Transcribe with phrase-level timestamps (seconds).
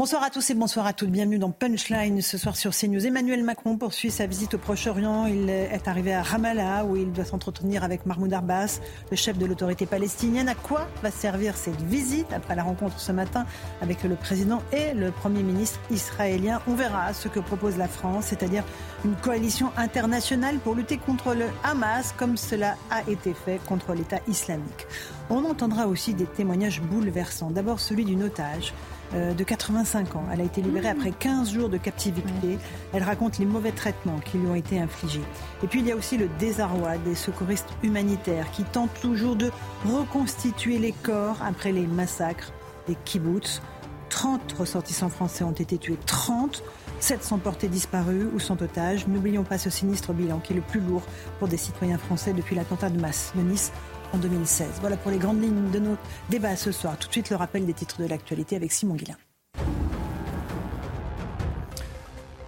[0.00, 1.10] Bonsoir à tous et bonsoir à toutes.
[1.10, 3.04] Bienvenue dans Punchline ce soir sur CNews.
[3.04, 5.26] Emmanuel Macron poursuit sa visite au Proche-Orient.
[5.26, 8.78] Il est arrivé à Ramallah où il doit s'entretenir avec Mahmoud Abbas,
[9.10, 10.48] le chef de l'autorité palestinienne.
[10.48, 13.44] À quoi va servir cette visite après la rencontre ce matin
[13.80, 16.62] avec le président et le Premier ministre israélien?
[16.68, 18.62] On verra ce que propose la France, c'est-à-dire
[19.04, 24.20] une coalition internationale pour lutter contre le Hamas comme cela a été fait contre l'État
[24.28, 24.86] islamique.
[25.28, 27.50] On entendra aussi des témoignages bouleversants.
[27.50, 28.72] D'abord celui d'une otage
[29.14, 30.24] euh, de 85 ans.
[30.32, 32.58] Elle a été libérée après 15 jours de captivité.
[32.92, 35.24] Elle raconte les mauvais traitements qui lui ont été infligés.
[35.62, 39.50] Et puis il y a aussi le désarroi des secouristes humanitaires qui tentent toujours de
[39.86, 42.52] reconstituer les corps après les massacres
[42.86, 43.62] des kibbutz.
[44.10, 46.62] 30 ressortissants français ont été tués, 30
[47.00, 49.06] 700 portés disparus ou sont otages.
[49.06, 51.02] N'oublions pas ce sinistre bilan qui est le plus lourd
[51.38, 53.72] pour des citoyens français depuis l'attentat de masse de Nice
[54.12, 54.66] en 2016.
[54.80, 55.96] Voilà pour les grandes lignes de nos
[56.30, 56.96] débats ce soir.
[56.98, 59.16] Tout de suite, le rappel des titres de l'actualité avec Simon Guillain.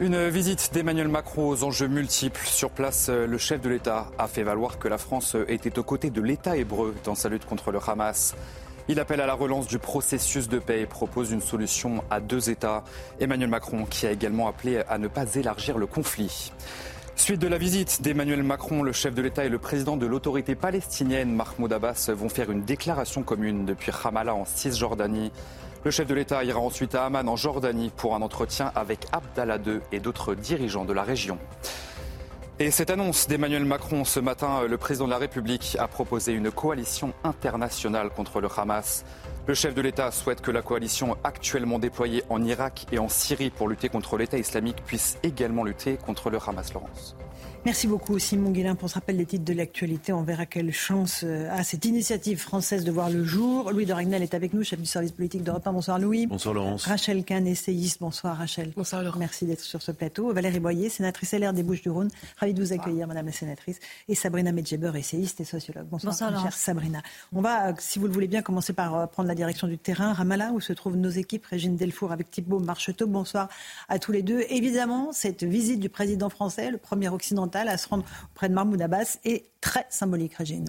[0.01, 2.41] Une visite d'Emmanuel Macron aux enjeux multiples.
[2.47, 6.09] Sur place, le chef de l'État a fait valoir que la France était aux côtés
[6.09, 8.35] de l'État hébreu dans sa lutte contre le Hamas.
[8.89, 12.49] Il appelle à la relance du processus de paix et propose une solution à deux
[12.49, 12.83] États.
[13.21, 16.51] Emmanuel Macron qui a également appelé à ne pas élargir le conflit.
[17.21, 20.55] Suite de la visite d'Emmanuel Macron, le chef de l'État et le président de l'autorité
[20.55, 25.31] palestinienne, Mahmoud Abbas, vont faire une déclaration commune depuis Ramallah en Cisjordanie.
[25.85, 29.59] Le chef de l'État ira ensuite à Amman en Jordanie pour un entretien avec Abdallah
[29.65, 31.39] II et d'autres dirigeants de la région.
[32.63, 36.51] Et cette annonce d'Emmanuel Macron ce matin, le président de la République a proposé une
[36.51, 39.03] coalition internationale contre le Hamas.
[39.47, 43.49] Le chef de l'État souhaite que la coalition actuellement déployée en Irak et en Syrie
[43.49, 47.17] pour lutter contre l'État islamique puisse également lutter contre le Hamas, Laurence.
[47.67, 50.15] Merci beaucoup Simon Guillain pour ce rappel des titres de l'actualité.
[50.15, 53.71] On verra quelle chance euh, a cette initiative française de voir le jour.
[53.71, 55.75] Louis de Ragnel est avec nous, chef du service politique d'Europe 1.
[55.75, 56.27] Bonsoir Louis.
[56.27, 56.87] Bonsoir Laurence.
[56.87, 58.01] Rachel Kahn, essayiste.
[58.01, 58.73] Bonsoir Rachel.
[58.75, 59.21] Bonsoir Laurence.
[59.21, 60.33] Merci d'être sur ce plateau.
[60.33, 62.09] Valérie Boyer, sénatrice LR des Bouches-du-Rhône.
[62.39, 63.79] Ravi de vous accueillir, Madame la sénatrice.
[64.09, 65.87] Et Sabrina Medjeber, essayiste et sociologue.
[65.91, 67.03] Bonsoir, Bonsoir chère Sabrina.
[67.35, 69.77] On va, euh, si vous le voulez bien, commencer par euh, prendre la direction du
[69.77, 70.15] terrain.
[70.15, 71.45] Ramallah, où se trouvent nos équipes.
[71.45, 73.07] Régine Delfour avec Thibault Marcheteau.
[73.07, 73.51] Bonsoir
[73.91, 74.47] à tous les deux.
[74.49, 78.81] Évidemment, cette visite du président français, le premier occidental, à se rendre auprès de Mahmoud
[78.81, 80.67] Abbas est très symbolique, Régine.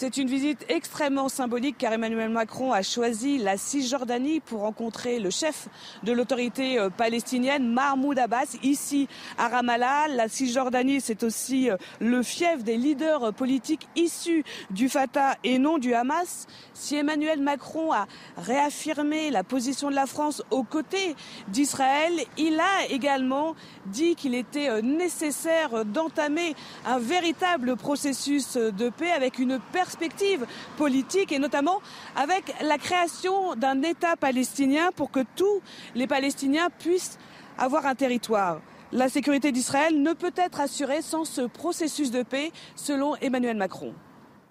[0.00, 5.28] C'est une visite extrêmement symbolique car Emmanuel Macron a choisi la Cisjordanie pour rencontrer le
[5.28, 5.68] chef
[6.04, 10.08] de l'autorité euh, palestinienne, Mahmoud Abbas, ici à Ramallah.
[10.08, 15.76] La Cisjordanie, c'est aussi euh, le fief des leaders politiques issus du Fatah et non
[15.76, 16.46] du Hamas.
[16.72, 18.06] Si Emmanuel Macron a
[18.38, 21.14] réaffirmé la position de la France aux côtés
[21.48, 26.54] d'Israël, il a également dit qu'il était euh, nécessaire d'entamer
[26.86, 29.58] un véritable processus de paix avec une
[29.90, 30.46] perspective
[30.76, 31.80] politique et notamment
[32.14, 35.60] avec la création d'un État palestinien pour que tous
[35.96, 37.18] les Palestiniens puissent
[37.58, 38.60] avoir un territoire.
[38.92, 43.92] La sécurité d'Israël ne peut être assurée sans ce processus de paix, selon Emmanuel Macron.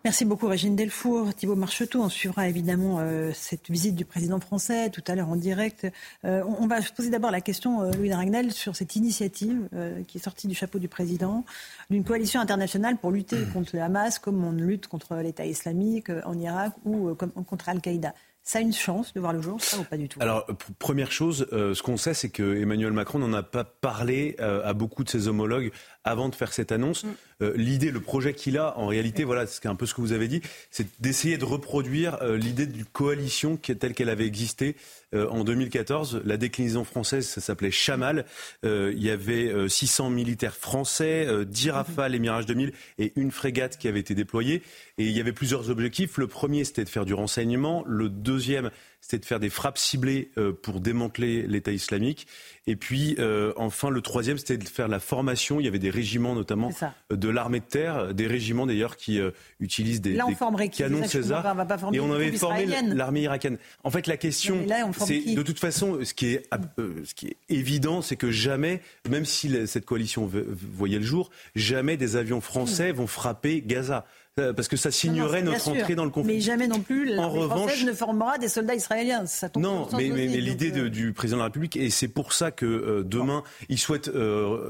[0.05, 2.01] Merci beaucoup Régine Delfour, Thibault Marcheteau.
[2.01, 5.85] On suivra évidemment euh, cette visite du président français tout à l'heure en direct.
[6.23, 9.67] Euh, on, on, va se poser d'abord la question, euh, Louis Ragnel, sur cette initiative
[9.73, 11.43] euh, qui est sortie du chapeau du président
[11.89, 16.39] d'une coalition internationale pour lutter contre le Hamas comme on lutte contre l'État islamique en
[16.39, 18.13] Irak ou comme, contre Al-Qaïda.
[18.49, 20.19] Ça a une chance de voir le jour, ça ou pas du tout?
[20.21, 20.47] Alors,
[20.79, 24.65] première chose, euh, ce qu'on sait, c'est que Emmanuel Macron n'en a pas parlé euh,
[24.65, 25.71] à beaucoup de ses homologues
[26.03, 27.03] avant de faire cette annonce.
[27.03, 27.07] Mm.
[27.41, 30.11] Euh, l'idée, le projet qu'il a, en réalité, voilà, c'est un peu ce que vous
[30.11, 34.75] avez dit, c'est d'essayer de reproduire l'idée d'une coalition qui, telle qu'elle avait existé
[35.13, 36.21] en 2014.
[36.25, 38.25] La déclinaison française, ça s'appelait Chamal.
[38.63, 43.87] il y avait 600 militaires français, 10 rafales et Mirage 2000 et une frégate qui
[43.87, 44.61] avait été déployée.
[44.97, 46.17] Et il y avait plusieurs objectifs.
[46.17, 47.83] Le premier, c'était de faire du renseignement.
[47.87, 48.69] Le deuxième,
[49.01, 52.27] c'était de faire des frappes ciblées euh, pour démanteler l'État islamique.
[52.69, 55.59] Et puis, euh, enfin, le troisième, c'était de faire la formation.
[55.59, 56.69] Il y avait des régiments, notamment
[57.09, 60.69] de l'armée de terre, des régiments d'ailleurs qui euh, utilisent des, là, on des formerait
[60.69, 61.43] qui canons César.
[61.51, 63.57] On va pas former et on avait formé l'armée irakienne.
[63.83, 64.63] En fait, la question,
[64.99, 66.47] c'est de toute façon, ce qui est,
[66.77, 71.31] euh, ce qui est évident, c'est que jamais, même si cette coalition voyait le jour,
[71.55, 74.05] jamais des avions français vont frapper Gaza.
[74.39, 76.35] Euh, parce que ça signerait notre entrée dans le conflit.
[76.35, 79.25] Mais jamais non plus la revanche, ne formera des soldats israéliens.
[79.25, 82.51] Ça non, mais, mais, l'idée euh, du président de la République, et c'est pour ça
[82.51, 84.09] que euh, demain, il souhaite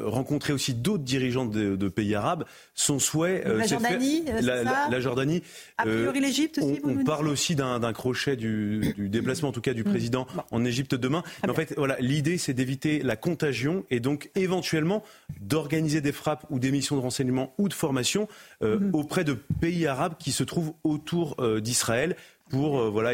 [0.06, 2.46] rencontrer aussi d'autres dirigeants de, pays arabes.
[2.76, 5.42] Son souhait, la Jordanie, la, la, Jordanie.
[5.78, 6.80] A priori l'Égypte aussi.
[6.84, 9.90] On, parle aussi d'un crochet du, déplacement, en tout cas du mm.
[9.90, 11.24] président en Égypte demain.
[11.44, 15.04] Mais en fait, voilà, l'idée, c'est d'éviter la contagion et donc éventuellement
[15.42, 18.28] d'organiser des frappes ou des missions de renseignement ou de formation
[18.62, 18.92] mm-hmm.
[18.94, 22.16] auprès de pays arabes qui se trouvent autour euh, d'Israël
[22.50, 23.14] pour euh, voilà,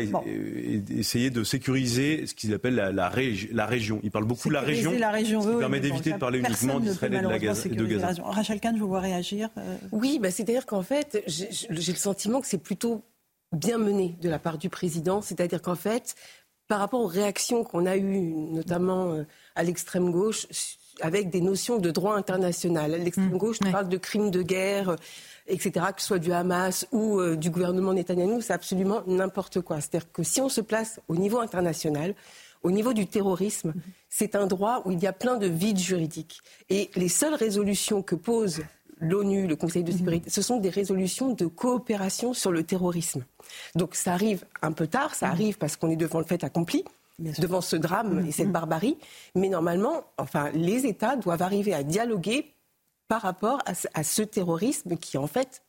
[0.90, 4.00] essayer de sécuriser ce qu'ils appellent la, la, région.
[4.02, 6.80] Ils parlent beaucoup de la région, la région ce qui permet d'éviter de parler uniquement
[6.80, 8.24] d'Israël et de, la Gaza, de Gaza.
[8.24, 9.50] Rachel Kahn, je vous vois réagir.
[9.58, 9.76] Euh.
[9.92, 13.04] Oui, bah, c'est-à-dire qu'en fait, j'ai le sentiment que c'est plutôt
[13.52, 16.16] bien mené de la part du président, c'est-à-dire qu'en fait,
[16.70, 19.18] par rapport aux réactions qu'on a eues, notamment
[19.56, 20.48] à l'extrême gauche,
[21.02, 22.92] avec des notions de droit international.
[22.92, 23.38] L'extrême mmh.
[23.38, 24.96] gauche parle de crimes de guerre
[25.48, 29.82] etc., que ce soit du Hamas ou euh, du gouvernement Netanyahou, c'est absolument n'importe quoi.
[29.82, 32.16] C'est-à-dire que si on se place au niveau international,
[32.64, 33.74] au niveau du terrorisme,
[34.10, 36.42] c'est un droit où il y a plein de vides juridiques.
[36.70, 38.64] Et les seules résolutions que pose
[39.00, 43.24] l'ONU, le Conseil de sécurité, ce sont des résolutions de coopération sur le terrorisme.
[43.76, 46.84] Donc ça arrive un peu tard, ça arrive parce qu'on est devant le fait accompli,
[47.20, 48.98] devant ce drame et cette barbarie.
[49.36, 52.55] Mais normalement, enfin, les États doivent arriver à dialoguer
[53.08, 55.64] par rapport à, ce terrorisme qui est en fait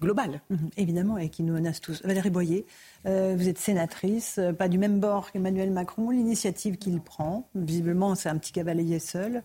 [0.00, 0.40] global.
[0.50, 2.02] Mhm, évidemment, et qui nous menace tous.
[2.02, 2.66] Valérie Boyer,
[3.06, 6.10] euh, vous êtes sénatrice, euh, pas du même bord qu'Emmanuel Macron.
[6.10, 9.42] L'initiative qu'il prend, visiblement, c'est un petit cavalier seul.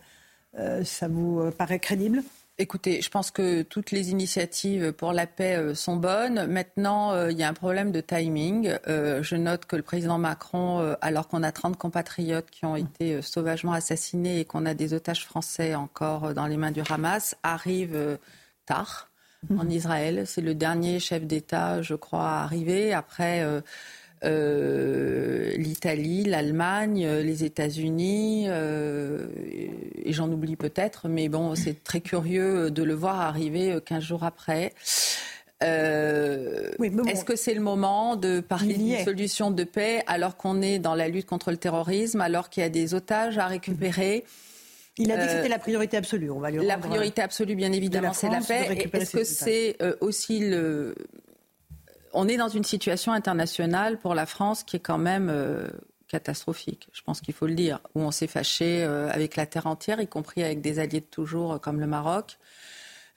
[0.57, 2.23] Euh, ça vous paraît crédible?
[2.59, 6.47] Écoutez, je pense que toutes les initiatives pour la paix euh, sont bonnes.
[6.47, 8.73] Maintenant, euh, il y a un problème de timing.
[8.87, 13.21] Euh, je note que le président Macron, alors qu'on a 30 compatriotes qui ont été
[13.21, 18.17] sauvagement assassinés et qu'on a des otages français encore dans les mains du Hamas, arrive
[18.65, 19.09] tard
[19.51, 19.71] en mhm.
[19.71, 20.23] Israël.
[20.25, 22.91] C'est le dernier chef d'État, je crois, à arriver.
[22.91, 23.45] Après
[24.23, 29.27] euh, l'Italie, l'Allemagne, euh, les États-Unis, euh,
[30.03, 34.23] et j'en oublie peut-être, mais bon, c'est très curieux de le voir arriver 15 jours
[34.23, 34.73] après.
[35.61, 40.95] Est-ce que c'est le moment de parler d'une solution de paix alors qu'on est dans
[40.95, 44.23] la lutte contre le terrorisme, alors qu'il y a des otages à récupérer?
[44.99, 46.31] Il a dit que c'était la priorité absolue.
[46.31, 48.89] On va lui la priorité absolue, bien évidemment, c'est la paix.
[48.93, 50.95] Est-ce que c'est aussi le,
[52.17, 55.67] on est dans une situation internationale pour la France qui est quand même euh,
[56.07, 56.89] catastrophique.
[56.91, 60.01] Je pense qu'il faut le dire, où on s'est fâché euh, avec la terre entière,
[60.01, 62.39] y compris avec des alliés de toujours euh, comme le Maroc,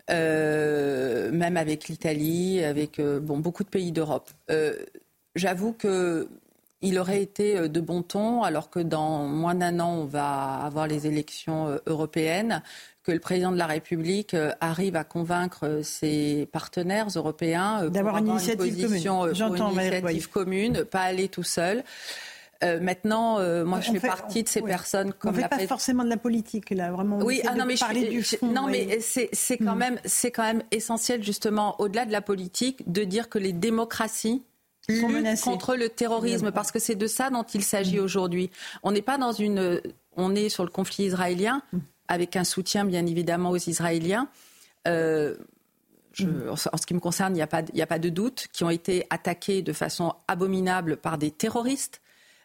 [0.08, 4.28] même avec l'Italie, avec bon, beaucoup de pays d'Europe.
[5.36, 6.28] J'avoue que
[6.82, 10.86] il aurait été de bon ton, alors que dans moins d'un an, on va avoir
[10.86, 12.62] les élections européennes,
[13.02, 17.88] que le président de la République euh, arrive à convaincre euh, ses partenaires européens euh,
[17.88, 19.34] d'avoir une initiative commune.
[19.34, 21.82] J'entends une initiative commune, pas aller tout seul.
[22.62, 26.10] maintenant, moi, je fais, partie de ces personnes comme on ne fait pas forcément de
[26.10, 27.18] la politique là, vraiment.
[27.20, 29.78] Oui, ah, non, mais parler du fond, non, mais c'est quand hmm.
[29.78, 34.42] même c'est quand même essentiel justement au-delà de la politique de dire que les démocraties
[34.90, 38.04] luttent contre le terrorisme parce que c'est de ça dont il s'agit hmm.
[38.04, 38.50] aujourd'hui.
[38.82, 39.80] On n'est pas dans une,
[40.16, 41.62] on est sur le conflit israélien.
[41.72, 41.78] Hmm
[42.10, 44.28] avec un soutien bien évidemment aux Israéliens.
[44.86, 45.36] Euh,
[46.50, 49.06] en ce qui me concerne, il n'y a, a, pas de doute, qui ont été
[49.10, 52.02] attaqués de façon abominable par des terroristes.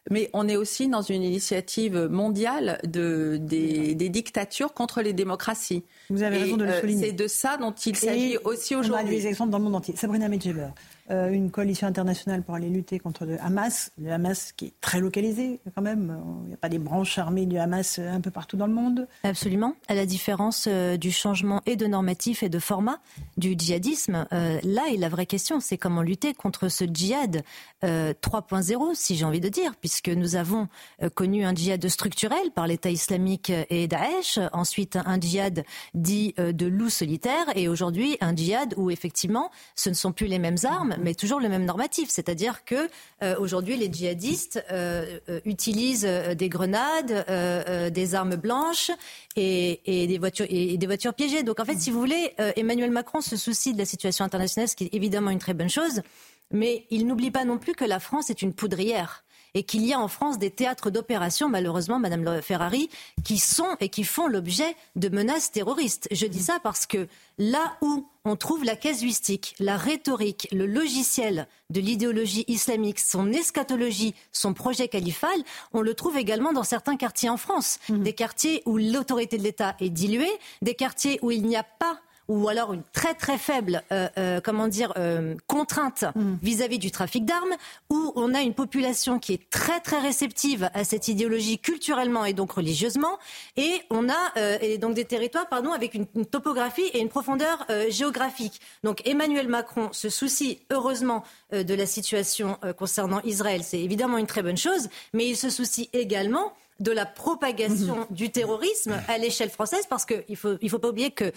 [0.08, 5.82] Mais on est aussi dans une initiative mondiale de, des, dictatures contre les démocraties.
[6.10, 7.06] Vous avez raison de le euh, souligner.
[7.06, 9.04] c'est de ça dont il s'agit aussi aujourd'hui.
[9.04, 9.96] On a des exemples dans le monde entier.
[9.96, 10.68] Sabrina Medjeber.
[11.10, 14.98] Euh, une coalition internationale pour aller lutter contre le Hamas, le Hamas qui est très
[14.98, 16.18] localisé quand même.
[16.42, 19.06] Il n'y a pas des branches armées du Hamas un peu partout dans le monde.
[19.22, 19.74] Absolument.
[19.86, 22.98] À la différence euh, du changement et de normatif et de format
[23.36, 27.42] du djihadisme, euh, là la vraie question, c'est comment lutter contre ce djihad
[27.82, 30.68] 3.0, si j'ai envie de dire, puisque nous avons
[31.14, 36.88] connu un djihad structurel par l'État islamique et Daesh, ensuite un djihad dit de loup
[36.88, 41.14] solitaire, et aujourd'hui un djihad où effectivement ce ne sont plus les mêmes armes, mais
[41.14, 42.10] toujours le même normatif.
[42.10, 42.88] C'est-à-dire que
[43.22, 47.24] euh, aujourd'hui, les djihadistes euh, euh, utilisent des grenades,
[47.92, 48.90] des armes blanches
[49.36, 51.42] et, des voitures, et, des voitures piégées.
[51.42, 54.76] Donc en fait, si vous voulez, Emmanuel Macron se soucie de la situation internationale, ce
[54.76, 56.02] qui est évidemment une très bonne chose.
[56.52, 59.24] Mais il n'oublie pas non plus que la France est une poudrière
[59.56, 62.90] et qu'il y a en France des théâtres d'opération, malheureusement, Madame Ferrari,
[63.24, 66.08] qui sont et qui font l'objet de menaces terroristes.
[66.10, 67.08] Je dis ça parce que
[67.38, 74.14] là où on trouve la casuistique, la rhétorique, le logiciel de l'idéologie islamique, son eschatologie,
[74.30, 77.78] son projet califal, on le trouve également dans certains quartiers en France.
[77.88, 78.02] Mmh.
[78.02, 81.98] Des quartiers où l'autorité de l'État est diluée, des quartiers où il n'y a pas
[82.28, 86.34] ou alors une très très faible, euh, euh, comment dire, euh, contrainte mm.
[86.42, 87.54] vis-à-vis du trafic d'armes,
[87.90, 92.32] où on a une population qui est très très réceptive à cette idéologie culturellement et
[92.32, 93.18] donc religieusement,
[93.56, 94.14] et on a
[94.60, 98.60] et donc des territoires, pardon, avec une, une topographie et une profondeur géographique.
[98.84, 104.42] Donc Emmanuel Macron se soucie heureusement de la situation concernant Israël, c'est évidemment une très
[104.42, 108.14] bonne chose, mais il se soucie également de la propagation mm-hmm.
[108.14, 111.32] du terrorisme à l'échelle française, parce qu'il ne faut, il faut pas oublier que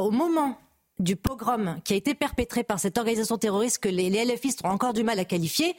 [0.00, 0.58] au moment
[0.98, 4.70] du pogrom qui a été perpétré par cette organisation terroriste que les, les LFistes ont
[4.70, 5.76] encore du mal à qualifier,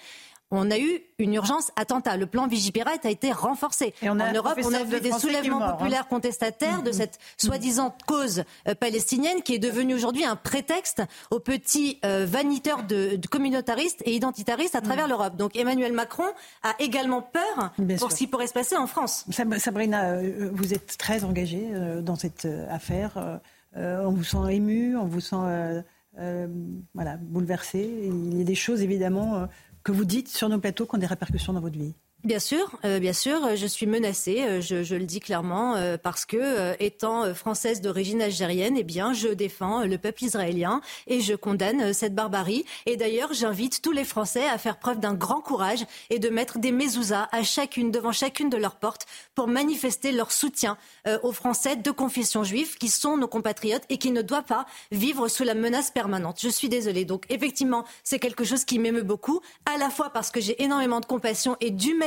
[0.49, 2.15] on a eu une urgence attentat.
[2.15, 3.93] Le plan Vigipirate a été renforcé.
[4.03, 5.73] en Europe, on a vu des soulèvements hein.
[5.73, 6.93] populaires contestataires de mm-hmm.
[6.93, 12.83] cette soi-disant cause euh, palestinienne qui est devenue aujourd'hui un prétexte aux petits euh, vaniteurs
[12.83, 15.09] de, communautaristes et identitaristes à travers mm.
[15.09, 15.35] l'Europe.
[15.35, 16.27] Donc Emmanuel Macron
[16.63, 19.25] a également peur pour ce qui pourrait se passer en France.
[19.57, 21.67] Sabrina, euh, vous êtes très engagée
[22.01, 23.39] dans cette affaire.
[23.77, 25.81] Euh, on vous sent ému, on vous sent euh,
[26.19, 26.47] euh,
[26.93, 27.87] voilà, bouleversé.
[28.05, 29.47] Il y a des choses évidemment
[29.83, 31.93] que vous dites sur nos plateaux qui ont des répercussions dans votre vie.
[32.23, 36.25] Bien sûr, euh, bien sûr, je suis menacée, euh, je, le dis clairement, euh, parce
[36.25, 41.93] que étant française d'origine algérienne, eh bien, je défends le peuple israélien et je condamne
[41.93, 42.65] cette barbarie.
[42.87, 46.57] Et d'ailleurs, j'invite tous les Français à faire preuve d'un grand courage et de mettre
[46.57, 49.05] des mezuzahs à chacune devant chacune de leurs portes
[49.35, 50.77] pour manifester leur soutien
[51.21, 55.27] aux Français de confession juive qui sont nos compatriotes et qui ne doivent pas vivre
[55.27, 56.39] sous la menace permanente.
[56.41, 57.05] Je suis désolée.
[57.05, 60.99] Donc, effectivement, c'est quelque chose qui m'émeut beaucoup, à la fois parce que j'ai énormément
[60.99, 62.06] de compassion et d'humanité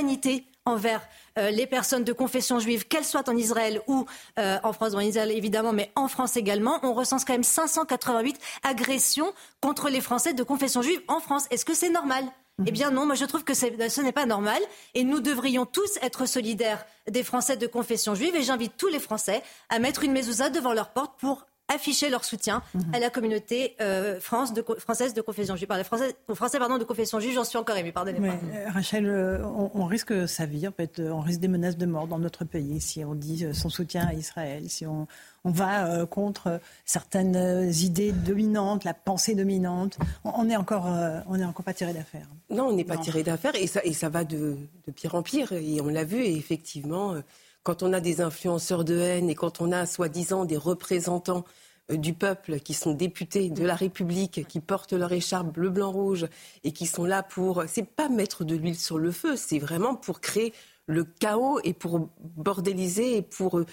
[0.64, 1.02] envers
[1.38, 4.06] euh, les personnes de confession juive, qu'elles soient en Israël ou
[4.38, 6.78] euh, en France, en Israël évidemment, mais en France également.
[6.82, 11.46] On recense quand même 588 agressions contre les Français de confession juive en France.
[11.50, 12.24] Est-ce que c'est normal?
[12.58, 12.64] Mhm.
[12.68, 14.60] eh bien non, moi je trouve que ce n'est pas normal
[14.94, 18.98] et nous devrions tous être solidaires des Français de confession juive et j'invite tous les
[18.98, 22.62] Français à mettre une mezouza devant leur porte pour afficher leur soutien
[22.92, 25.68] à la communauté euh, France de, française de confession juive.
[25.76, 28.34] les Français, Français pardon, de confession juive, j'en suis encore ému, pardonnez-moi.
[28.52, 32.06] Euh, Rachel, euh, on, risque sa vie, en fait, on risque des menaces de mort
[32.06, 35.06] dans notre pays si on dit son soutien à Israël, si on,
[35.44, 39.98] on va contre certaines idées dominantes, la pensée dominante.
[40.24, 40.88] On n'est encore,
[41.28, 42.26] on est encore pas tiré d'affaire.
[42.50, 45.22] Non, on n'est pas tiré d'affaire et ça, et ça va de, de pire en
[45.22, 45.52] pire.
[45.52, 47.14] Et on l'a vu, et effectivement
[47.62, 51.44] quand on a des influenceurs de haine et quand on a soi-disant des représentants
[51.90, 55.92] euh, du peuple qui sont députés de la République, qui portent leur écharpe bleu, blanc,
[55.92, 56.26] rouge
[56.64, 57.64] et qui sont là pour.
[57.68, 60.52] C'est pas mettre de l'huile sur le feu, c'est vraiment pour créer
[60.86, 63.66] le chaos et pour bordéliser et pour euh,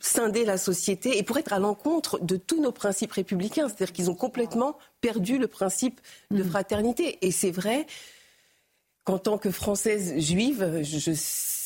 [0.00, 3.68] scinder la société et pour être à l'encontre de tous nos principes républicains.
[3.68, 6.48] C'est-à-dire qu'ils ont complètement perdu le principe de mmh.
[6.48, 7.18] fraternité.
[7.22, 7.86] Et c'est vrai
[9.04, 11.12] qu'en tant que Française juive, je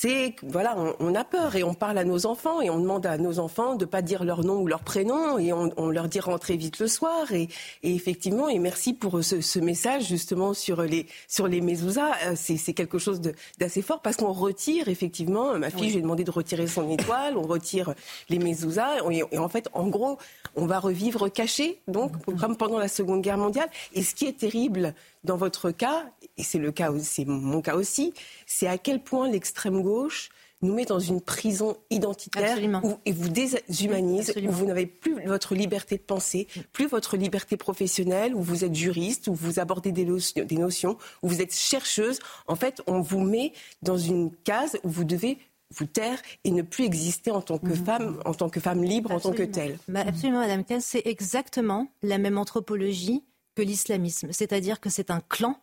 [0.04, 3.16] c'est voilà, on, a peur et on parle à nos enfants et on demande à
[3.16, 6.58] nos enfants de pas dire leur nom ou leur prénom et on, leur dit rentrer
[6.58, 7.48] vite le soir et,
[7.82, 13.22] effectivement et merci pour ce, message justement sur les sur les euh, c'est quelque chose
[13.58, 17.46] d'assez fort parce qu'on retire effectivement ma fille, j'ai demandé de retirer son étoile, on
[17.46, 17.94] retire
[18.28, 20.18] les mezuzahs et, en fait en gros
[20.54, 23.70] on va revivre caché donc comme pendant la Seconde Guerre mondiale.
[23.94, 24.92] Et ce qui est terrible
[25.24, 26.04] dans votre cas,
[26.36, 28.12] et c'est le cas, c'est mon cas aussi,
[28.46, 30.30] c'est à quel point l'extrême gauche
[30.64, 35.54] nous met dans une prison identitaire où, et vous déshumanise, où vous n'avez plus votre
[35.54, 40.04] liberté de penser, plus votre liberté professionnelle, où vous êtes juriste, où vous abordez des,
[40.04, 42.18] notions, des notions où vous êtes chercheuse.
[42.46, 43.52] En fait, on vous met
[43.82, 45.38] dans une case où vous devez
[45.70, 47.84] vous taire et ne plus exister en tant que mhm.
[47.84, 49.78] femme, en tant que femme libre, en tant que telle.
[49.88, 53.22] Bah, absolument, Madame Kahn, c'est exactement la même anthropologie
[53.54, 54.32] que l'islamisme.
[54.32, 55.60] C'est-à-dire que c'est un clan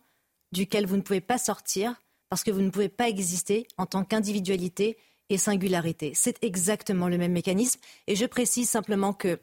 [0.51, 1.95] duquel vous ne pouvez pas sortir
[2.29, 4.97] parce que vous ne pouvez pas exister en tant qu'individualité
[5.29, 6.11] et singularité.
[6.15, 7.79] C'est exactement le même mécanisme.
[8.07, 9.39] Et je précise simplement que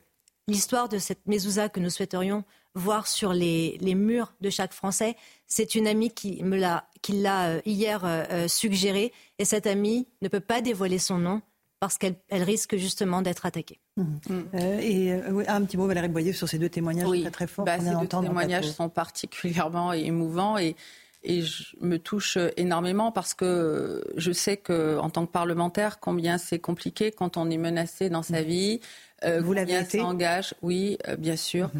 [0.47, 5.75] l'histoire de cette mezouza que nous souhaiterions voir sur les, murs de chaque Français, c'est
[5.75, 9.13] une amie qui l'a euh, hier euh, euh, suggéré.
[9.39, 11.43] Et cette amie ne peut pas dévoiler son nom
[11.81, 13.81] parce qu'elle risque justement d'être attaquée.
[13.97, 14.41] Mmh.
[14.81, 15.13] et
[15.49, 17.65] un petit mot, Valérie Boyer, sur ces deux témoignages très, très forts.
[17.65, 20.77] Bah, ces deux témoignages sont particulièrement émouvants et
[21.25, 26.39] et je me touche énormément parce que je sais que en tant que parlementaire combien
[26.39, 28.81] c'est compliqué quand on est menacé dans sa vie.
[29.25, 29.99] Euh, Vous l'avez été?
[29.99, 31.71] S'engage, oui, euh, bien sûr.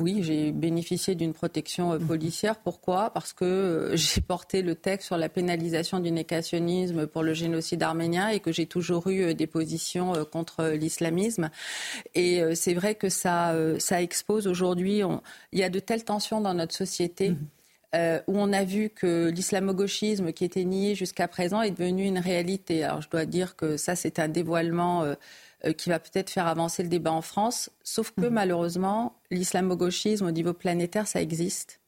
[0.00, 2.06] Oui, j'ai bénéficié d'une protection euh, mhm.
[2.06, 2.56] policière.
[2.58, 3.10] Pourquoi?
[3.10, 7.82] Parce que euh, j'ai porté le texte sur la pénalisation du négationnisme pour le génocide
[7.82, 11.50] arménien et que j'ai toujours eu euh, des positions contre l'islamisme.
[12.14, 15.02] Et c'est vrai que ça, ça expose aujourd'hui.
[15.52, 17.30] Il y a de telles tensions dans notre société.
[17.30, 18.22] Mhm.
[18.28, 22.84] où on a vu que l'islamo-gauchisme qui était nié jusqu'à présent est devenu une réalité.
[22.84, 25.04] Alors je dois dire que ça, c'est un dévoilement
[25.76, 27.70] qui va peut-être faire avancer le débat en France.
[27.82, 28.30] Sauf que mhm.
[28.30, 31.80] malheureusement, l'islamo-gauchisme au niveau planétaire, ça existe.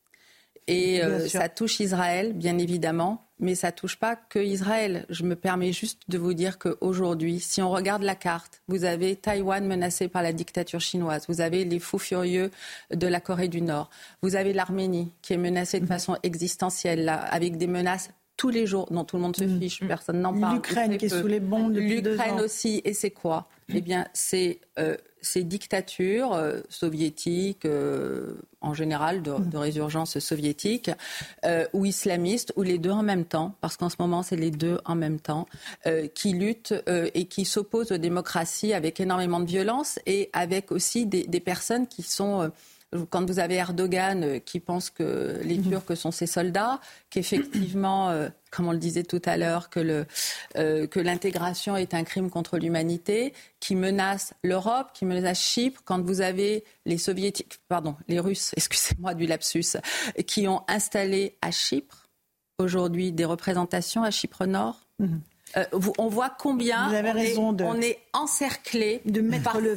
[0.68, 5.06] Et euh, ça touche Israël, bien évidemment, mais ça touche pas que Israël.
[5.08, 9.16] Je me permets juste de vous dire qu'aujourd'hui, si on regarde la carte, vous avez
[9.16, 12.52] Taïwan menacé par la dictature chinoise, vous avez les fous furieux
[12.94, 13.90] de la Corée du Nord,
[14.22, 15.88] vous avez l'Arménie qui est menacée de mhm.
[15.88, 19.60] façon existentielle, avec des menaces tous les jours dont tout le monde se mhm.
[19.60, 20.56] fiche, personne n'en parle.
[20.56, 23.48] L'Ukraine qui est sous les bombes depuis L'Ukraine aussi, et c'est quoi?
[23.74, 30.90] Eh bien, c'est euh, ces dictatures euh, soviétiques, euh, en général de, de, résurgence soviétique,
[31.44, 34.50] euh, ou islamistes, ou les deux en même temps, parce qu'en ce moment c'est les
[34.50, 35.46] deux en même temps,
[36.14, 36.74] qui luttent
[37.14, 41.86] et qui s'opposent aux démocraties avec énormément de violence et avec aussi des, des personnes
[41.86, 42.50] qui sont
[43.10, 45.70] quand vous avez Erdogan euh, qui pense que les mhm.
[45.70, 46.80] Turcs sont ses soldats,
[47.10, 50.04] qu'effectivement, euh, comme on le disait tout à l'heure, que,
[50.56, 56.02] euh, que l'intégration est un crime contre l'humanité, qui menace l'Europe, qui menace Chypre, quand
[56.02, 59.76] vous avez les soviétiques, pardon, les Russes, excusez-moi du lapsus,
[60.26, 62.08] qui ont installé à Chypre
[62.58, 64.86] aujourd'hui des représentations à Chypre Nord.
[64.98, 65.20] Mhm.
[65.56, 65.64] Euh,
[65.98, 69.74] on voit combien on, est, encerclé de mettre le,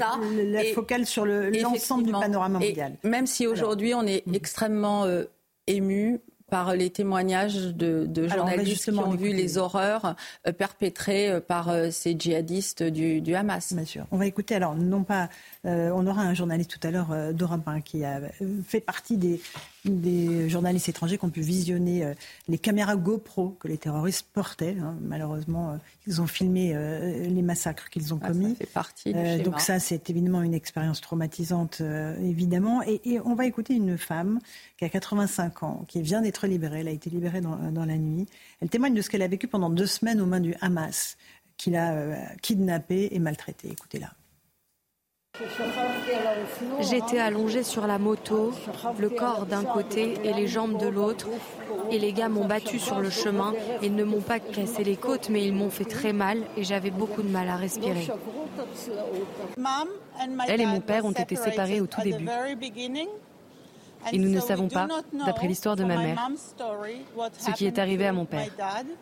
[0.51, 2.96] la focale sur l'ensemble du panorama mondial.
[3.03, 4.36] même si aujourd'hui on est mm.
[4.36, 5.25] extrêmement euh,
[5.67, 10.15] ému par les témoignages de, journalistes qui ont vu les horreurs
[10.48, 13.74] euh, perpétrées par ces djihadistes du, du, Hamas.
[13.74, 14.05] Bien sûr.
[14.12, 15.29] On va écouter, alors non pas
[15.65, 18.22] euh, on aura un journaliste tout à l'heure euh, d'Europe qui a
[18.67, 19.41] fait partie des,
[20.50, 22.13] journalistes étrangers qui ont pu visionner euh,
[22.48, 24.75] les caméras GoPro que les terroristes portaient.
[24.80, 24.96] Hein.
[25.01, 28.58] Malheureusement, ils ont filmé les massacres qu'ils ont ah, commis.
[29.44, 31.82] donc ça, c'est évidemment une expérience traumatisante,
[32.22, 32.82] évidemment.
[32.84, 34.39] Et, on va écouter une femme
[34.77, 36.82] qui a 85 ans, qui vient d'être libérée.
[36.82, 38.25] Elle a été libérée dans, dans la nuit.
[38.62, 41.18] Elle témoigne de ce qu'elle a vécu pendant deux semaines aux mains du Hamas,
[41.58, 43.70] qu'il a kidnappé et maltraité.
[43.72, 44.12] Écoutez-la.
[46.80, 48.51] J'étais allongée sur la moto,
[48.98, 51.27] le corps d'un côté et les jambes de l'autre.
[51.92, 53.54] Et les gars m'ont battu sur le chemin.
[53.82, 56.92] Ils ne m'ont pas cassé les côtes, mais ils m'ont fait très mal et j'avais
[56.92, 58.07] beaucoup de mal à respirer.
[60.48, 62.27] Elle et mon père ont été séparés au tout début.
[64.12, 64.88] Et nous ne savons pas,
[65.25, 66.29] d'après l'histoire de ma mère,
[67.40, 68.48] ce qui est arrivé à mon père.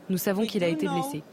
[0.09, 1.23] Nous savons qu'il a été blessé.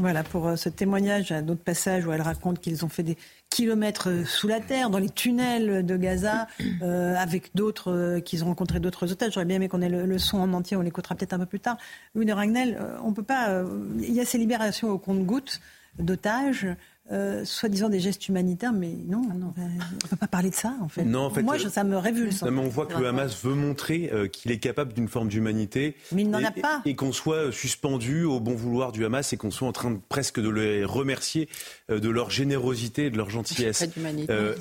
[0.00, 3.18] Voilà, pour euh, ce témoignage, à d'autres passages où elle raconte qu'ils ont fait des
[3.50, 6.46] kilomètres euh, sous la terre, dans les tunnels de Gaza,
[6.82, 9.34] euh, avec d'autres, qu'ils ont rencontré d'autres otages.
[9.34, 11.60] J'aurais bien aimé qu'on ait le, son en entier, on l'écoutera peut-être un peu plus
[11.60, 11.76] tard.
[12.14, 13.62] Louis de Ragnel, on peut pas.
[13.98, 15.60] Il y a ces libérations au compte-gouttes
[15.98, 16.66] d'otages.
[17.12, 20.88] Euh, soi-disant des gestes humanitaires, mais non, on ne peut pas parler de ça, en
[20.88, 21.02] fait.
[21.02, 22.44] Non, en fait Moi, euh, ça me révulse.
[22.44, 25.96] on voit que le Hamas veut montrer euh, qu'il est capable d'une forme d'humanité.
[26.12, 26.82] Mais il n'en a pas.
[26.84, 29.98] Et qu'on soit suspendu au bon vouloir du Hamas et qu'on soit en train de,
[30.08, 31.48] presque de les remercier
[31.90, 33.84] de leur générosité et de leur gentillesse.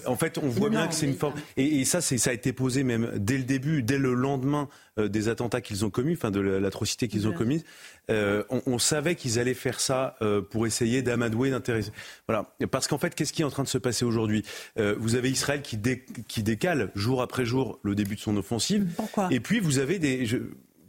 [0.05, 1.35] en fait, on voit bien que c'est une forme.
[1.57, 5.29] Et, et ça, ça a été posé même dès le début, dès le lendemain des
[5.29, 7.63] attentats qu'ils ont commis, enfin de l'atrocité qu'ils ont commise.
[8.09, 11.91] Euh, on, savait qu'ils allaient faire ça euh, pour essayer d'amadouer, d'intéresser.
[12.27, 12.55] Voilà.
[12.71, 14.43] Parce qu'en fait, qu'est-ce qui est en train de se passer aujourd'hui?
[14.79, 15.79] Euh, Vous avez Israël qui,
[16.27, 18.87] qui, décale jour après jour le début de son offensive.
[18.95, 19.27] Pourquoi?
[19.31, 20.25] Et puis vous avez des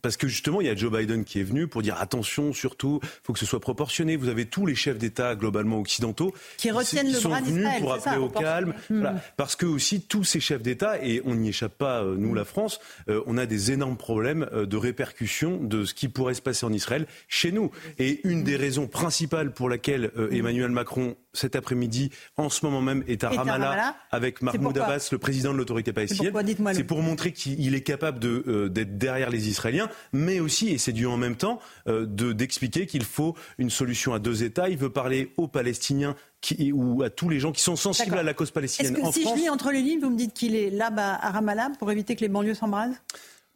[0.03, 3.01] parce que justement, il y a Joe Biden qui est venu pour dire attention, surtout,
[3.03, 4.17] il faut que ce soit proportionné.
[4.17, 8.17] Vous avez tous les chefs d'État globalement occidentaux qui retiennent le sont venus pour appeler
[8.17, 9.09] au calme, hmm.
[9.37, 12.45] parce que aussi tous ces chefs d'État et on n'y échappe pas, euh, nous la
[12.45, 16.43] France, euh, on a des énormes problèmes euh, de répercussions de ce qui pourrait se
[16.43, 17.71] passer en Israël chez nous.
[17.99, 20.33] Et une des raisons principales pour laquelle hmm.
[20.33, 25.19] Emmanuel Macron cet après-midi, en ce moment même, est à, Ramallah, avec Mahmoud Abbas, le
[25.19, 26.35] président de l'autorité palestinienne.
[26.75, 31.07] C'est pour montrer qu'il est capable d'être derrière les Israéliens mais aussi, et c'est dû
[31.07, 34.69] en même temps, euh, d'expliquer qu'il faut une solution à deux États.
[34.69, 38.23] Il veut parler aux Palestiniens qui, ou à tous les gens qui sont sensibles à
[38.23, 38.97] la cause palestinienne.
[38.97, 41.31] Est-ce que si je lis entre les lignes, vous me dites qu'il est là-bas à
[41.31, 42.97] Ramallah pour éviter que les banlieues s'embrasent?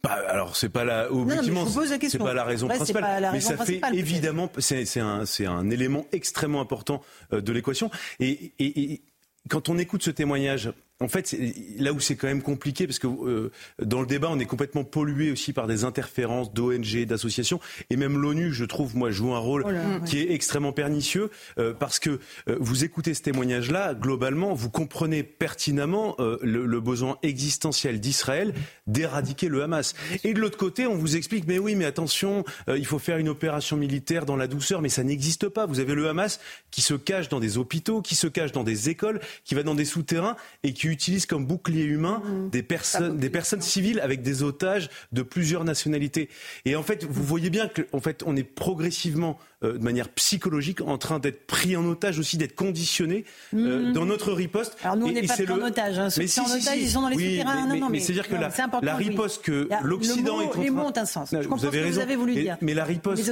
[0.03, 3.29] Bah, alors c'est pas la objectivement c'est pas la raison principale.
[3.33, 7.01] mais ça fait évidemment c'est un, un élément extrêmement important
[7.33, 7.89] euh, de l'équation.
[8.19, 9.01] Et, et, et
[9.49, 11.35] quand on écoute ce témoignage en fait,
[11.77, 14.85] là où c'est quand même compliqué, parce que euh, dans le débat, on est complètement
[14.85, 19.39] pollué aussi par des interférences d'ONG, d'associations, et même l'ONU, je trouve, moi, joue un
[19.39, 24.53] rôle oh qui est extrêmement pernicieux, euh, parce que euh, vous écoutez ce témoignage-là, globalement,
[24.53, 28.53] vous comprenez pertinemment le, le, besoin existentiel d'Israël
[28.87, 29.95] d'éradiquer le Hamas.
[30.23, 33.29] Et de l'autre côté, on vous explique, mais oui, mais attention, il faut faire une
[33.29, 35.65] opération militaire dans la douceur, mais ça n'existe pas.
[35.65, 36.39] Vous avez le Hamas
[36.71, 39.75] qui se cache dans des hôpitaux, qui se cache dans des écoles, qui va dans
[39.75, 42.49] des souterrains et qui utilise comme bouclier humain mmh.
[42.49, 46.29] des personnes, des personnes civiles avec des otages de plusieurs nationalités.
[46.65, 49.37] Et en fait, vous voyez bien qu'en fait, on est progressivement
[49.73, 53.93] de manière psychologique en train d'être pris en otage aussi, d'être conditionnés mhm.
[53.93, 54.77] dans notre riposte.
[54.83, 55.99] Alors nous, on n'est pas pris en otage.
[55.99, 56.09] Hein.
[56.09, 57.67] Ceux qui sont en otage, ils sont dans les souterrains.
[57.67, 60.61] Mais, non, mais, c'est-à-dire que la, riposte que l'Occident est en train...
[60.61, 61.29] Les mots ont un sens.
[61.31, 62.57] Je vous avez voulu dire.
[62.61, 63.23] Mais la riposte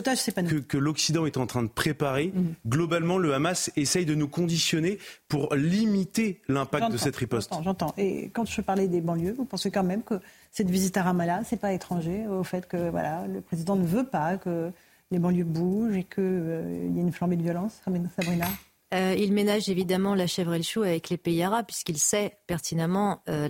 [0.68, 2.54] que, l'Occident est en train de préparer, mhm.
[2.68, 7.52] globalement, le Hamas essaye de nous conditionner pour limiter l'impact de cette riposte.
[7.64, 7.94] J'entends.
[7.98, 10.16] Et quand je parlais des banlieues, vous pensez quand même que
[10.52, 14.06] cette visite à Ramallah, c'est pas étranger au fait que voilà, le président ne veut
[14.06, 14.72] pas que
[15.14, 17.82] les banlieues bougent et qu'il euh, y ait une flambée de violence,
[18.16, 18.48] Sabrina
[18.94, 22.38] euh, il ménage évidemment la chèvre et le chou avec les pays arabes, puisqu'il sait
[22.46, 23.48] pertinemment euh,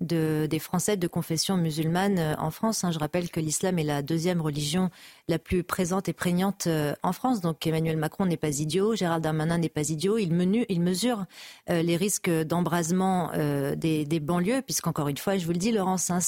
[0.00, 2.84] l'importance des Français de confession musulmane euh, en France.
[2.84, 2.90] Hein.
[2.90, 4.90] Je rappelle que l'islam est la deuxième religion
[5.28, 7.40] la plus présente et prégnante euh, en France.
[7.40, 10.18] Donc Emmanuel Macron n'est pas idiot, Gérald Darmanin n'est pas idiot.
[10.18, 11.24] Il, mesure
[11.70, 13.30] euh, les risques d'embrasement
[13.76, 16.18] des, banlieues, puisqu'encore une fois, je vous le dis, Laurence, hein,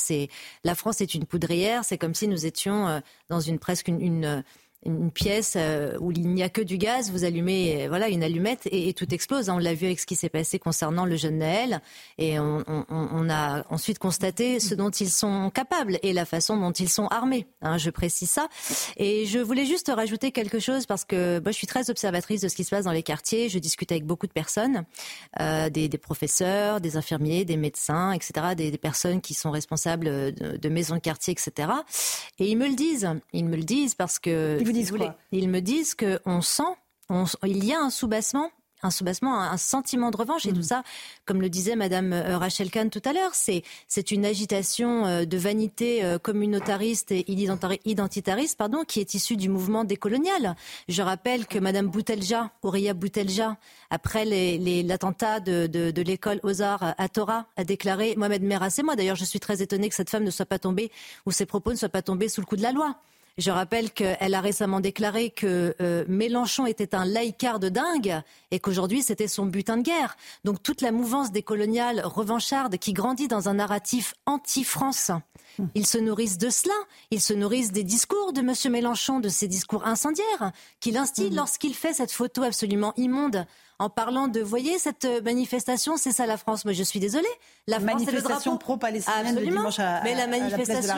[0.65, 1.85] la France est une poudrière.
[1.85, 4.43] C'est comme si nous étions dans une presque une une
[5.15, 8.67] pièce euh, où il n'y a que du gaz, vous allumez euh, voilà une allumette
[8.71, 9.51] et, tout explose.
[9.51, 11.81] On l'a vu avec ce qui s'est passé concernant le jeune Naël
[12.19, 12.65] et on,
[13.31, 17.47] a ensuite constaté ce dont ils sont capables et la façon dont ils sont armés.
[17.63, 18.49] Hein, je précise ça.
[18.97, 22.49] Et je voulais juste rajouter quelque chose parce que moi, je suis très observatrice de
[22.49, 23.49] ce qui se passe dans les quartiers.
[23.49, 24.85] Je discute avec beaucoup de personnes,
[25.41, 30.69] euh, des, professeurs, des infirmiers, des médecins, etc., des, personnes qui sont responsables de, de
[30.69, 31.69] maisons de quartier, etc.
[32.39, 33.09] Et ils me le disent.
[33.33, 34.59] Ils me le disent parce que
[35.33, 36.63] ils me disent qu'on sent,
[37.45, 38.51] il y a un soubassement
[38.83, 40.63] un soubassement, un sentiment de revanche et tout mm.
[40.63, 40.83] ça,
[41.25, 45.25] comme le disait Madame euh, Rachel Kahn tout à l'heure, c'est c'est une agitation euh,
[45.25, 47.31] de vanité euh, communautariste et
[47.85, 50.57] identitariste, pardon, qui est issue du mouvement décolonial.
[50.89, 53.57] Je rappelle que Madame Boutelja, Auria Boutelja,
[53.91, 58.97] après l'attentat de, de, l'école aux Arts à Torah, a déclaré Mohamed Merah, c'est moi.
[58.97, 60.91] D'ailleurs, je suis très étonnée que cette femme ne soit pas tombée
[61.27, 62.97] ou ses propos ne soient pas tombés sous le coup de la loi.
[63.41, 68.61] Je rappelle qu'elle a récemment déclaré que euh, Mélenchon était un laïcard de dingue et
[68.61, 70.19] qu'aujourd'hui c'était son butin de guerre.
[70.45, 75.11] Donc toute la mouvance décoloniale revancharde qui grandit dans un narratif anti-France.
[75.75, 76.75] Ils se nourrissent de cela.
[77.11, 78.73] Ils se nourrissent des discours de M.
[78.73, 81.37] Mélenchon, de ses discours incendiaires qu'il instille mmh.
[81.37, 83.47] lorsqu'il fait cette photo absolument immonde
[83.81, 86.67] en parlant de, voyez, cette manifestation, c'est ça la France.
[86.67, 87.27] Moi, je suis désolée.
[87.67, 90.97] La France, c'est le drapeau pro-palestinien de dimanche à, Mais la manifestation,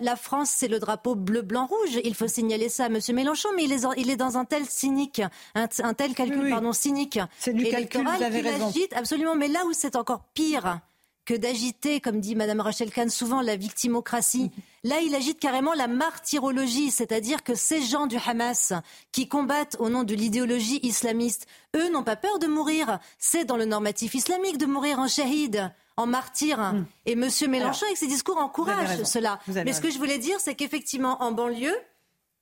[0.00, 2.00] la, France, c'est le drapeau bleu, blanc, rouge.
[2.04, 2.98] Il faut signaler ça à M.
[3.12, 5.20] Mélenchon, mais il est, il est dans un tel cynique,
[5.54, 7.20] un, tel calcul, pardon, cynique.
[7.38, 8.68] C'est du calcul, vous avez raison.
[8.68, 9.34] Agite, absolument.
[9.34, 10.80] Mais là où c'est encore pire,
[11.26, 14.50] que d'agiter, comme dit Madame Rachel Kahn souvent, la victimocratie.
[14.84, 18.72] Là, il agite carrément la martyrologie, c'est-à-dire que ces gens du Hamas
[19.12, 23.00] qui combattent au nom de l'idéologie islamiste, eux n'ont pas peur de mourir.
[23.18, 26.58] C'est dans le normatif islamique de mourir en shahid en martyr.
[26.58, 26.84] Hmm.
[27.06, 27.28] Et M.
[27.48, 29.40] Mélenchon, avec ses discours, encourage cela.
[29.48, 31.76] Mais ce que je voulais dire, c'est qu'effectivement, en banlieue,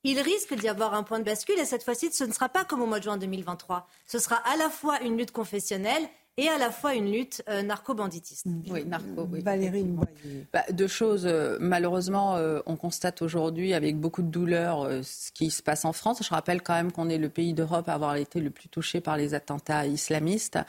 [0.03, 2.63] il risque d'y avoir un point de bascule et cette fois-ci, ce ne sera pas
[2.63, 3.87] comme au mois de juin 2023.
[4.05, 7.61] Ce sera à la fois une lutte confessionnelle et à la fois une lutte euh,
[7.61, 8.45] narco-banditiste.
[8.69, 9.41] Oui, narco, oui.
[9.41, 9.85] Valérie
[10.51, 11.25] bah, Deux choses.
[11.25, 15.93] Euh, malheureusement, euh, on constate aujourd'hui avec beaucoup de douleur ce qui se passe en
[15.93, 16.21] France.
[16.23, 18.99] Je rappelle quand même qu'on est le pays d'Europe à avoir été le plus touché
[18.99, 20.59] par les attentats islamistes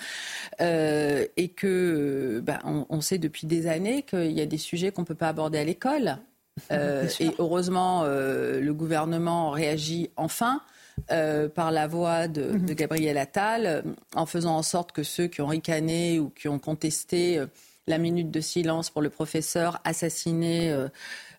[0.61, 5.07] et que bah, on, sait depuis des années qu'il y a des sujets qu'on ne
[5.07, 6.19] peut pas aborder à l'école.
[6.71, 10.61] et heureusement, le gouvernement réagit enfin.
[11.13, 12.67] Euh, par la voix de, mhm.
[12.67, 13.83] de, Gabriel Attal, euh,
[14.17, 17.47] en faisant en sorte que ceux qui ont ricané ou qui ont contesté euh,
[17.87, 20.75] la minute de silence pour le professeur assassiné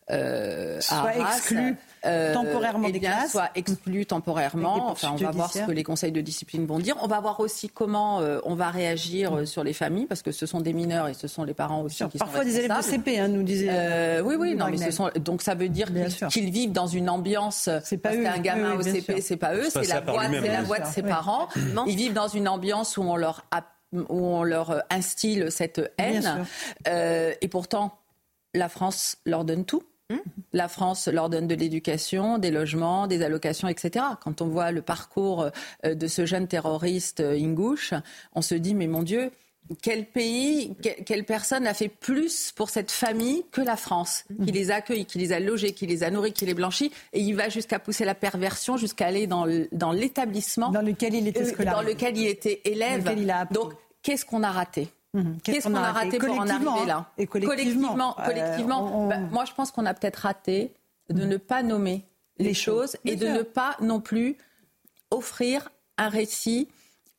[0.09, 1.75] euh, soit exclu
[2.07, 3.31] euh, temporairement des classes.
[3.31, 4.89] soit exclu temporairement.
[4.91, 6.95] Enfin, on va voir ce que les conseils de discipline vont dire.
[7.01, 10.31] On va voir aussi comment euh, on va réagir euh, sur les familles, parce que
[10.31, 12.81] ce sont des mineurs et ce sont les parents aussi qui Parfois des élèves de
[12.81, 14.21] CP, hein, nous disait.
[14.21, 15.87] oui, oui, non, mais ce sont, donc ça veut dire
[16.29, 17.69] qu'ils vivent dans une ambiance.
[17.83, 18.25] C'est pas eux.
[18.25, 21.03] un gamin au CP, c'est pas eux, c'est la boîte, c'est la voix de ses
[21.03, 21.47] parents.
[21.87, 23.45] Ils vivent dans une ambiance où on leur
[23.93, 26.45] où on leur instille cette haine.
[26.85, 27.97] et pourtant,
[28.53, 29.83] la France leur donne tout.
[30.53, 34.05] La France leur donne de l'éducation, des logements, des allocations, etc.
[34.21, 35.49] Quand on voit le parcours
[35.85, 37.93] euh, de ce jeune terroriste euh, Ingouche,
[38.33, 39.31] on se dit, mais mon Dieu,
[39.81, 44.71] quel pays, quelle personne a fait plus pour cette famille que la France, qui les
[44.71, 47.35] a accueillis, qui les a logés, qui les a nourris, qui les blanchit, et il
[47.35, 49.45] va jusqu'à pousser la perversion, jusqu'à aller dans
[49.91, 53.03] l'établissement dans, lequel il était dans lequel il était élève.
[53.51, 54.87] Donc, qu'est-ce qu'on a raté?
[55.13, 55.37] Mhm.
[55.43, 57.11] Qu'est-ce qu'on a raté pour en arriver là?
[57.17, 58.15] Et collectivement.
[58.25, 60.73] Collectivement, euh, bah, moi je pense qu'on a peut-être raté
[61.09, 61.29] de mhm.
[61.29, 62.05] ne pas nommer
[62.39, 64.37] les, choses, et de ne pas non plus
[65.09, 66.67] offrir un récit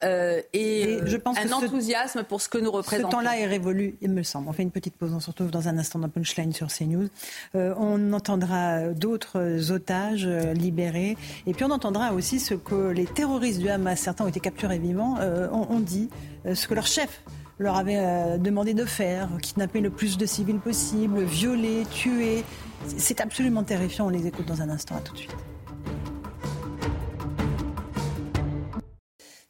[0.04, 3.08] euh, et, je pense un enthousiasme pour ce que nous représentons.
[3.08, 4.48] Ce temps-là est révolu, il me semble.
[4.48, 7.08] On fait une petite pause, on se retrouve dans un instant dans Punchline sur CNews.
[7.56, 13.06] Euh, on entendra d'autres otages euh, libérés et puis on entendra aussi ce que les
[13.06, 15.16] terroristes du Hamas, certains ont été capturés vivants,
[15.50, 16.08] ont, dit,
[16.44, 17.22] ce que leur chef
[17.58, 22.44] leur avait demandé de faire, kidnapper le plus de civils possible, violer, tuer.
[22.86, 25.34] C'est absolument terrifiant, on les écoute dans un instant, à tout de suite.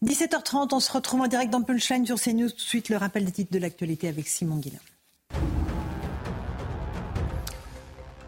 [0.05, 2.51] 17h30, on se retrouve en direct dans Punchline sur CNews.
[2.51, 4.79] Tout de suite, le rappel des titres de l'actualité avec Simon Guillain.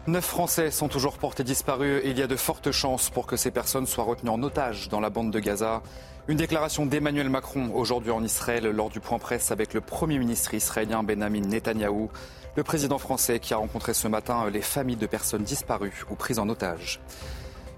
[0.07, 3.37] Neuf Français sont toujours portés disparus et il y a de fortes chances pour que
[3.37, 5.83] ces personnes soient retenues en otage dans la bande de Gaza.
[6.27, 10.53] Une déclaration d'Emmanuel Macron aujourd'hui en Israël lors du point presse avec le Premier ministre
[10.53, 12.11] israélien Benjamin Netanyahou,
[12.55, 16.37] le président français qui a rencontré ce matin les familles de personnes disparues ou prises
[16.37, 17.01] en otage.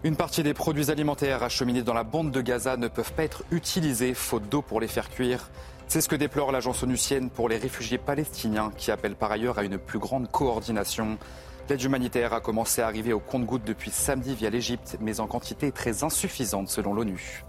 [0.03, 3.43] Une partie des produits alimentaires acheminés dans la bande de Gaza ne peuvent pas être
[3.49, 5.49] utilisés faute d'eau pour les faire cuire.
[5.88, 9.63] C'est ce que déplore l'agence onusienne pour les réfugiés palestiniens qui appelle par ailleurs à
[9.63, 11.17] une plus grande coordination.
[11.69, 15.71] L'aide humanitaire a commencé à arriver au compte-gouttes depuis samedi via l'Égypte, mais en quantité
[15.71, 17.45] très insuffisante selon l'ONU.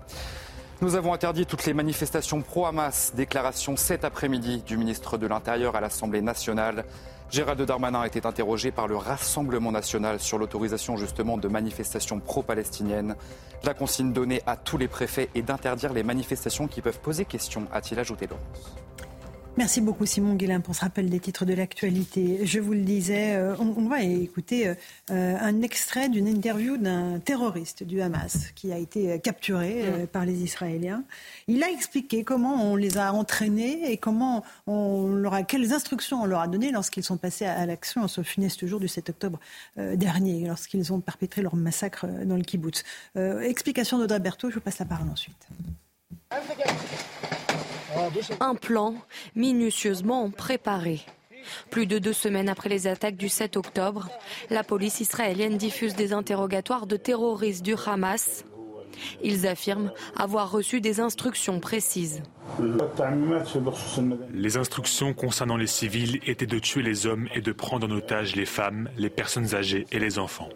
[0.85, 3.15] Nous avons interdit toutes les manifestations pro-Hamas.
[3.17, 6.85] Déclaration cet après-midi du ministre de l'Intérieur à l'Assemblée nationale.
[7.31, 13.17] Gérald Darmanin a été interrogé par le Rassemblement national sur l'autorisation justement de manifestations pro-palestiniennes.
[13.63, 17.67] La consigne donnée à tous les préfets est d'interdire les manifestations qui peuvent poser question,
[17.73, 18.77] a-t-il ajouté Laurence.
[19.57, 22.41] Merci beaucoup Simon Guillain pour ce rappel des titres de l'actualité.
[22.45, 24.75] Je vous le disais, euh, on, va écouter euh,
[25.11, 30.43] un extrait d'une interview d'un terroriste du Hamas qui a été capturé euh, par les
[30.43, 31.05] Israéliens.
[31.47, 36.23] Il a expliqué comment on les a entraînés et comment on leur a, quelles instructions
[36.23, 39.11] on leur a données lorsqu'ils sont passés à, l'action en ce funeste jour du 7
[39.11, 39.39] octobre
[39.77, 42.83] dernier, lorsqu'ils ont perpétré leur massacre dans le kibbutz.
[43.15, 45.47] explication d'Audrey Berthaud, je vous passe la parole ensuite.
[48.41, 48.95] Un plan
[49.35, 51.01] minutieusement préparé.
[51.71, 54.09] Plus de deux semaines après les attaques du 7 octobre,
[54.51, 58.45] la police israélienne diffuse des interrogatoires de terroristes du Hamas.
[59.23, 62.23] Ils affirment avoir reçu des instructions précises.
[64.33, 68.37] Les instructions concernant les civils étaient de tuer les hommes et de prendre en otage
[68.37, 70.49] les femmes, les personnes âgées et les enfants.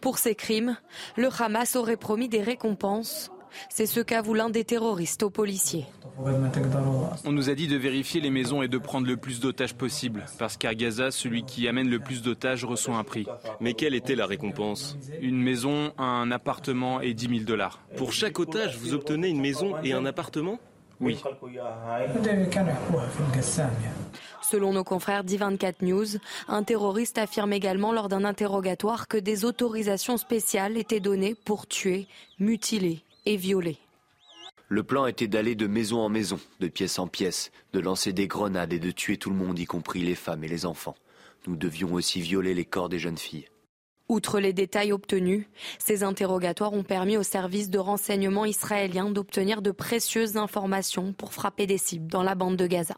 [0.00, 0.76] Pour ces crimes,
[1.16, 3.30] le Hamas aurait promis des récompenses
[3.68, 5.86] c'est ce qu'avoue l'un des terroristes aux policiers.
[7.24, 10.24] On nous a dit de vérifier les maisons et de prendre le plus d'otages possible,
[10.38, 13.26] parce qu'à Gaza, celui qui amène le plus d'otages reçoit un prix.
[13.60, 14.96] Mais quelle était la récompense?
[15.20, 17.80] Une maison, un appartement et 10 000 dollars.
[17.96, 20.58] Pour chaque otage, vous obtenez une maison et un appartement?
[20.98, 21.22] Oui.
[24.48, 26.06] Selon nos confrères d'I24 News,
[26.46, 32.06] un terroriste affirme également lors d'un interrogatoire que des autorisations spéciales étaient données pour tuer,
[32.38, 33.40] mutiler et
[34.68, 38.28] Le plan était d'aller de maison en maison, de pièce en pièce, de lancer des
[38.28, 40.94] grenades et de tuer tout le monde, y compris les femmes et les enfants.
[41.48, 43.48] Nous devions aussi violer les corps des jeunes filles.
[44.08, 45.46] Outre les détails obtenus,
[45.80, 51.66] ces interrogatoires ont permis aux services de renseignement israéliens d'obtenir de précieuses informations pour frapper
[51.66, 52.96] des cibles dans la bande de Gaza.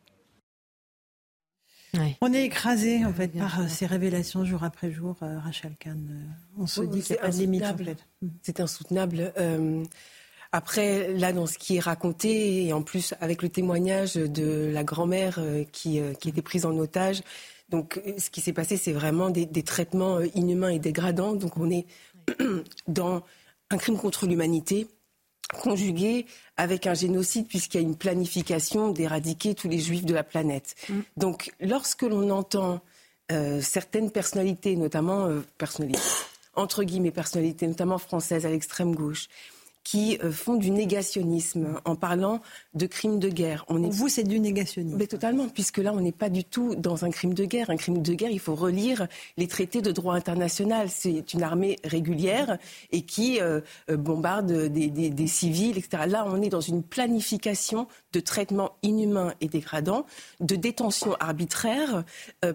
[2.21, 6.07] On est écrasé en fait par euh, ces révélations jour après jour, euh, Rachel Kahn.
[6.11, 7.65] Euh, on se dit qu'il n'y a pas de limite
[8.43, 9.33] C'est insoutenable.
[10.51, 14.83] Après, là, dans ce qui est raconté, et en plus avec le témoignage de la
[14.83, 17.23] grand-mère euh, qui, euh, qui était prise en otage,
[17.69, 21.35] donc ce qui s'est passé, c'est vraiment des, traitements inhumains et dégradants.
[21.35, 21.85] Donc on est
[22.89, 23.23] dans
[23.69, 24.87] un crime contre l'humanité
[25.55, 30.25] conjugué avec un génocide puisqu'il y a une planification d'éradiquer tous les juifs de la
[30.25, 30.75] planète.
[30.89, 31.01] Mm.
[31.17, 32.81] Donc lorsque l'on entend
[33.61, 36.01] certaines personnalités, notamment personnalités,
[36.55, 39.29] entre guillemets personnalités, notamment françaises à l'extrême gauche,
[39.85, 42.41] qui euh, font du négationnisme en parlant
[42.75, 43.65] de crimes de guerre.
[43.69, 43.91] On est...
[43.91, 44.99] Vous, c'est du négationnisme.
[44.99, 47.71] Mais totalement, puisque là, on n'est pas du tout dans un crime de guerre.
[47.71, 50.89] Un crime de guerre, il faut relire les traités de droit international.
[50.91, 52.59] C'est une armée régulière
[52.93, 53.61] et qui euh,
[53.91, 56.05] euh, bombarde des, civils, etc.
[56.07, 60.07] Là, on est dans une planification de traitement inhumain et dégradant,
[60.41, 62.05] de détention arbitraire,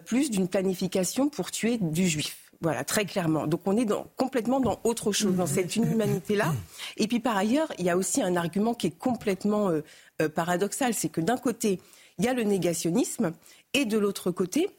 [0.05, 2.42] plus d'une planification pour tuer du juif.
[2.63, 3.45] Voilà, très clairement.
[3.45, 6.53] Donc on est complètement dans autre chose, dans cette inhumanité-là.
[6.95, 9.81] Et puis par ailleurs, il y a aussi un argument qui est complètement euh,
[10.21, 11.81] euh, paradoxal, c'est que d'un côté,
[12.17, 13.33] il y a le négationnisme,
[13.73, 14.69] et de l'autre côté,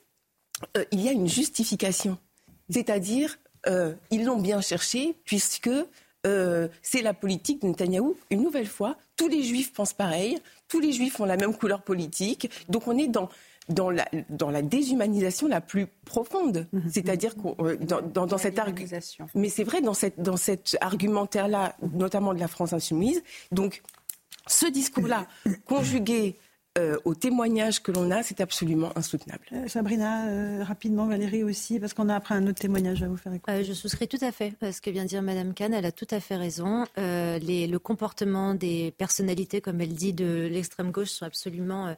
[0.79, 2.17] euh, il y a une justification.
[2.71, 3.37] C'est-à-dire,
[4.11, 5.71] ils l'ont bien cherché, puisque
[6.25, 8.17] c'est la politique de Netanyahou.
[8.31, 11.83] Une nouvelle fois, tous les juifs pensent pareil, tous les juifs ont la même couleur
[11.83, 12.51] politique.
[12.71, 13.29] Donc on est dans
[13.69, 16.67] dans la, dans la déshumanisation la plus profonde.
[16.73, 16.83] Mhm.
[16.91, 19.27] C'est-à-dire que euh, dans, dans, cette argumentation.
[19.35, 23.23] Mais c'est vrai, dans, cette, dans cet argumentaire-là, notamment de la France insoumise,
[23.53, 23.83] donc
[24.47, 25.27] ce discours-là,
[25.65, 26.37] conjugué
[26.77, 29.47] euh, aux témoignages que l'on a, c'est absolument insoutenable.
[29.53, 33.33] Euh, Sabrina, rapidement, Valérie aussi, parce qu'on a après un autre témoignage à vous faire
[33.33, 33.65] écouter.
[33.65, 35.73] je souscris tout à fait à ce que vient de dire Madame Kahn.
[35.73, 36.85] Elle a tout à fait raison.
[36.97, 41.95] Les, le comportement des personnalités, comme elle dit, de l'extrême gauche sont absolument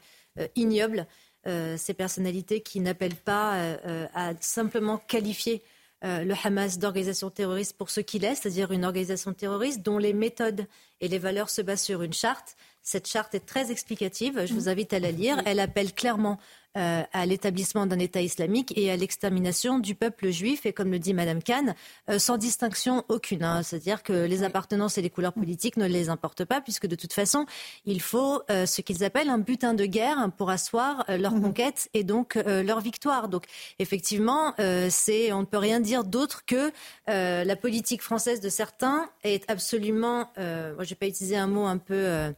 [0.54, 1.06] ignobles.
[1.46, 5.62] Euh, ces personnalités qui n'appellent pas euh, à simplement qualifier
[6.04, 10.12] euh, le Hamas d'organisation terroriste pour ce qu'il est, c'est-à-dire une organisation terroriste dont les
[10.12, 10.66] méthodes
[11.00, 12.56] et les valeurs se basent sur une charte.
[12.82, 15.40] Cette charte est très explicative, je vous invite à la lire.
[15.46, 16.38] Elle appelle clairement
[16.76, 20.98] euh, à l'établissement d'un État islamique et à l'extermination du peuple juif, et comme le
[20.98, 21.74] dit Madame Kahn,
[22.10, 23.44] euh, sans distinction aucune.
[23.44, 23.62] Hein.
[23.62, 27.14] C'est-à-dire que les appartenances et les couleurs politiques ne les importent pas, puisque de toute
[27.14, 27.46] façon,
[27.86, 31.42] il faut euh, ce qu'ils appellent un butin de guerre pour asseoir leur mhm.
[31.42, 33.28] conquête et donc leur victoire.
[33.28, 33.44] Donc
[33.78, 34.54] effectivement,
[34.90, 36.70] c'est on ne peut rien dire d'autre que
[37.06, 41.78] la politique française de certains est absolument, moi je vais pas utiliser un mot un
[41.78, 42.34] peu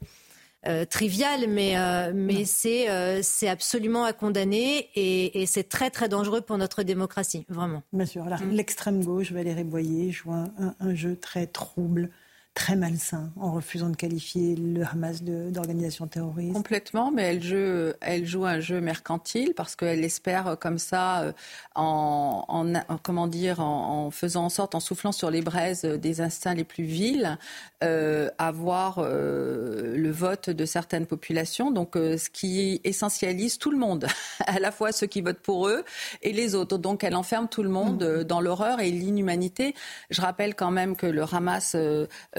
[0.67, 5.89] euh, trivial, mais, euh, mais c'est, euh, c'est absolument à condamner et, et, c'est très
[5.89, 7.85] très dangereux pour notre démocratie, vraiment.
[7.93, 8.25] Bien sûr.
[8.25, 8.51] Mm.
[8.51, 12.11] L'extrême gauche, Valérie Boyer, joue un, un jeu très trouble
[12.59, 16.55] très malsain en refusant de qualifier le Hamas d'organisation terroriste.
[16.55, 21.33] Complètement, mais elle joue, elle joue un jeu mercantile parce qu'elle espère comme ça, euh,
[21.77, 26.55] en, en, comment dire, en, faisant en sorte, en soufflant sur les braises des instincts
[26.55, 27.39] les plus vils,
[27.85, 31.71] euh, avoir euh, le vote de certaines populations.
[31.71, 34.09] Donc, ce qui essentialise tout le monde,
[34.47, 35.85] à la fois ceux qui votent pour eux
[36.23, 36.77] et les autres.
[36.77, 38.25] Donc, elle enferme tout le monde mm.
[38.25, 39.77] dans l'horreur et l'inhumanité.
[40.11, 41.77] Je rappelle quand même que le Hamas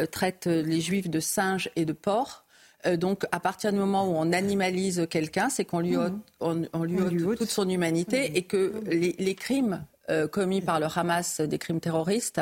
[0.09, 2.45] traite les juifs de singes et de porcs.
[2.85, 6.83] Euh, donc, à partir du moment où on animalise quelqu'un, c'est qu'on lui ôte, on,
[6.83, 11.57] lui ôte toute son humanité et que les, crimes euh, commis par le Hamas, des
[11.57, 12.41] crimes terroristes,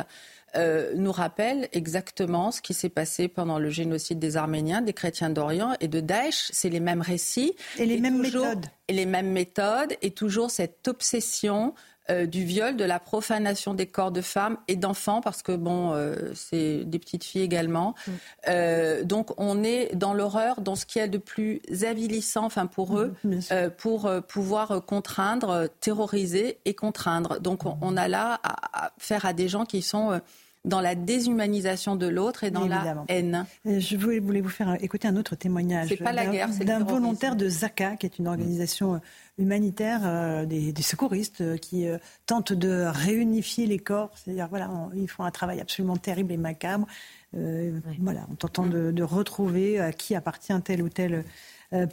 [0.56, 5.30] euh, nous rappellent exactement ce qui s'est passé pendant le génocide des Arméniens, des chrétiens
[5.30, 6.50] d'Orient et de Daesh.
[6.54, 7.54] C'est les mêmes récits.
[7.78, 8.66] Et les mêmes méthodes.
[8.88, 11.74] Et les mêmes méthodes et toujours cette obsession
[12.10, 15.92] euh, du viol, de la profanation des corps de femmes et d'enfants, parce que bon,
[15.92, 17.96] euh, c'est des petites filles également.
[18.08, 18.12] Mm.
[18.48, 22.66] Euh, donc on est dans l'horreur, dans ce qu'il y a de plus avilissant, enfin
[22.66, 23.40] pour eux, mm,
[23.78, 27.42] pour pouvoir contraindre, terroriser et contraindre.
[27.42, 30.22] Donc on, a là à, faire à des gens qui sont
[30.64, 33.46] dans la déshumanisation de l'autre et dans la haine.
[33.66, 35.90] Je voulais, vous faire écouter un autre témoignage.
[35.90, 39.02] C'est pas la guerre, c'est d'un volontaire de Zaka, qui est une organisation
[39.38, 44.12] humanitaire euh, des, secouristes euh, qui euh, tentent de réunifier les corps.
[44.16, 46.88] C'est-à-dire, voilà, ils font un travail absolument terrible et macabre.
[47.34, 51.24] Voilà, en tentant de, retrouver à qui appartient telle ou telle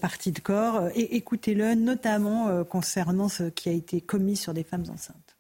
[0.01, 0.89] partie de corps.
[0.95, 5.37] Et écoutez-le, notamment concernant ce qui a été commis sur des femmes enceintes.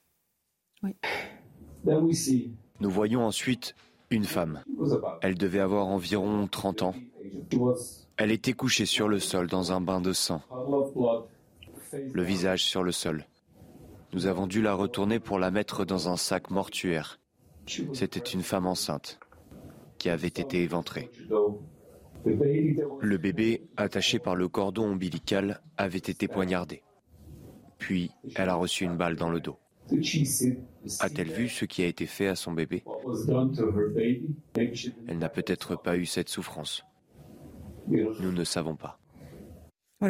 [0.83, 0.95] Oui.
[2.81, 3.77] Nous voyons ensuite
[4.11, 4.63] une femme.
[5.23, 6.95] Elle devait avoir environ 30 ans.
[8.19, 10.43] Elle était couchée sur le sol dans un bain de sang
[12.13, 13.27] le visage sur le sol.
[14.13, 17.19] Nous avons dû la retourner pour la mettre dans un sac mortuaire.
[17.67, 19.19] C'était une femme enceinte
[19.99, 21.11] qui avait été éventrée.
[22.25, 26.83] Le bébé, attaché par le cordon ombilical, avait été poignardé.
[27.79, 29.59] Puis, elle a reçu une balle dans le dos.
[31.01, 32.85] A-t-elle vu ce qui a été fait à son bébé?
[34.55, 36.85] Elle n'a peut-être pas eu cette souffrance.
[37.89, 38.99] Nous ne savons pas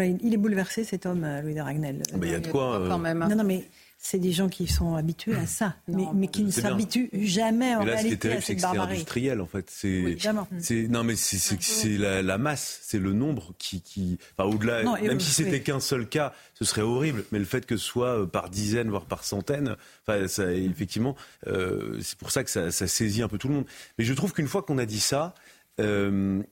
[0.02, 2.02] il est bouleversé cet homme, euh, Louis de Ragnel.
[2.22, 2.80] Il y a de quoi.
[2.80, 3.64] Euh, non, non, mais
[3.98, 7.86] c'est des gens qui sont habitués à ça, mais, qui ne s'habituent jamais en mais
[7.86, 9.70] là, réalité terrible, à cette C'est industriel en fait.
[9.70, 14.18] C'est, non mais c'est, la, masse, c'est le nombre qui, qui...
[14.36, 14.82] Enfin, au-delà.
[15.00, 17.24] Même si c'était qu'un seul cas, ce serait horrible.
[17.32, 19.76] Mais le fait que ce soit euh, par dizaines, voire par centaines,
[20.06, 23.66] enfin, ça, effectivement, c'est pour ça que ça, saisit un peu tout le monde.
[23.98, 25.34] Mais je trouve qu'une fois qu'on a dit ça,
[25.78, 26.44] on,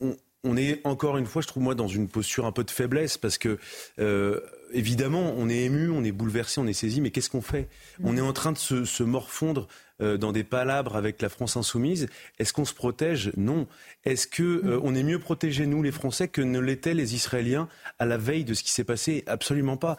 [0.00, 0.16] on
[0.56, 3.38] est encore une fois, je trouve moi, dans une posture un peu de faiblesse parce
[3.38, 3.58] que
[3.98, 4.40] euh,
[4.72, 7.68] évidemment, on est ému, on est bouleversé, on est saisi, mais qu'est-ce qu'on fait?
[8.02, 9.68] On est en train de se, morfondre
[10.00, 12.08] euh, dans des palabres avec la France insoumise.
[12.38, 13.32] Est-ce qu'on se protège?
[13.36, 13.66] Non.
[14.04, 17.68] Est-ce que euh, on est mieux protégés nous, les Français, que ne l'étaient les Israéliens
[17.98, 19.22] à la veille de ce qui s'est passé?
[19.26, 19.96] Absolument pas.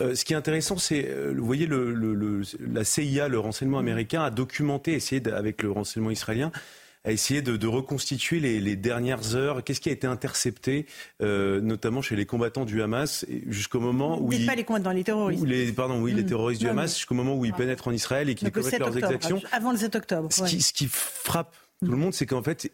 [0.00, 4.92] ce qui est intéressant, c'est, vous voyez, le, la CIA, le renseignement américain, a documenté,
[4.92, 6.52] essayé avec le renseignement israélien,
[7.04, 9.64] à essayer de, reconstituer les, dernières heures.
[9.64, 10.86] Qu'est-ce qui a été intercepté,
[11.22, 15.04] euh, notamment chez les combattants du Hamas, jusqu'au moment où ils, pas les combattants, les
[15.04, 15.44] terroristes.
[15.44, 16.26] Les, pardon, oui, les mmh.
[16.26, 19.40] terroristes du Hamas, jusqu'au moment où ils pénètrent en Israël et qu'ils commettent leurs exactions.
[19.52, 20.32] Avant le 7 octobre.
[20.32, 22.72] Ce, qui, ce qui frappe tout le monde, c'est qu'en fait,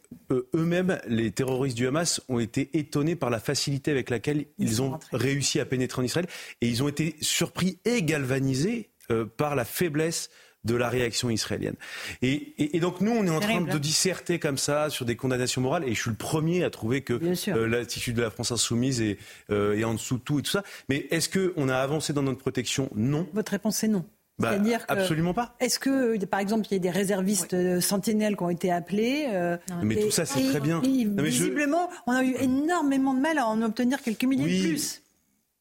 [0.55, 4.99] eux-mêmes, les terroristes du Hamas, ont été étonnés par la facilité avec laquelle ils, ont
[5.13, 6.27] réussi à pénétrer en Israël.
[6.63, 10.31] Et ils ont été surpris et galvanisés euh, par la faiblesse
[10.65, 11.77] de la réaction israélienne.
[12.23, 15.85] Et, donc nous, on est en train de disserter comme ça sur des condamnations morales,
[15.85, 19.19] et je suis le premier à trouver que euh, l'attitude de la France insoumise est,
[19.51, 20.63] euh, est, en dessous de tout et tout ça.
[20.89, 22.91] Mais est-ce qu'on a avancé dans notre protection?
[22.95, 23.29] Non.
[23.33, 24.05] Votre réponse est non.
[24.39, 25.55] Bah, C'est-à-dire absolument pas.
[25.61, 29.27] Est-ce que, par exemple, il y a des réservistes euh, sentinelles qui ont été appelés
[29.33, 30.81] euh, Mais tout ça, c'est très bien.
[30.81, 35.03] visiblement, on a eu énormément de mal à en obtenir quelques milliers de plus.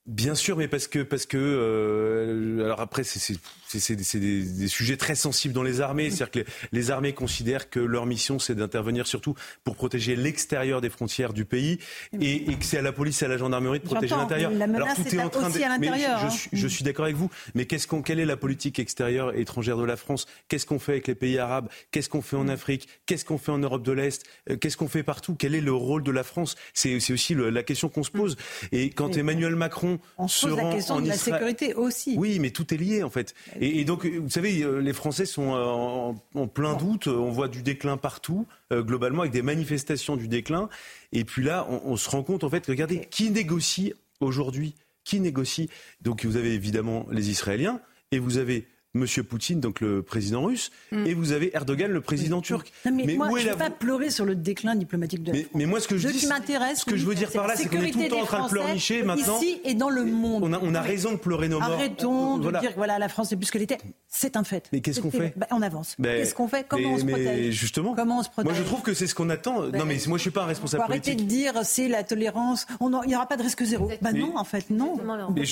[0.06, 3.38] Bien sûr, mais parce que parce que euh, alors après c'est
[3.80, 6.10] c'est des, des, sujets très sensibles dans les armées.
[6.10, 10.90] C'est-à-dire que les, armées considèrent que leur mission, c'est d'intervenir surtout pour protéger l'extérieur des
[10.90, 11.80] frontières du pays
[12.20, 14.52] et, et que c'est à la police et à la gendarmerie de protéger l'intérieur.
[14.52, 15.80] Alors tout est, en train de.
[15.80, 16.30] Mais je, hein.
[16.30, 17.30] suis, je, suis d'accord avec vous.
[17.56, 20.26] Mais qu'est-ce qu'on, quelle est la politique extérieure et étrangère de la France?
[20.48, 21.70] Qu'est-ce qu'on fait avec les pays arabes?
[21.92, 22.88] Qu'est-ce qu'on fait en Afrique?
[23.06, 24.24] Qu'est-ce qu'on fait en Europe de l'Est?
[24.50, 25.36] Euh, Qu'est-ce qu'on fait partout?
[25.36, 26.56] Quel est le rôle de la France?
[26.74, 28.38] C'est aussi la question qu'on se pose.
[28.72, 32.16] Et quand Emmanuel Macron on se pose la question de la sécurité aussi.
[32.18, 33.34] Oui, mais tout est lié en fait.
[33.66, 37.08] Et, donc, vous savez, euh, les Français sont euh, en, plein doute.
[37.08, 40.68] On voit du déclin partout, euh, globalement, avec des manifestations du déclin.
[41.14, 44.76] Et puis là, on, se rend compte, en fait, regardez, qui négocie aujourd'hui?
[45.06, 45.70] Qui négocie?
[46.02, 47.80] Donc, vous avez évidemment les Israéliens
[48.12, 51.08] et vous avez Monsieur Poutine, donc le président russe, mm.
[51.08, 52.72] et vous avez Erdogan, le président turc.
[52.86, 55.66] mais, moi, je ne vais pas pleurer sur le déclin diplomatique de la mais, mais
[55.66, 57.92] moi, ce que je dis, ce que je veux dire par là, c'est qu'on est
[57.92, 59.40] tout le temps en train de pleurnicher maintenant.
[59.40, 60.44] Ici et dans le monde.
[60.44, 61.72] On a, on a raison de pleurer nos morts.
[61.72, 63.80] Arrêtons de dire voilà, la France est plus que l'était.
[64.08, 64.70] C'est un fait.
[64.72, 65.96] Mais qu'est-ce qu'on fait bah, On avance.
[66.02, 67.96] Qu'est-ce qu'on fait Comment on se protège Justement.
[67.96, 69.64] Comment on se protège Moi, je trouve que c'est ce qu'on attend.
[69.64, 71.14] non, mais moi, je suis pas un responsable politique.
[71.14, 72.68] Arrêtez de dire c'est la tolérance.
[72.80, 73.90] Il n'y aura pas de risque zéro.
[74.02, 74.96] Bah non, en fait, non.
[75.34, 75.46] Mais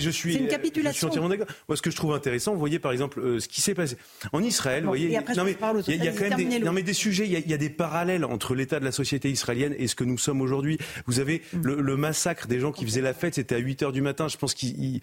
[0.00, 0.32] je suis.
[0.32, 1.08] C'est une capitulation.
[1.08, 1.46] Entièrement d'accord.
[1.68, 3.96] Moi, ce que je trouve intéressant, voyez, par exemple euh, ce qui s'est passé
[4.32, 4.82] en Israël.
[4.82, 7.56] vous voyez, il y a quand même des, non, mais des sujets, il y, a,
[7.58, 10.78] des parallèles entre l'état de la société israélienne et ce que nous sommes aujourd'hui.
[11.06, 11.62] Vous avez mm.
[11.62, 14.28] le, massacre des gens qui faisaient la fête, c'était à 8 heures du matin.
[14.28, 15.00] Je pense qu'il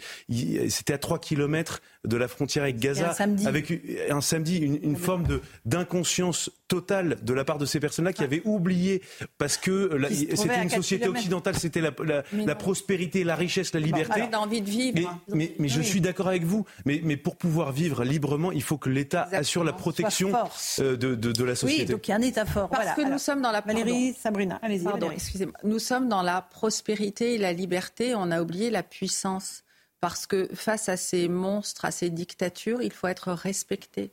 [0.69, 3.71] c'était à 3 kilomètres de la frontière avec Gaza, avec
[4.09, 8.21] un samedi, une, ah forme de d'inconscience totale de la part de ces personnes-là qui
[8.21, 8.25] ah.
[8.25, 9.01] avaient oublié
[9.37, 9.99] parce que
[10.35, 11.91] c'était une société occidentale, c'était la,
[12.31, 14.21] la, prospérité, la richesse, la liberté.
[14.21, 15.19] on a envie de vivre.
[15.27, 16.65] Mais, mais, je suis d'accord avec vous.
[16.85, 20.31] Mais, mais pour pouvoir vivre librement, il faut que l'État assure la protection
[20.79, 21.83] euh, de, de, la société.
[21.83, 22.69] Oui, donc il y a un État fort.
[22.69, 24.83] Parce que nous sommes dans la Valérie, Sabrina, allez-y.
[24.83, 25.55] Pardon, excusez-moi.
[25.63, 28.13] Nous sommes dans la prospérité et la liberté.
[28.15, 29.63] On a oublié la puissance
[29.99, 34.11] parce que face à ces monstres, à ces dictatures, il faut être respecté.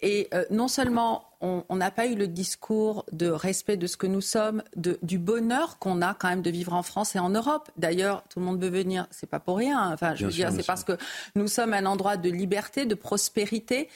[0.00, 4.06] Et euh, non seulement on n'a pas eu le discours de respect de ce que
[4.06, 7.30] nous sommes, de, du bonheur qu'on a quand même de vivre en France et en
[7.30, 7.70] Europe.
[7.76, 9.92] D'ailleurs, tout le monde veut venir, c'est pas pour rien.
[9.92, 10.96] Enfin, je veux dire, c'est parce que
[11.36, 13.88] nous sommes un endroit de liberté, de prospérité,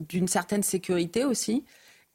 [0.00, 1.64] d'une certaine sécurité aussi.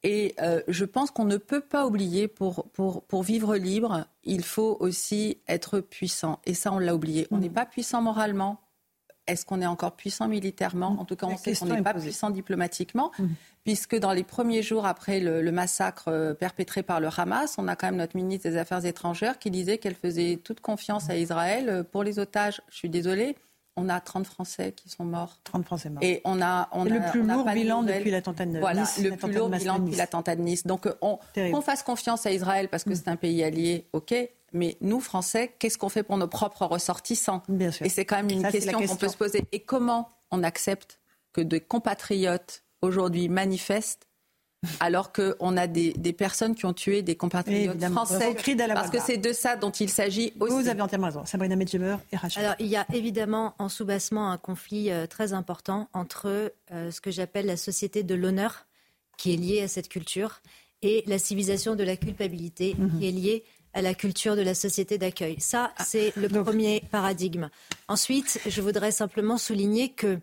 [0.04, 4.44] Et euh, je pense qu'on ne peut pas oublier, pour, pour, pour, vivre libre, il
[4.44, 6.40] faut aussi être puissant.
[6.46, 7.28] Et ça, on l'a oublié.
[7.30, 7.42] On mm.
[7.42, 8.60] n'est pas puissant moralement.
[9.28, 10.98] Est-ce qu'on est encore puissant militairement?
[11.00, 13.28] En tout cas, on sait qu'on n'est pas puissant diplomatiquement, mm.
[13.64, 17.68] puisque dans les premiers jours après le, le, massacre euh, perpétré par le Hamas, on
[17.68, 21.18] a quand même notre ministre des Affaires étrangères qui disait qu'elle faisait toute confiance à
[21.18, 22.62] Israël euh, pour les otages.
[22.70, 23.36] Je suis désolée
[23.78, 25.38] on a 30 Français qui sont morts.
[25.46, 26.04] 30 Français morts.
[26.04, 28.60] Et on a, on le plus lourd bilan depuis l'attentat de Nice.
[28.60, 30.66] Voilà, le plus lourd bilan depuis l'attentat de Nice.
[30.66, 32.96] Donc, on, on, fasse confiance à Israël parce que mm.
[32.96, 34.14] c'est un pays allié, ok.
[34.54, 37.42] Mais nous, Français, qu'est-ce qu'on fait pour nos propres ressortissants?
[37.48, 37.86] Bien sûr.
[37.86, 39.46] Et c'est quand même une question qu'on peut se poser.
[39.54, 41.00] Et comment on accepte
[41.32, 44.08] que des compatriotes aujourd'hui manifestent
[44.80, 48.36] alors qu'on a des, personnes qui ont tué des compatriotes français.
[48.74, 50.54] Parce que c'est de ça dont il s'agit aussi.
[50.54, 51.26] Vous avez entièrement raison.
[51.26, 52.44] Sabrina Medjeber et Rachel.
[52.44, 57.02] Alors, il y a évidemment en soubassement un conflit euh, très important entre euh, ce
[57.02, 58.68] que j'appelle la société de l'honneur,
[59.18, 60.42] qui est liée à cette culture,
[60.84, 63.00] et la civilisation de la culpabilité, mhm.
[63.00, 63.44] qui est liée
[63.74, 65.38] à la culture de la société d'accueil.
[65.40, 65.84] Ça, ah.
[65.84, 67.50] c'est le premier paradigme.
[67.88, 70.20] Ensuite, je voudrais simplement souligner que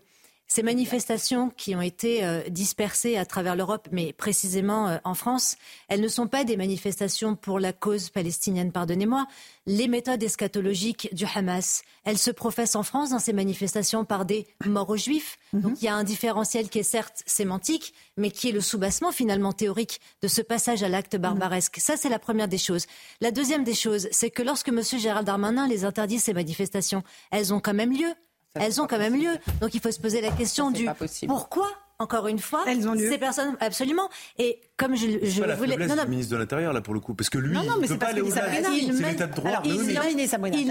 [0.51, 5.57] ces manifestations qui ont été euh, dispersées à travers l'Europe, mais précisément euh, en France,
[5.89, 9.27] elles ne sont pas des manifestations pour la cause palestinienne, pardonnez-moi.
[9.67, 14.47] Les méthodes eschatologiques du Hamas, elles se professent en France dans ces manifestations par des
[14.65, 15.37] morts aux juifs.
[15.53, 15.61] Mhm.
[15.61, 19.11] Donc il y a un différentiel qui est certes sémantique, mais qui est le soubassement
[19.11, 21.77] finalement théorique de ce passage à l'acte barbaresque.
[21.79, 22.87] Ça, c'est la première des choses.
[23.21, 24.81] La deuxième des choses, c'est que lorsque M.
[24.97, 28.15] Gérald Darmanin les interdit, ces manifestations, elles ont quand même lieu
[28.55, 29.31] elles ont quand même lieu.
[29.61, 30.87] Donc il faut se poser la question du
[31.27, 31.67] pourquoi
[32.01, 33.09] encore une fois, Elles ont lieu.
[33.09, 34.07] ces personnes, absolument.
[34.37, 35.71] Et comme je, je pas la voulais.
[35.71, 37.13] faiblesse Non, non, du ministre de l'Intérieur, là, pour le coup.
[37.13, 38.47] Parce que lui, Non, non, mais il peut pas aller au-delà.
[38.71, 39.49] Il de droit.
[39.49, 39.93] Alors, il-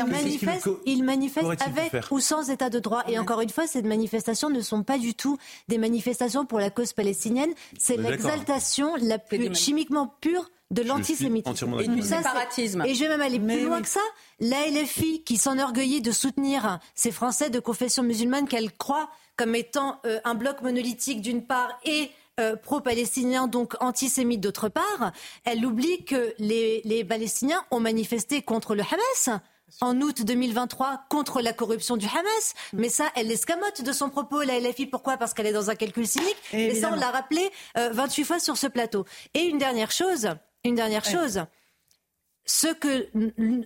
[0.07, 1.03] manifeste, il
[1.67, 3.03] avec ou sans état de droit.
[3.09, 5.37] Et encore une fois, ces manifestations ne sont pas du tout
[5.69, 7.51] des manifestations pour la cause palestinienne.
[7.79, 11.51] C'est l'exaltation la plus chimiquement pure de l'antisémitisme.
[11.51, 12.83] entièrement Et du Ça, c'est- séparatisme.
[12.87, 13.83] Et je vais même aller Mais plus loin oui.
[13.83, 14.01] que ça.
[14.41, 20.01] La LFI, qui s'enorgueillit de soutenir ces Français de confession musulmane qu'elle croit comme étant
[20.05, 22.11] euh, un bloc monolithique d'une part et
[22.41, 25.13] euh, pro-palestinien, donc antisémite d'autre part,
[25.45, 29.41] elle oublie que les, les Palestiniens ont manifesté contre le Hamas
[29.81, 32.55] en août 2023 contre la corruption du Hamas.
[32.73, 34.87] Mais ça, elle l'escamote de son propos, la LFI.
[34.87, 35.17] Pourquoi?
[35.17, 36.37] Parce qu'elle est dans un calcul cynique.
[36.53, 39.05] Et ça, on l'a rappelé euh, 28 fois sur ce plateau.
[39.35, 40.29] Et une dernière chose,
[40.65, 41.45] une dernière chose,
[42.45, 43.09] ce que,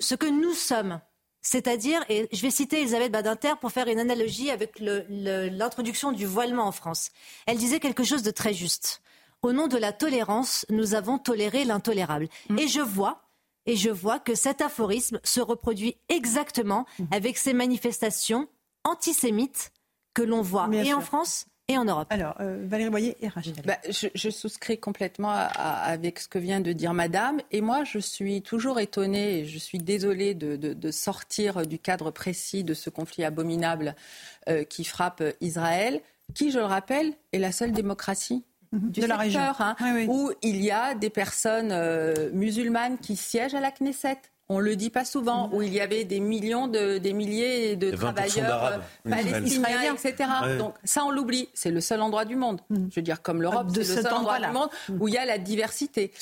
[0.00, 1.00] ce que nous sommes,
[1.40, 6.66] c'est-à-dire, et je vais citer Elisabeth Badinter pour faire une analogie avec l'introduction du voilement
[6.66, 7.10] en France.
[7.46, 9.02] Elle disait quelque chose de très juste.
[9.42, 12.28] Au nom de la tolérance, nous avons toléré l'intolérable.
[12.58, 13.22] Et je vois,
[13.66, 18.48] et je vois que cet aphorisme se reproduit exactement avec ces manifestations
[18.84, 19.72] antisémites
[20.14, 20.98] que l'on voit Bien et sûr.
[20.98, 22.08] en France et en Europe.
[22.10, 23.54] Alors, euh, Valérie Boyer et Rachel.
[23.64, 27.40] Bah, je, je souscris complètement à- à- avec ce que vient de dire Madame.
[27.50, 31.78] Et moi, je suis toujours étonnée et je suis désolée de, de- de sortir du
[31.78, 33.94] cadre précis de ce conflit abominable
[34.48, 36.00] euh, qui frappe Israël,
[36.34, 38.44] qui, je le rappelle, est la seule démocratie.
[38.72, 39.38] Du de la région.
[39.40, 40.06] secteur, hein, Oui, oui.
[40.08, 44.16] où il y a des personnes euh, musulmanes qui siègent à la Knesset.
[44.54, 45.54] On le dit pas souvent, Mm.
[45.54, 48.64] où il y avait des millions de des milliers de Il y a 20% travailleurs
[49.06, 49.94] euh, palestiniens, Israéliens.
[49.94, 50.28] etc.
[50.44, 50.58] Ouais.
[50.58, 51.48] Donc ça, on l'oublie.
[51.54, 52.60] C'est le seul endroit du monde.
[52.70, 53.72] Je veux dire, comme l'Europe, Mm.
[53.72, 54.68] De c'est le seul endroit du monde
[55.00, 56.12] où il y a la diversité.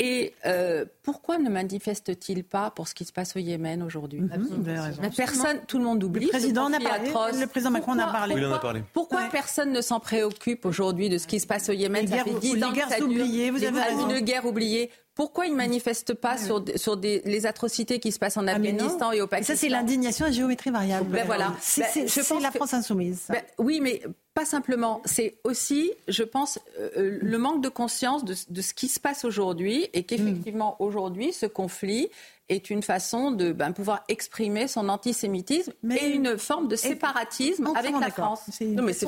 [0.00, 4.20] Et euh, pourquoi ne manifeste-t-il pas pour ce qui se passe au Yémen aujourd'hui?
[4.66, 5.00] Raison.
[5.16, 6.22] Personne, tout le monde oublie.
[6.22, 7.38] Le ce président en a parlé, atroce.
[7.40, 8.26] le président Macron en a Pourquoi-.
[8.26, 8.82] Oui, en a pourquoi- parlé.
[8.92, 9.28] Pourquoi Ouais.
[9.30, 12.02] personne ne s'en préoccupe aujourd'hui de ce qui se passe au Yémen?
[12.02, 13.06] Les Ça guerres- fait 10 les ans que guerres ça dure.
[13.06, 14.10] oubliées, vous Les- avez raison.
[14.10, 14.90] Une guerre oubliée.
[15.14, 18.46] Pourquoi ils ne manifestent pas sur, des- sur des, les atrocités qui se passent en
[18.48, 18.52] Ah.
[18.56, 21.10] Afghanistan et au Pakistan ça, c'est l'indignation à géométrie variable.
[21.10, 21.54] Ben voilà.
[21.60, 23.22] C'est Ben, la que- France insoumise.
[23.28, 24.02] Ben, oui, mais
[24.34, 25.00] pas simplement.
[25.04, 28.98] C'est aussi, je pense, euh, euh, le manque de conscience de, de ce qui se
[28.98, 32.08] passe aujourd'hui et qu'effectivement, aujourd'hui, ce conflit
[32.48, 37.68] est une façon de ben, pouvoir exprimer son antisémitisme Mais- et une forme de séparatisme
[37.76, 38.10] avec la.
[38.10, 38.40] France.
[38.60, 39.06] Non, mais c'est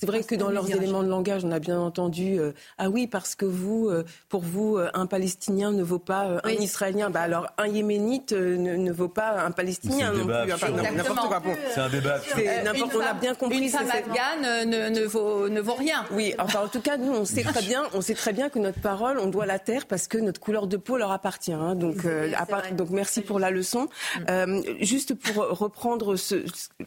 [0.00, 3.06] c'est- vrai que dans leurs éléments de langage, on a bien entendu euh, ah oui
[3.06, 7.10] parce que vous, euh, pour vous, euh, un Palestinien ne vaut pas euh, un Israélien.
[7.10, 10.52] Bah alors un Yéménite euh, ne, ne vaut pas un Palestinien non débat plus.
[10.54, 10.96] Enfin, absurde.
[10.96, 11.40] n'importe quoi.
[11.40, 11.50] Bon.
[11.74, 12.18] C'est un débat.
[12.64, 13.58] n'importe- une on a femme- bien compris.
[13.58, 16.04] Une femme afghane ne, ne vaut, ne vaut rien.
[16.12, 18.58] Oui, enfin en tout cas, nous on sait très bien, on sait très bien que
[18.58, 21.52] notre parole, on doit la taire parce que notre couleur de peau leur appartient.
[21.52, 21.74] hein.
[21.74, 23.88] donc, euh, à part- donc merci pour la leçon.
[24.30, 26.44] Euh, juste pour reprendre ce-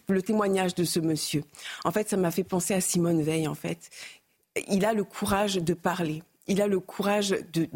[0.09, 1.43] le témoignage de ce monsieur.
[1.85, 3.47] En fait, ça m'a fait penser à Simone Veil.
[3.47, 3.89] En fait,
[4.67, 6.21] il a le courage de parler.
[6.47, 7.67] Il a le courage de,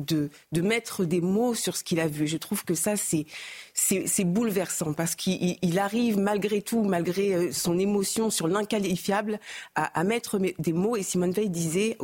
[0.52, 2.28] de, mettre des mots sur ce qu'il a vu.
[2.28, 3.26] Je trouve que ça, c'est,
[3.74, 9.40] c'est, bouleversant parce qu'il il- il arrive malgré tout, malgré euh, son émotion sur l'inqualifiable,
[9.76, 10.96] à, mettre des mots.
[10.96, 11.98] Et Simone Veil disait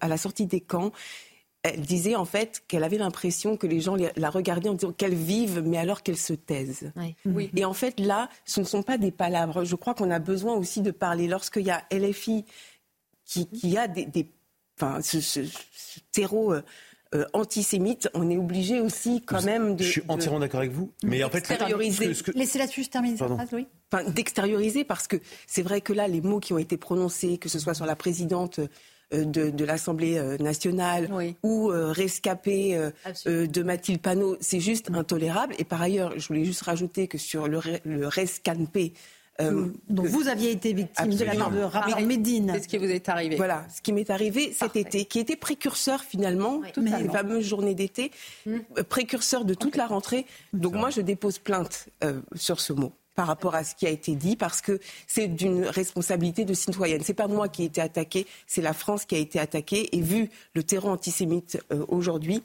[0.00, 0.92] à la sortie des camps,
[1.62, 5.14] elle disait en fait qu'elle avait l'impression que les gens la- regardaient en disant qu'elle
[5.14, 6.90] vive, mais alors qu'elle se taise.
[6.96, 7.14] Oui.
[7.26, 7.50] Oui.
[7.54, 9.64] Et en fait, là, ce ne sont pas des palabres.
[9.64, 11.28] Je crois qu'on a besoin aussi de parler.
[11.28, 12.44] Lorsqu'il y a LFI
[13.26, 14.30] qui, qui a des, des-
[14.80, 16.62] enfin, ce, ce- ce terreau euh,
[17.14, 20.72] euh, antisémite, on est obligé aussi quand même de, Je suis de- entièrement d'accord avec
[20.72, 20.92] vous.
[21.02, 23.36] Mais en fait, que- Laissez là-dessus terminer sa Pardon.
[23.36, 23.66] phrase, Louis.
[23.92, 27.48] enfin, d'extérioriser parce que c'est vrai que là, les mots qui ont été prononcés, que
[27.48, 28.68] ce soit sur la présidente euh,
[29.12, 31.08] de, de l'Assemblée euh, nationale
[31.42, 32.90] ou euh, rescapée euh,
[33.26, 35.54] euh, de Mathilde Panot, c'est juste intolérable.
[35.58, 38.92] Et par ailleurs, je voulais juste rajouter que sur le, le rescanpé,
[39.40, 42.52] euh, Donc vous aviez été victime de la part de Raphaël Médine.
[42.54, 43.36] C'est ce qui vous est arrivé.
[43.36, 47.10] Voilà, ce qui m'est arrivé cet été, qui était précurseur finalement, toutes non.
[47.10, 48.10] fameuses journées d'été,
[48.46, 48.58] euh,
[48.88, 50.26] précurseur de toute la rentrée.
[50.52, 53.90] Donc moi, je dépose plainte euh, sur ce mot par rapport à ce qui a
[53.90, 57.02] été dit, parce que c'est d'une responsabilité de citoyenne.
[57.04, 59.94] C'est pas moi qui ai été attaquée, c'est la France qui a été attaquée.
[59.96, 62.42] Et vu le terreau antisémite euh, aujourd'hui,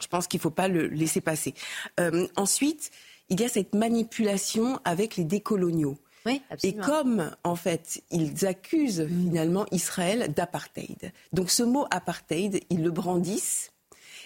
[0.00, 1.54] je pense qu'il ne faut pas le laisser passer.
[2.00, 2.90] Euh, ensuite,
[3.28, 5.96] il y a cette manipulation avec les décoloniaux.
[6.24, 11.12] Oui, Et comme, en fait, ils accusent finalement Israël d'apartheid.
[11.32, 13.71] Donc ce mot apartheid, ils le brandissent.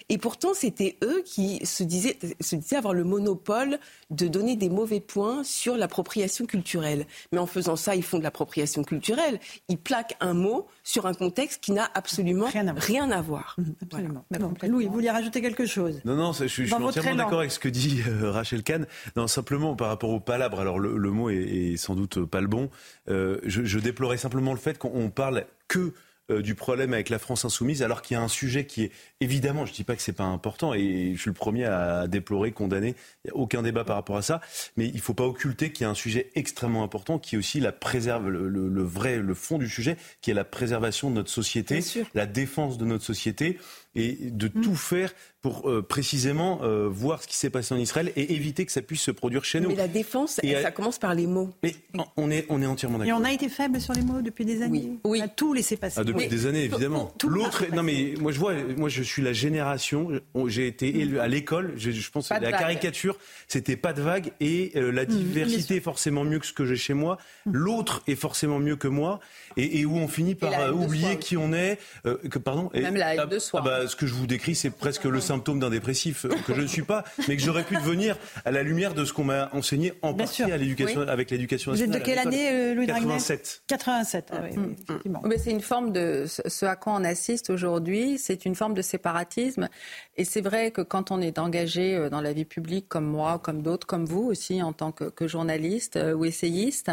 [0.09, 3.77] Et pourtant, c'était eux qui se disaient, se disaient avoir le monopole
[4.09, 7.05] de donner des mauvais points sur l'appropriation culturelle.
[7.33, 9.39] Mais en faisant ça, ils font de l'appropriation culturelle.
[9.67, 13.57] Ils plaquent un mot sur un contexte qui n'a absolument rien à voir.
[13.81, 14.23] Absolument.
[14.31, 15.99] Bon, Louis, vous vouliez rajouter quelque chose?
[16.05, 18.87] Non, non, je, suis- je entièrement d'accord avec ce que dit euh, Rachel Kahn.
[19.17, 22.39] Non, simplement par rapport au palabre, alors le, le mot est, est sans doute pas
[22.39, 22.69] le bon.
[23.09, 25.93] Euh, je, je déplorais simplement le fait qu'on on parle que
[26.29, 28.91] euh, du problème avec la France insoumise, alors qu'il y a un sujet qui est
[29.21, 32.07] évidemment, je ne dis pas que c'est pas important, et je suis le premier à
[32.07, 34.41] déplorer, condamner, il n'y a aucun débat par rapport à ça,
[34.75, 37.37] mais il ne faut pas occulter qu'il y a un sujet extrêmement important qui est
[37.37, 41.31] aussi la préserve, le, vrai, le fond du sujet, qui est la préservation de notre
[41.31, 43.57] société, la défense de notre société
[43.97, 44.61] et de mm.
[44.61, 48.65] tout faire pour euh, précisément euh, voir ce qui s'est passé en Israël et éviter
[48.65, 49.69] que ça puisse se produire chez nous.
[49.69, 51.49] Mais la défense, ça commence par les mots.
[51.63, 51.75] Mais
[52.15, 53.17] on est, on est entièrement d'accord.
[53.17, 54.99] Et on a été faible sur les mots depuis des années.
[55.03, 55.19] Oui.
[55.21, 55.99] On a tout laissé passer.
[55.99, 57.13] Ah, depuis des années, évidemment.
[57.27, 60.09] L'autre, non mais moi je vois, moi je suis la génération.
[60.47, 60.99] J'ai été mm.
[60.99, 61.73] élu à l'école.
[61.77, 63.17] Je, pense que la caricature,
[63.47, 66.65] c'était pas de vague et euh, la mm, diversité est forcément mieux que ce que
[66.65, 67.17] j'ai chez moi.
[67.45, 69.19] L'autre est forcément mieux que moi
[69.55, 71.79] et, où on finit par oublier qui on est.
[72.03, 72.69] que, pardon.
[72.73, 73.61] Même la haine de soi.
[73.63, 76.53] Ah, bah, ce que je vous décris, c'est presque le symptôme d'un dépressif euh, que
[76.53, 79.23] je ne suis pas, mais que j'aurais pu devenir à la lumière de ce qu'on
[79.23, 81.91] m'a enseigné en partie à l'éducation, avec l'éducation nationale.
[81.91, 83.63] Vous êtes de quelle année, euh, Louis 87.
[83.67, 84.31] 87.
[84.31, 88.55] Ah, oui, Mais c'est une forme de ce à quoi on assiste aujourd'hui, c'est une
[88.55, 89.69] forme de séparatisme.
[90.17, 93.39] Et c'est vrai que quand on est engagé euh, dans la vie publique, comme moi,
[93.39, 96.91] comme d'autres, comme vous aussi, en tant que, journaliste ou essayiste,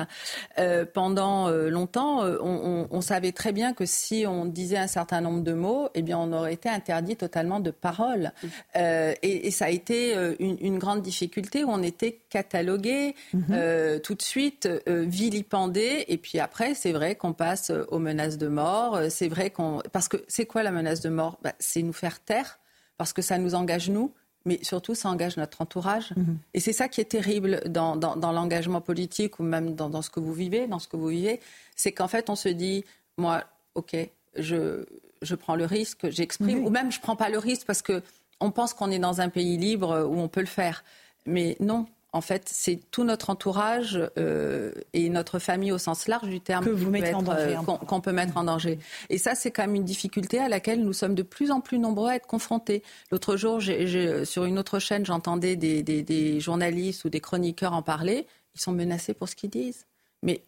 [0.93, 5.53] pendant longtemps, on, on, savait très bien que si on disait un certain nombre de
[5.53, 8.33] mots, eh bien, on aurait été interdit totalement de parole.
[8.77, 13.45] Euh, et, ça a été euh, une, grande difficulté où on était catalogué mhm.
[13.53, 16.05] euh, tout de suite, vilipendé.
[16.09, 19.01] Et puis après, c'est vrai qu'on passe aux menaces de mort.
[19.09, 19.81] C'est vrai qu'on.
[19.93, 21.39] Parce que c'est quoi la menace de mort?
[21.43, 22.59] Bah, C'est nous faire taire,
[22.99, 24.13] parce que ça nous engage nous
[24.47, 26.13] mais surtout ça engage notre entourage.
[26.15, 26.37] Mhm.
[26.53, 30.21] Et c'est ça qui est terrible dans, l'engagement politique ou même dans, dans, ce que
[30.21, 31.41] vous vivez, dans ce que vous vivez,
[31.77, 32.85] c'est qu'en fait on se dit,
[33.17, 33.43] moi,
[33.75, 33.97] ok,
[34.37, 34.85] je,
[35.25, 38.03] je prends le risque, j'exprime, ou même je ne prends pas le risque parce que
[38.41, 40.85] on pense qu'on est dans un pays libre où on peut le faire.
[41.27, 46.29] Mais non, en fait, c'est tout notre entourage euh, et notre famille au sens large
[46.29, 47.55] du terme euh,
[47.89, 48.79] qu'on peut mettre en danger.
[49.11, 51.81] Et ça, c'est quand même une difficulté à laquelle nous sommes de plus en plus
[51.81, 52.85] nombreux à être confrontés.
[53.11, 58.29] L'autre jour, sur une autre chaîne, j'entendais des, des, journalistes ou des chroniqueurs en parler.
[58.55, 59.85] Ils sont menacés pour ce qu'ils disent.
[60.23, 60.41] Mais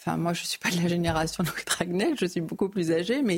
[0.00, 2.90] Enfin, moi, je ne suis pas de la génération de Dragnel, je suis beaucoup plus
[2.90, 3.36] âgée, mais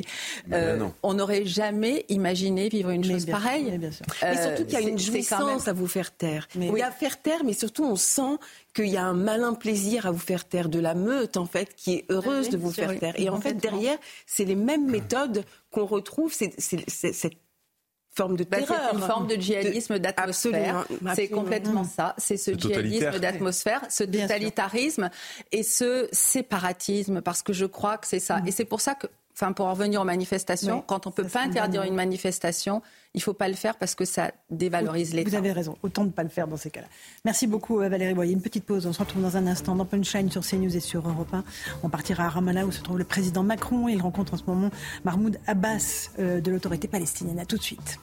[0.53, 3.77] euh, on n'aurait jamais imaginé vivre une chose pareille.
[3.77, 6.47] mais, surtout qu'il y a une jouissance à vous faire taire.
[6.55, 6.69] Mais...
[6.69, 8.37] Il y a faire taire, mais surtout on sent
[8.73, 11.75] qu'il y a un malin plaisir à vous faire taire, de la meute en fait,
[11.75, 13.13] qui est heureuse de vous faire taire.
[13.17, 17.37] Et en fait, derrière, c'est les mêmes méthodes qu'on retrouve, c'est cette
[18.15, 18.79] forme de bah, terreur.
[18.89, 20.85] c'est une forme de djihadisme d'atmosphère.
[21.15, 22.15] C'est complètement ça.
[22.17, 25.09] C'est ce djihadisme d'atmosphère, ce totalitarisme
[25.51, 28.37] et ce séparatisme, parce que je crois que c'est ça.
[28.37, 28.47] Mm.
[28.47, 31.27] Et c'est pour ça que, enfin, pour en revenir aux manifestations, quand on ne peut
[31.27, 32.81] pas interdire une manifestation,
[33.13, 35.29] il ne faut pas le faire parce que ça dévalorise l'État.
[35.29, 36.87] Vous avez raison, autant ne pas le faire dans ces cas-là.
[37.25, 38.33] Merci beaucoup euh, Valérie Boyer.
[38.33, 41.07] Une petite pause, on se retrouve dans un instant dans Punchline sur CNews et sur
[41.07, 41.43] Europe 1.
[41.83, 43.87] On partira à Ramallah où se trouve le président Macron.
[43.87, 44.71] Il rencontre en ce moment
[45.03, 47.39] Mahmoud Abbas euh, de l'autorité palestinienne.
[47.39, 47.99] A tout de suite.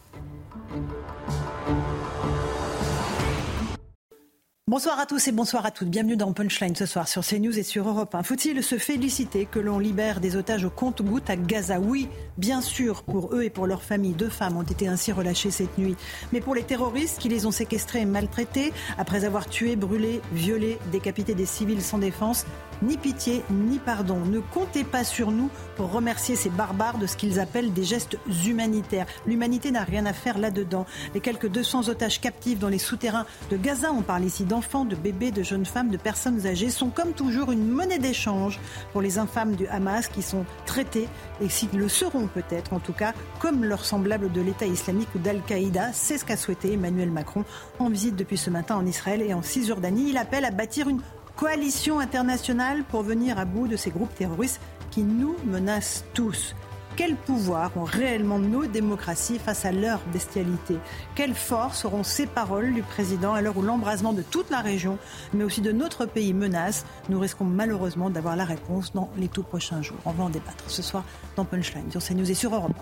[4.70, 5.88] Bonsoir à tous et bonsoir à toutes.
[5.88, 8.22] Bienvenue dans Punchline ce soir sur CNews et sur Europe 1.
[8.22, 11.80] Faut-il se féliciter que l'on libère des otages au compte-gouttes à Gaza?
[11.80, 12.08] Oui,
[12.38, 14.12] bien sûr, pour eux et pour leurs familles.
[14.12, 15.96] Deux femmes ont été ainsi relâchées cette nuit.
[16.32, 20.78] Mais pour les terroristes qui les ont séquestrés et maltraités, après avoir tué, brûlé, violé,
[20.92, 22.46] décapité des civils sans défense,
[22.82, 24.18] ni pitié, ni pardon.
[24.18, 28.18] Ne comptez pas sur nous pour remercier ces barbares de ce qu'ils appellent des gestes
[28.46, 29.06] humanitaires.
[29.26, 30.86] L'humanité n'a rien à faire là-dedans.
[31.14, 34.96] Les quelques 200 otages captifs dans les souterrains de Gaza, on parle ici d'enfants, de
[34.96, 38.60] bébés, de jeunes femmes, de personnes âgées, sont comme toujours une monnaie d'échange
[38.92, 41.08] pour les infâmes du Hamas qui sont traités
[41.40, 45.18] et s'ils le seront peut-être en tout cas comme leurs semblables de l'État islamique ou
[45.18, 45.92] d'Al-Qaïda.
[45.92, 47.44] C'est ce qu'a souhaité Emmanuel Macron
[47.78, 50.10] en visite depuis ce matin en Israël et en Cisjordanie.
[50.10, 51.00] Il appelle à bâtir une
[51.40, 54.60] coalition internationale pour venir à bout de ces groupes terroristes
[54.90, 56.54] qui nous menacent tous.
[56.96, 60.76] Quel pouvoir ont réellement nos démocraties face à leur bestialité?
[61.14, 64.98] Quelle force auront ces paroles du président à l'heure où l'embrasement de toute la région,
[65.32, 66.84] mais aussi de notre pays menace?
[67.08, 69.96] Nous risquons malheureusement d'avoir la réponse dans les tout prochains jours.
[70.04, 71.04] On va en débattre ce soir
[71.36, 72.76] dans Punchline sur CNews et sur Europe.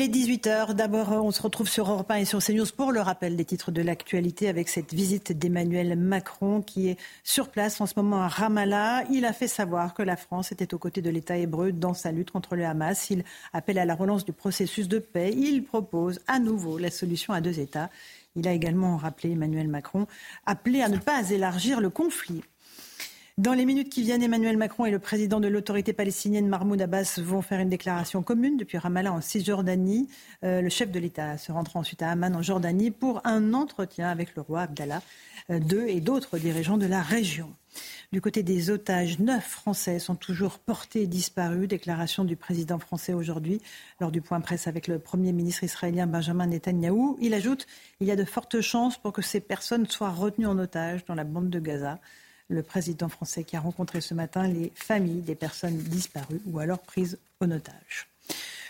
[0.00, 0.72] Il est 18h.
[0.72, 3.70] D'abord, on se retrouve sur Europe 1 et sur CNews pour le rappel des titres
[3.70, 8.28] de l'actualité avec cette visite d'Emmanuel Macron qui est sur place en ce moment à
[8.28, 9.04] Ramallah.
[9.10, 12.12] Il a fait savoir que la France était aux côtés de l'État hébreu dans sa
[12.12, 13.10] lutte contre le Hamas.
[13.10, 15.34] Il appelle à la relance du processus de paix.
[15.36, 17.90] Il propose à nouveau la solution à deux États.
[18.36, 20.06] Il a également rappelé Emmanuel Macron,
[20.46, 22.40] appelé à ne pas élargir le conflit.
[23.38, 27.20] Dans les minutes qui viennent, Emmanuel Macron et le président de l'autorité palestinienne Mahmoud Abbas
[27.22, 30.08] vont faire une déclaration commune depuis Ramallah en Cisjordanie.
[30.44, 34.08] Euh, le chef de l'État se rendra ensuite à Amman en Jordanie pour un entretien
[34.08, 35.00] avec le roi Abdallah
[35.48, 37.54] II et d'autres dirigeants de la région.
[38.12, 41.68] Du côté des otages, neuf Français sont toujours portés disparus.
[41.68, 43.60] Déclaration du président français aujourd'hui
[44.00, 47.16] lors du point presse avec le Premier ministre israélien Benjamin Netanyahou.
[47.20, 47.66] Il ajoute
[48.00, 51.14] il y a de fortes chances pour que ces personnes soient retenues en otage dans
[51.14, 52.00] la bande de Gaza.
[52.50, 56.80] Le président français qui a rencontré ce matin les familles des personnes disparues ou alors
[56.80, 58.08] prises en otage.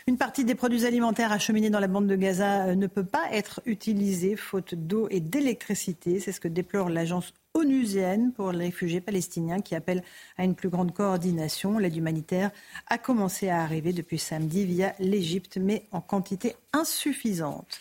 [0.07, 3.25] Une partie des produits alimentaires acheminés dans la bande de Gaza euh, ne peut pas
[3.33, 6.21] être utilisée faute d'eau et d'électricité.
[6.21, 10.03] C'est ce que déplore l'agence onusienne pour les réfugiés palestiniens qui appelle
[10.37, 11.79] à une plus grande coordination.
[11.79, 12.51] L'aide humanitaire
[12.87, 17.81] a commencé à arriver depuis samedi via l'Égypte, mais en quantité insuffisante.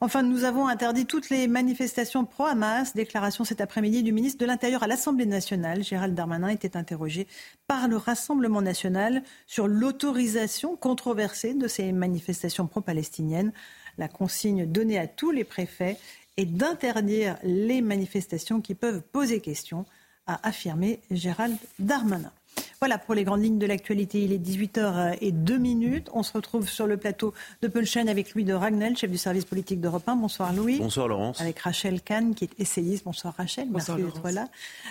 [0.00, 2.94] Enfin, nous avons interdit toutes les manifestations pro-Hamas.
[2.94, 5.82] Déclaration cet après-midi du ministre de l'Intérieur à l'Assemblée nationale.
[5.82, 7.26] Gérald Darmanin était interrogé
[7.66, 13.52] par le Rassemblement national sur l'autorisation controversée de ces manifestations pro-palestiniennes.
[13.96, 15.96] La consigne donnée à tous les préfets
[16.36, 19.86] est d'interdire les manifestations qui peuvent poser question,
[20.26, 22.32] a affirmé Gérald Darmanin.
[22.78, 24.22] Voilà pour les grandes lignes de l'actualité.
[24.22, 26.10] Il est 18h02 minutes.
[26.12, 29.46] On se retrouve sur le plateau de Punchline avec Louis de Ragnel, chef du service
[29.46, 30.16] politique d'Europe 1.
[30.16, 30.78] Bonsoir Louis.
[30.78, 31.40] Bonsoir Laurence.
[31.40, 33.04] Avec Rachel Kahn, qui est essayiste.
[33.04, 33.68] Bonsoir Rachel.
[33.70, 34.48] Merci d'être là.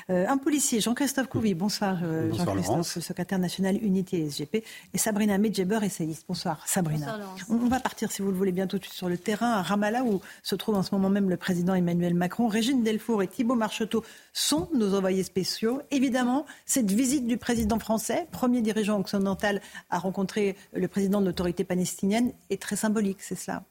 [0.09, 1.53] Euh, un policier, Jean-Christophe Couvi.
[1.53, 4.63] Bonsoir, euh, Jean-Christophe, secrétaire national Unité SGP.
[4.93, 6.25] Et Sabrina Medjeber, essayiste.
[6.27, 7.19] Bonsoir Sabrina.
[7.49, 9.61] on, va partir, si vous le voulez bien, tout de suite sur le terrain à
[9.61, 12.47] Ramallah, où se trouve en ce moment même le président Emmanuel Macron.
[12.47, 15.81] Régine Delfour et Thibault Marcheteau sont nos envoyés spéciaux.
[15.91, 21.63] Évidemment, cette visite du président français, premier dirigeant occidental à rencontrer le président de l'autorité
[21.63, 23.63] palestinienne, est très symbolique, c'est cela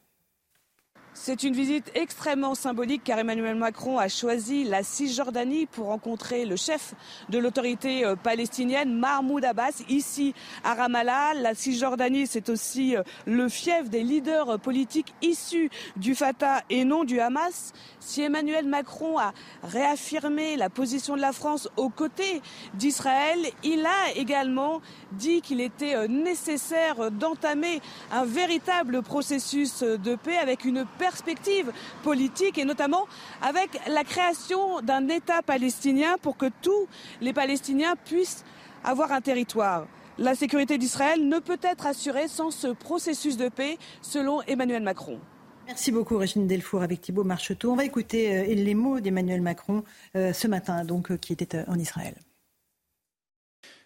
[1.16, 6.56] c'est une visite extrêmement symbolique car Emmanuel Macron a choisi la Cisjordanie pour rencontrer le
[6.56, 6.92] chef
[7.28, 10.34] de l'autorité euh, palestinienne, Mahmoud Abbas, ici
[10.64, 11.34] à Ramallah.
[11.34, 17.04] La Cisjordanie, c'est aussi euh, le fief des leaders politiques issus du Fatah et non
[17.04, 17.72] du Hamas.
[18.00, 22.42] Si Emmanuel Macron a réaffirmé la position de la France aux côtés
[22.74, 30.38] d'Israël, il a également dit qu'il était euh, nécessaire d'entamer un véritable processus de paix
[30.38, 31.70] avec une perspective
[32.02, 33.06] politique et notamment
[33.42, 36.88] avec la création d'un État palestinien pour que tous
[37.20, 38.42] les Palestiniens puissent
[38.84, 39.86] avoir un territoire.
[40.16, 45.20] La sécurité d'Israël ne peut être assurée sans ce processus de paix, selon Emmanuel Macron.
[45.66, 47.72] Merci beaucoup, Régine Delfour, avec Thibault Marcheteau.
[47.72, 49.84] On va écouter euh, les mots d'Emmanuel Macron
[50.16, 52.14] euh, ce matin, donc, euh, qui était en Israël.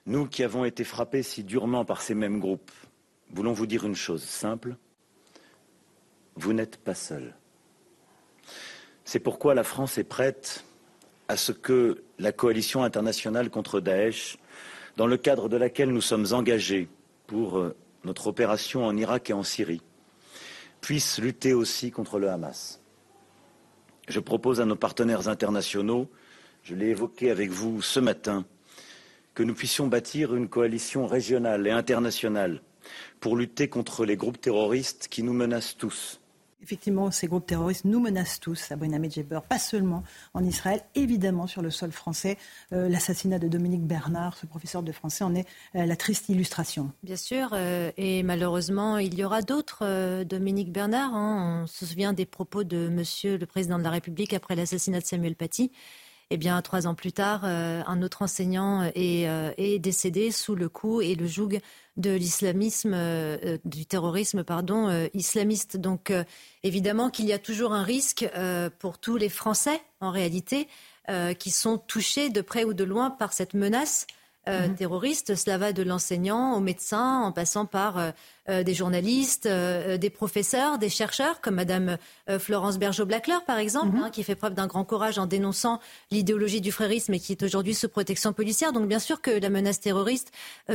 [0.07, 2.71] Nous qui avons été frappés si durement par ces mêmes groupes,
[3.31, 4.77] voulons vous dire une chose simple.
[6.39, 7.35] Vous n'êtes pas seul.
[9.05, 10.65] C'est pourquoi la France est prête
[11.27, 14.39] à ce que la coalition internationale contre Daesh,
[14.97, 16.89] dans le cadre de laquelle nous sommes engagés
[17.27, 17.73] pour
[18.05, 19.83] notre opération en Irak et en Syrie,
[20.81, 22.81] puissent lutter aussi contre le Hamas.
[24.07, 26.09] Je propose à nos partenaires internationaux,
[26.63, 28.47] je l'ai évoqué avec vous ce matin,
[29.35, 32.63] que nous puissions bâtir une coalition régionale et internationale
[33.19, 36.21] pour lutter contre les groupes terroristes qui nous menacent tous,
[36.61, 40.03] Effectivement, ces groupes terroristes nous menacent tous, Sabrina Medjeber, pas seulement
[40.35, 42.37] en Israël, évidemment sur le sol français.
[42.73, 45.47] Euh, l'assassinat de Dominique Bernard, ce professeur de français, en est
[45.77, 46.91] euh, la triste illustration.
[47.05, 51.15] Bien sûr, euh, et malheureusement, il y aura d'autres Dominique Bernard.
[51.15, 51.63] Hein.
[51.63, 55.07] On se souvient des propos de Monsieur le Président de la République après l'assassinat de
[55.07, 55.71] Samuel Paty.
[56.31, 59.23] Eh bien, trois ans plus tard, un autre enseignant est,
[59.57, 61.59] est, décédé sous le coup et le joug
[61.99, 65.77] de l'islamisme, euh, du terrorisme, pardon, euh, islamiste.
[65.77, 66.25] Donc, euh,
[66.63, 68.27] évidemment qu'il y a toujours un risque
[68.79, 70.69] pour tous les Français, en réalité,
[71.39, 74.07] qui sont touchés de près ou de loin par cette menace
[74.49, 74.77] euh, mhm.
[74.77, 75.35] terroristes.
[75.35, 78.11] Cela va de l'enseignant au médecin, en passant par euh,
[78.49, 81.99] euh, des journalistes, des professeurs, des chercheurs, comme Madame
[82.39, 84.05] Florence Bergeau-Blackler, par exemple, mhm.
[84.05, 85.81] hein, qui fait preuve d'un grand courage en dénonçant
[86.11, 88.73] l'idéologie du frérisme et qui est aujourd'hui sous protection policière.
[88.73, 90.33] Donc, bien sûr que la menace terroriste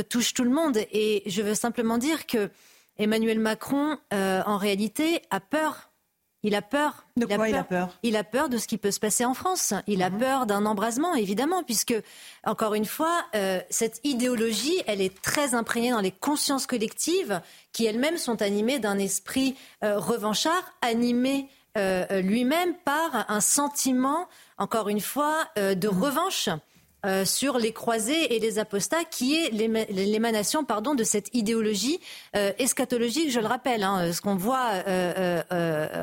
[0.08, 0.78] touche tout le monde.
[0.92, 2.50] Et je veux simplement dire que
[2.98, 5.90] Emmanuel Macron, en réalité, a peur
[6.44, 7.06] il a peur.
[7.16, 9.32] De quoi il a peur Il a peur de ce qui peut se passer en
[9.32, 9.72] France.
[9.86, 10.18] Il a mhm.
[10.18, 11.94] peur d'un embrasement, évidemment, puisque,
[12.44, 17.40] encore une fois, euh, cette idéologie, elle est très imprégnée dans les consciences collectives
[17.72, 24.28] qui elles-mêmes sont animées d'un esprit euh, revanchard, animé euh, lui-même par un sentiment,
[24.58, 26.02] encore une fois, de mhm.
[26.02, 26.50] revanche.
[27.04, 32.00] Euh, sur les croisés et les apostats, qui est l'émanation pardon, de cette idéologie
[32.34, 33.82] euh, eschatologique, je le rappelle.
[33.82, 35.42] Hein, ce qu'on voit euh,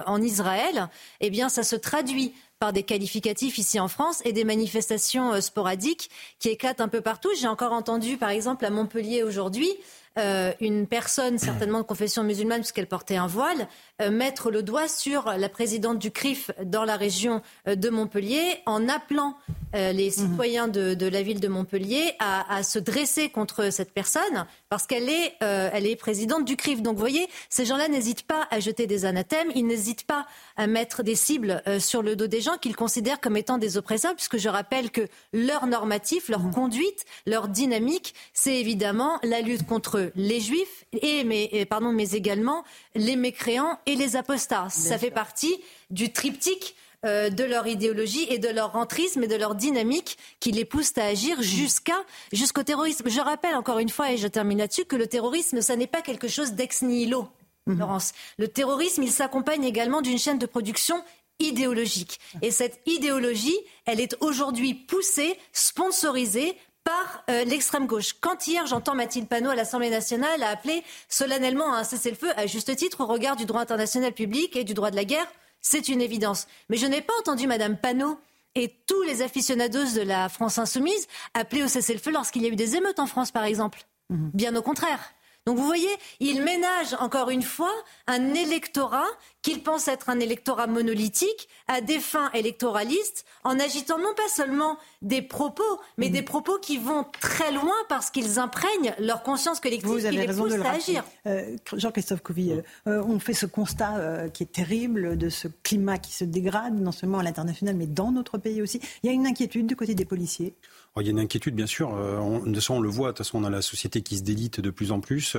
[0.06, 0.90] en Israël,
[1.20, 5.42] eh bien, ça se traduit par des qualificatifs ici en France et des manifestations euh,
[5.42, 7.30] sporadiques qui éclatent un peu partout.
[7.36, 9.72] J'ai encore entendu, par exemple, à Montpellier aujourd'hui,
[10.20, 13.70] euh, une personne certainement de confession musulmane puisqu'elle portait un voile
[14.02, 18.58] euh, mettre le doigt sur la présidente du CRIF dans la région euh, de Montpellier
[18.66, 19.38] en appelant
[19.74, 20.12] les mhm.
[20.12, 25.36] citoyens de, la ville de Montpellier à, se dresser contre cette personne parce qu'elle est,
[25.40, 26.82] elle est présidente du CRIF.
[26.82, 30.26] Donc vous voyez, ces gens-là n'hésitent pas à jeter des anathèmes, ils n'hésitent pas
[30.58, 34.16] à mettre des cibles sur le dos des gens qu'ils considèrent comme étant des oppresseurs
[34.16, 36.54] puisque je rappelle que leur normatif, leur mhm.
[36.54, 42.64] conduite, leur dynamique, c'est évidemment la lutte contre les juifs, et, mais, pardon, mais également
[42.96, 44.68] les mécréants et les apostats.
[44.70, 45.56] Ça fait partie
[45.90, 50.52] du triptyque euh, de leur idéologie et de leur rentrisme et de leur dynamique qui
[50.52, 51.98] les pousse à agir jusqu'à
[52.32, 53.10] jusqu'au terrorisme.
[53.10, 56.04] Je rappelle encore une fois, et je termine là-dessus, que le terrorisme, ça n'est pas
[56.04, 57.28] quelque chose d'ex nihilo.
[57.66, 57.80] Mhm.
[57.80, 58.14] Laurence.
[58.38, 61.04] Le terrorisme, il s'accompagne également d'une chaîne de production
[61.42, 62.20] idéologique.
[62.42, 68.14] Et cette idéologie, elle est aujourd'hui poussée, sponsorisée par euh, l'extrême gauche.
[68.20, 72.76] Quand hier j'entends Mathilde Panot à l'Assemblée nationale appeler solennellement à un cessez-le-feu, à juste
[72.76, 75.28] titre, au regard du droit international public et du droit de la guerre,
[75.60, 76.48] c'est une évidence.
[76.70, 78.18] Mais je n'ai pas entendu Madame Panot
[78.56, 82.56] et tous les aficionados de la France insoumise appeler au cessez-le-feu lorsqu'il y a eu
[82.56, 83.86] des émeutes en France, par exemple.
[84.10, 84.32] Mhm.
[84.34, 85.00] Bien au contraire.
[85.48, 85.90] Donc vous voyez,
[86.20, 87.74] il ménage encore une fois
[88.06, 89.08] un électorat
[89.42, 94.78] qu'il pense être un électorat monolithique à des fins électoralistes en agitant non pas seulement
[95.02, 95.64] des propos,
[95.98, 96.14] mais mmh.
[96.14, 100.28] des propos qui vont très loin parce qu'ils imprègnent leur conscience collective Vous avez qui
[100.28, 101.04] raison les de à agir.
[101.26, 105.98] Euh, Jean-Christophe Couvi, euh, euh, on fait ce constat qui est terrible de ce climat
[105.98, 108.80] qui se dégrade, non seulement à l'international, mais dans notre pays aussi.
[109.02, 110.54] Il y a une inquiétude du côté des policiers
[111.00, 111.90] il y a une inquiétude, bien sûr.
[111.90, 113.08] On, de façon, on le voit.
[113.08, 115.38] De toute façon, on a la société qui se délite de plus en plus.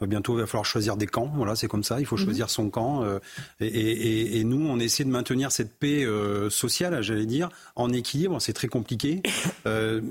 [0.00, 1.30] bientôt, il va falloir choisir des camps.
[1.36, 2.00] Voilà, c'est comme ça.
[2.00, 2.24] Il faut mmh.
[2.24, 3.04] choisir son camp.
[3.60, 8.40] Et, nous, on essaie de maintenir cette paix euh, sociale, j'allais dire, en équilibre.
[8.40, 9.22] C'est très compliqué.
[9.66, 10.02] Euh,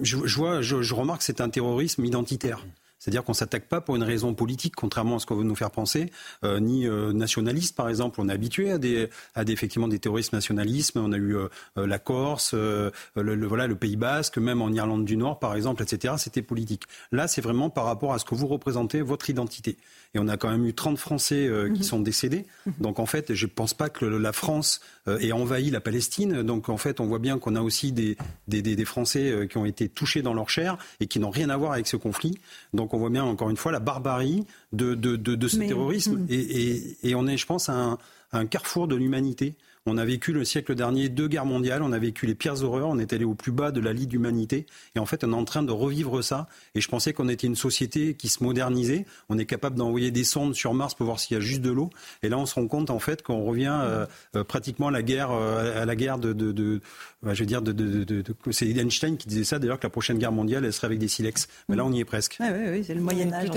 [0.00, 2.66] je, vois, je, remarque que c'est un terrorisme identitaire.
[3.00, 5.56] C'est-à-dire qu'on ne s'attaque pas pour une raison politique, contrairement à ce qu'on veut nous
[5.56, 6.12] faire penser,
[6.44, 8.20] euh, ni nationaliste, par exemple.
[8.20, 10.96] On est habitué à des, à des effectivement des terrorismes nationalistes.
[10.96, 11.36] On a eu
[11.76, 16.14] la Corse, le, voilà, le Pays Basque, même en Irlande du Nord, par exemple, etc.
[16.18, 16.84] C'était politique.
[17.10, 19.76] Là, c'est vraiment par rapport à ce que vous représentez, votre identité.
[20.14, 21.84] Et on a quand même eu 30 Français euh, qui mhm.
[21.84, 22.46] sont décédés.
[22.66, 22.72] Mhm.
[22.80, 26.42] Donc en fait, je ne pense pas que la France euh, ait envahi la Palestine.
[26.42, 28.16] Donc en fait, on voit bien qu'on a aussi des,
[28.48, 31.48] des, des, Français euh, qui ont été touchés dans leur chair et qui n'ont rien
[31.48, 32.38] à voir avec ce conflit.
[32.74, 36.18] Donc on voit bien encore une fois la barbarie de, de, de, de ce terrorisme.
[36.18, 36.26] Mhm.
[36.28, 37.98] Et, et, et, on est, je pense, à un,
[38.32, 39.54] à un carrefour de l'humanité.
[39.86, 42.88] On a vécu le siècle dernier deux guerres mondiales, on a vécu les pires horreurs,
[42.88, 44.66] on est allé au plus bas de la lie d'humanité.
[44.94, 46.48] Et en fait, on est en train de revivre ça.
[46.74, 49.06] Et je pensais qu'on était une société qui se modernisait.
[49.30, 51.70] On est capable d'envoyer des sondes sur Mars pour voir s'il y a juste de
[51.70, 51.88] l'eau.
[52.22, 54.04] Et là, on se rend compte en fait qu'on revient euh,
[54.36, 56.82] euh, pratiquement à la guerre, euh, à la guerre de, de, de
[57.22, 60.18] bah, je veux dire, de, de, c'est Einstein qui disait ça d'ailleurs que la prochaine
[60.18, 61.48] guerre mondiale, elle serait avec des silex.
[61.70, 62.36] Mais là, on y est presque.
[62.38, 63.48] oui, oui, c'est le Moyen Âge.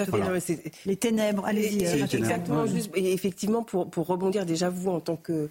[0.85, 1.45] les ténèbres.
[1.45, 1.83] Allez-y.
[1.83, 2.65] Exactement.
[2.65, 5.49] Juste, et effectivement, pour, pour rebondir déjà vous en tant que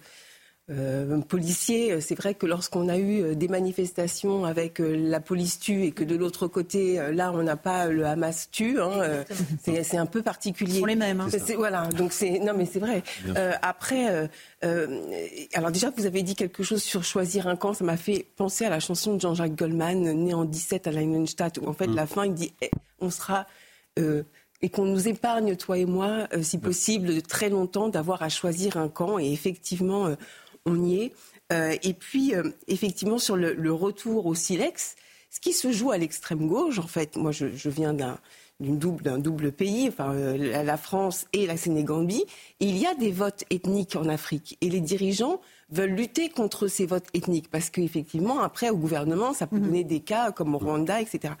[0.69, 1.99] euh, policiers.
[1.99, 5.91] C'est vrai que lorsqu'on a eu euh, des manifestations avec euh, la police tue et
[5.91, 9.25] que de l'autre côté, là, on n'a pas le Hamas tue, hein,
[9.61, 10.79] c'est un peu particulier.
[10.79, 11.19] Sont les mêmes.
[11.19, 11.27] Hein.
[11.57, 11.87] Voilà.
[11.87, 13.03] Donc c'est non, mais c'est vrai.
[13.61, 14.29] après,
[15.53, 17.73] alors déjà, vous avez dit quelque chose sur choisir un camp.
[17.73, 21.57] Ça m'a fait penser à la chanson de Jean-Jacques Goldman, né en 17 à Leinenstadt,
[21.57, 21.95] où en fait, mm.
[21.95, 23.47] la fin, il dit, eh, on sera
[23.97, 28.77] et qu'on nous épargne, toi et moi, si possible, de très longtemps, d'avoir à choisir
[28.77, 29.19] un camp.
[29.19, 30.15] Et effectivement,
[30.65, 31.13] on y est.
[31.51, 34.95] Euh, et puis, euh, effectivement, sur le, retour au silex,
[35.29, 38.17] ce qui se joue à l'extrême gauche, en fait, moi je, viens d'un
[38.59, 42.23] double, d'un double pays, enfin, euh, la France et la Sénégambie,
[42.59, 44.57] il y a des votes ethniques en Afrique.
[44.61, 49.47] Et les dirigeants veulent lutter contre ces votes ethniques, parce qu'effectivement, après, au gouvernement, ça
[49.47, 49.63] peut mhm.
[49.63, 51.33] donner des cas comme au Rwanda, etc.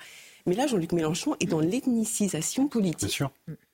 [0.45, 3.23] Mais là, Jean-Luc Mélenchon est dans l'ethnicisation politique.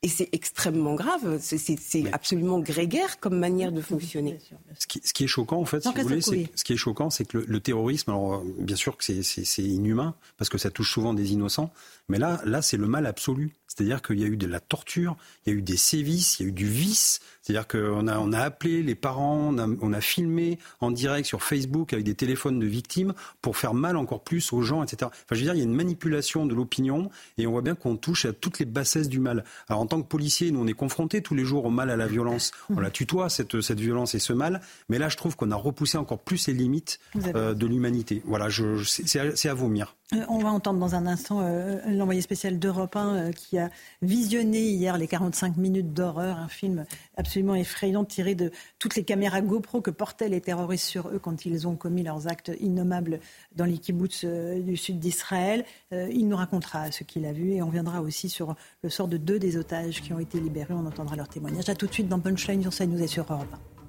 [0.02, 1.40] Et c'est extrêmement grave.
[1.42, 4.40] C'est absolument grégaire comme manière de fonctionner.
[4.78, 7.38] Ce qui, est choquant, en fait, si vous voulez, ce qui est choquant, c'est que
[7.38, 11.72] le, terrorisme, alors bien sûr que c'est inhumain, parce que ça touche souvent des innocents,
[12.08, 13.52] mais là, là c'est le mal absolu.
[13.80, 15.16] C'est-à-dire qu'il y a eu de la torture,
[15.46, 17.22] il y a eu des sévices, il y a eu du vice.
[17.42, 21.94] C'est-à-dire qu'on a, on a appelé les parents, on a, filmé en direct sur Facebook
[21.94, 24.98] avec des téléphones de victimes pour faire mal encore plus aux gens, etc.
[25.06, 27.74] Enfin, je veux dire, il y a une manipulation de l'opinion et on voit bien
[27.74, 29.46] qu'on touche à toutes les bassesses du mal.
[29.70, 31.96] Alors, en tant que policier, nous, on est confrontés tous les jours au mal, à
[31.96, 32.52] la violence.
[32.70, 34.60] On la tutoie, cette, cette violence et ce mal.
[34.90, 37.00] Mais là, je trouve qu'on a repoussé encore plus les limites
[37.34, 38.22] euh, de l'humanité.
[38.26, 38.50] Voilà,
[38.84, 39.96] c'est à, à vomir.
[40.16, 43.70] Euh, on va entendre dans un instant euh, l'envoyé spécial d'Europe 1 euh, qui a
[44.02, 46.86] visionné hier les 45 minutes d'horreur, un film
[47.16, 51.46] absolument effrayant tiré de toutes les caméras GoPro que portaient les terroristes sur eux quand
[51.46, 53.20] ils ont commis leurs actes innommables
[53.56, 55.64] dans les kibbutz du sud d'Israël.
[55.92, 59.18] il nous racontera ce qu'il a vu et on viendra aussi sur le sort de
[59.18, 60.74] deux des otages qui ont été libérés.
[60.74, 61.66] On entendra leur témoignage.
[61.78, 63.80] Tout de suite dans Punchline sur nous et sur Europe 1.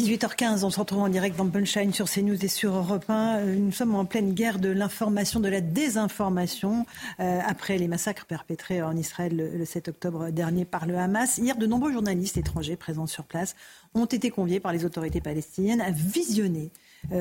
[0.00, 3.36] 18h15, on se retrouve en direct dans Punchline sur CNews et sur Europe 1.
[3.36, 6.86] Euh, nous sommes en pleine guerre de l'information, de la désinformation,
[7.20, 11.36] euh, après les massacres perpétrés en Israël le, 7 octobre dernier par le Hamas.
[11.36, 13.54] Hier, de nombreux journalistes étrangers présents sur place
[13.92, 16.70] ont été conviés par les autorités palestiniennes à visionner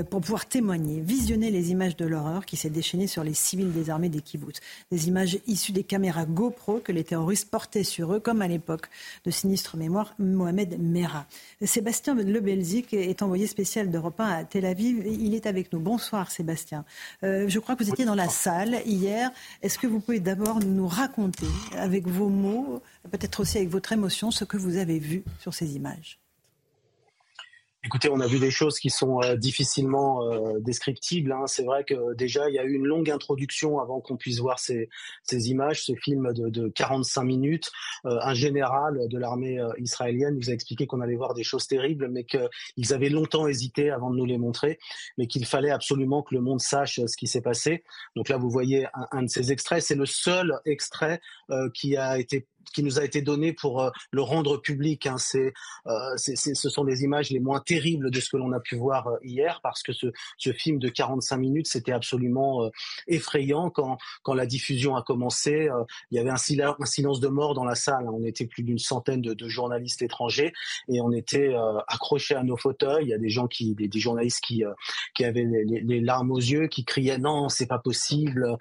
[0.10, 4.10] pour pouvoir témoigner, visionner les images de l'horreur qui s'est déchaînée sur les civils désarmés
[4.10, 4.60] des kibbutz.
[4.92, 8.90] Des images issues des caméras GoPro que les terroristes portaient sur eux, comme à l'époque
[9.26, 11.26] de sinistre mémoire Mohamed Merah.
[11.62, 15.06] Sébastien Lebelzik est envoyé spécial d'Europe 1 à Tel Aviv.
[15.06, 15.80] Il est avec nous.
[15.80, 16.86] Bonsoir Sébastien.
[17.24, 19.32] Euh, je crois que vous étiez dans la salle hier.
[19.62, 24.32] Est-ce que vous pouvez d'abord nous raconter avec vos mots, peut-être aussi avec votre émotion,
[24.32, 26.20] ce que vous avez vu sur ces images?
[27.86, 31.32] Écoutez, on a vu des choses qui sont euh, difficilement euh, descriptibles.
[31.32, 31.48] Hein.
[31.48, 34.60] C'est vrai que déjà, il y a eu une longue introduction avant qu'on puisse voir
[34.60, 34.90] ces,
[35.32, 37.72] images, ce film de, de 45 minutes.
[38.06, 42.10] Euh, un général de l'armée israélienne nous a expliqué qu'on allait voir des choses terribles,
[42.10, 44.78] mais qu'ils avaient longtemps hésité avant de nous les montrer,
[45.18, 47.86] mais qu'il fallait absolument que le monde sache ce qui s'est passé.
[48.18, 49.82] Donc là, vous voyez un, un de ces extraits.
[49.82, 51.22] C'est le seul extrait
[51.74, 55.06] qui a été qui nous a été donné pour euh, le rendre public.
[55.08, 55.16] Hein.
[55.36, 58.76] Euh, c'est, ce sont des images les moins terribles de ce que l'on a pu
[58.76, 60.08] voir euh, hier, parce que ce,
[60.52, 62.70] film de 45 minutes, c'était absolument
[63.08, 65.70] effrayant quand, quand la diffusion a commencé.
[66.10, 68.08] il y avait un, silence de mort dans la salle.
[68.08, 68.12] Hein.
[68.12, 70.52] On était plus d'une centaine de, journalistes étrangers
[70.88, 71.54] et on était
[71.88, 73.06] accrochés à nos fauteuils.
[73.06, 74.64] Il y a des gens qui, des, journalistes qui,
[75.14, 78.58] qui avaient les, les, larmes aux yeux, qui criaient non, c'est pas possible.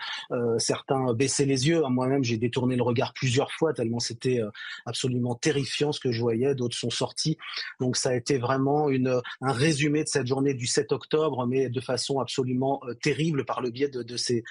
[0.58, 1.82] certains baissaient les yeux.
[1.88, 4.50] Moi-même, j'ai détourné le regard plusieurs fois c'était euh,
[4.86, 6.54] absolument terrifiant ce que je voyais.
[6.54, 7.38] D'autres sont sortis.
[7.80, 11.68] Donc ça a été vraiment une, un résumé de cette journée du 7 octobre, mais
[11.68, 14.44] de façon absolument euh, terrible par le biais de, ces,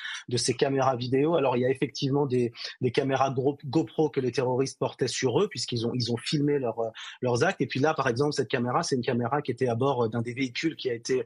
[0.55, 1.35] caméras vidéo.
[1.35, 2.51] Alors il y a effectivement des,
[2.93, 3.33] caméras
[3.65, 6.89] GoPro que les terroristes portaient sur eux, puisqu'ils ont, filmé leur, euh,
[7.21, 7.61] leurs actes.
[7.61, 10.21] Et puis là, par exemple, cette caméra, c'est une caméra qui était à bord d'un
[10.21, 11.23] des véhicules qui a été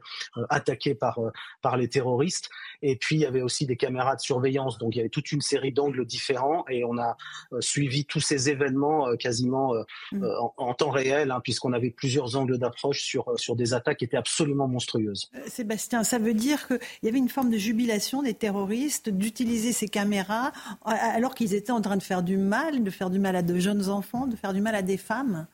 [0.50, 2.50] attaqué par les terroristes.
[2.82, 4.78] Et puis il y avait aussi des caméras de surveillance.
[4.78, 7.16] Donc il y avait toute une série d'angles différents et on a
[7.60, 10.24] suivi tous ces événements euh, quasiment euh, mmh.
[10.24, 14.04] euh, en, temps réel, hein, puisqu'on avait plusieurs angles d'approche sur, sur des attaques qui
[14.04, 15.30] étaient absolument monstrueuses.
[15.46, 19.88] Sébastien, ça veut dire qu'il y avait une forme de jubilation des terroristes d'utiliser ces
[19.88, 20.52] caméras
[20.84, 23.58] alors qu'ils étaient en train de faire du mal, de faire du mal à de
[23.58, 25.46] jeunes enfants, de faire du mal à des femmes?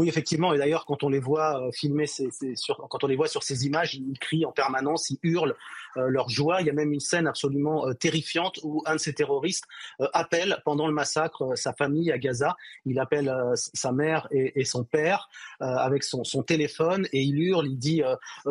[0.00, 0.54] Oui, effectivement.
[0.54, 3.94] Et d'ailleurs, quand on les voit filmer, sur, quand on les voit sur ces images,
[3.94, 5.54] ils crient en permanence, ils hurlent.
[5.96, 6.60] Euh, leur joie.
[6.60, 9.64] Il y a même une scène absolument euh, terrifiante où un de ces terroristes
[10.00, 12.56] euh, appelle pendant le massacre sa famille à Gaza.
[12.86, 15.28] Il appelle sa mère et, son père
[15.60, 18.02] avec son, téléphone et il hurle, il dit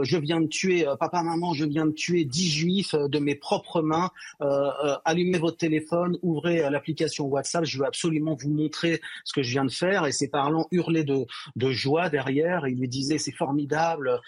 [0.02, 3.82] je viens de tuer papa maman, je viens de tuer dix juifs de mes propres
[3.82, 4.12] mains.
[5.06, 7.66] allumez votre téléphone, ouvrez l'application WhatsApp.
[7.66, 10.06] Je veux absolument vous montrer ce que je viens de faire.
[10.06, 11.26] Et ses parents hurlaient de,
[11.56, 12.68] de joie derrière.
[12.68, 14.20] Il lui disait c'est formidable,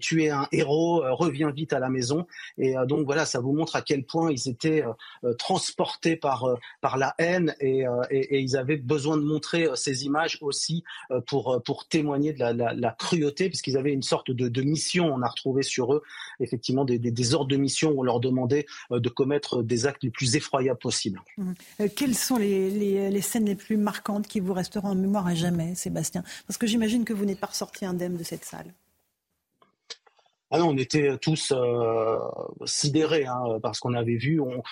[0.00, 2.26] tu es un héros, reviens vite à la maison.
[2.58, 4.92] Et euh, donc voilà, ça vous montre à quel point ils étaient euh,
[5.24, 6.46] euh, transportés par
[6.80, 10.84] par la haine et, et, ils avaient besoin de montrer ces images aussi
[11.26, 15.12] pour pour témoigner de la, la, cruauté, puisqu'ils avaient une sorte de, de, mission.
[15.12, 16.02] On a retrouvé sur eux
[16.40, 20.10] effectivement des, des, ordres de mission où on leur demandait de commettre des actes les
[20.10, 21.22] plus effroyables possibles.
[21.36, 21.52] Mmh.
[21.96, 25.34] quelles sont les, les, les, scènes les plus marquantes qui vous resteront en mémoire à
[25.34, 26.22] jamais, Sébastien?
[26.60, 28.72] Que j'imagine que vous n'êtes pas ressorti indemne de cette salle.
[30.52, 32.18] Ah non, on était tous euh,
[32.64, 34.40] sidérés hein, parce qu'on avait vu.
[34.40, 34.62] On,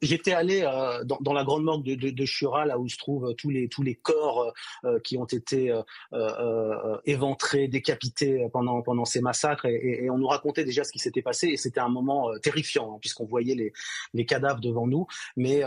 [0.00, 2.96] J'étais allé euh, dans, dans, la grande morgue de, de, de, Chura, là où se
[2.96, 4.52] trouvent tous les tous les corps
[4.84, 10.18] euh, qui ont été euh, euh, éventrés, décapités pendant pendant ces massacres, et, et, on
[10.18, 11.48] nous racontait déjà ce qui s'était passé.
[11.48, 13.72] Et c'était un moment terrifiant hein, puisqu'on voyait les
[14.14, 15.06] les cadavres devant nous.
[15.36, 15.62] Mais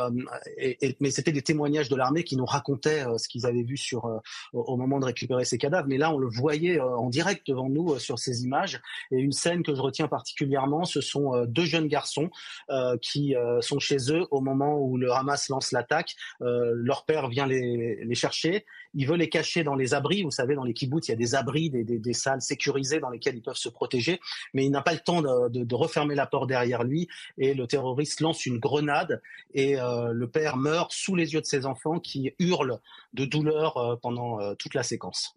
[0.57, 4.21] et, mais c'était des témoignages de l'armée qui nous racontaient ce qu'ils avaient vu sur
[4.51, 5.87] au moment de récupérer ces cadavres.
[5.87, 8.81] Mais là, on le voyait en direct devant nous sur ces images
[9.11, 12.29] et une scène que je retiens particulièrement, ce sont euh, deux jeunes garçons
[12.71, 16.15] euh, qui euh, sont chez eux au moment où le Hamas lance l'attaque.
[16.39, 18.65] leur père vient les, chercher.
[18.93, 20.23] Il veut les cacher dans les abris.
[20.23, 23.35] Vous savez, dans les kibbutz, il y a des abris, des, salles sécurisées dans lesquelles
[23.35, 24.19] ils peuvent se protéger.
[24.53, 27.07] Mais il n'a pas le temps de, de, refermer la porte derrière lui.
[27.37, 29.21] Et le terroriste lance une grenade
[29.53, 32.79] et le père meurt sous les yeux de ses enfants qui hurlent
[33.13, 35.35] de douleur pendant toute la séquence.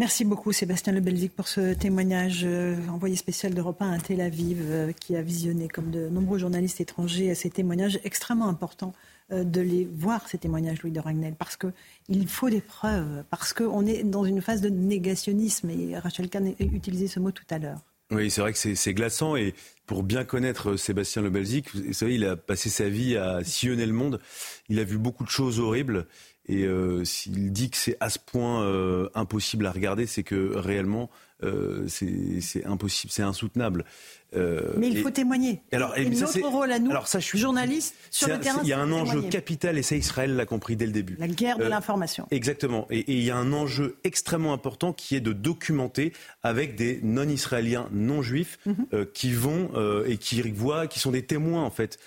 [0.00, 4.62] Merci beaucoup Sébastien Lebelvic pour ce témoignage euh, envoyé spécial d'Europe 1 à Tel Aviv
[4.62, 8.94] euh, qui a visionné comme de nombreux journalistes étrangers ces témoignages extrêmement importants
[9.30, 13.52] euh, de les voir ces témoignages Louis de Ragnel parce qu'il faut des preuves parce
[13.52, 17.44] qu'on est dans une phase de négationnisme et Rachel Kahn a utilisé ce mot tout
[17.50, 17.82] à l'heure.
[18.10, 19.54] Oui, c'est vrai que c'est glaçant et
[19.86, 23.92] pour bien connaître Sébastien Lebelzik, vous savez, il a passé sa vie à sillonner le
[23.92, 24.20] monde.
[24.68, 26.08] Il a vu beaucoup de choses horribles
[26.50, 30.56] et euh, s'il dit que c'est à ce point euh, impossible à regarder, c'est que
[30.56, 31.08] réellement,
[31.44, 33.84] euh, c'est impossible, c'est insoutenable.
[34.34, 35.62] Mais il faut témoigner.
[35.72, 38.60] Alors, et notre rôle à nous, alors ça, je suis journaliste sur le terrain.
[38.62, 41.16] Il y a un enjeu capital et ça, Israël l'a compris dès le début.
[41.20, 42.26] La guerre de l'information.
[42.32, 42.86] Exactement.
[42.90, 47.00] Et, et, il y a un enjeu extrêmement important qui est de documenter avec des
[47.02, 49.06] non-israéliens, non-juifs, mhm.
[49.14, 49.70] qui vont
[50.04, 51.98] et qui voient, qui sont des témoins en fait.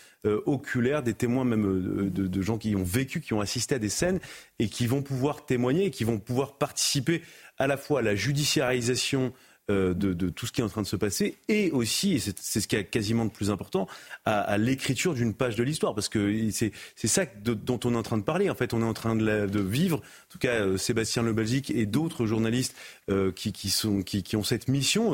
[0.46, 3.90] Oculaires, des témoins même de, de, gens qui ont vécu, qui ont assisté à des
[3.90, 4.20] scènes
[4.60, 7.22] et qui vont pouvoir témoigner et qui vont pouvoir participer
[7.58, 9.34] à la fois à la judiciarisation
[9.72, 12.60] euh, de, tout ce qui est en train de se passer et aussi, et c'est
[12.60, 13.88] ce qui est quasiment le plus important,
[14.26, 15.96] à, l'écriture d'une page de l'histoire.
[15.96, 16.74] Parce que c'est
[17.08, 18.50] ça dont on est en train de parler.
[18.50, 21.72] En fait, on est en train de, vivre, en tout cas euh, Sébastien Le Belgique
[21.72, 22.76] et d'autres journalistes
[23.10, 25.14] euh, qui, sont, qui, ont cette mission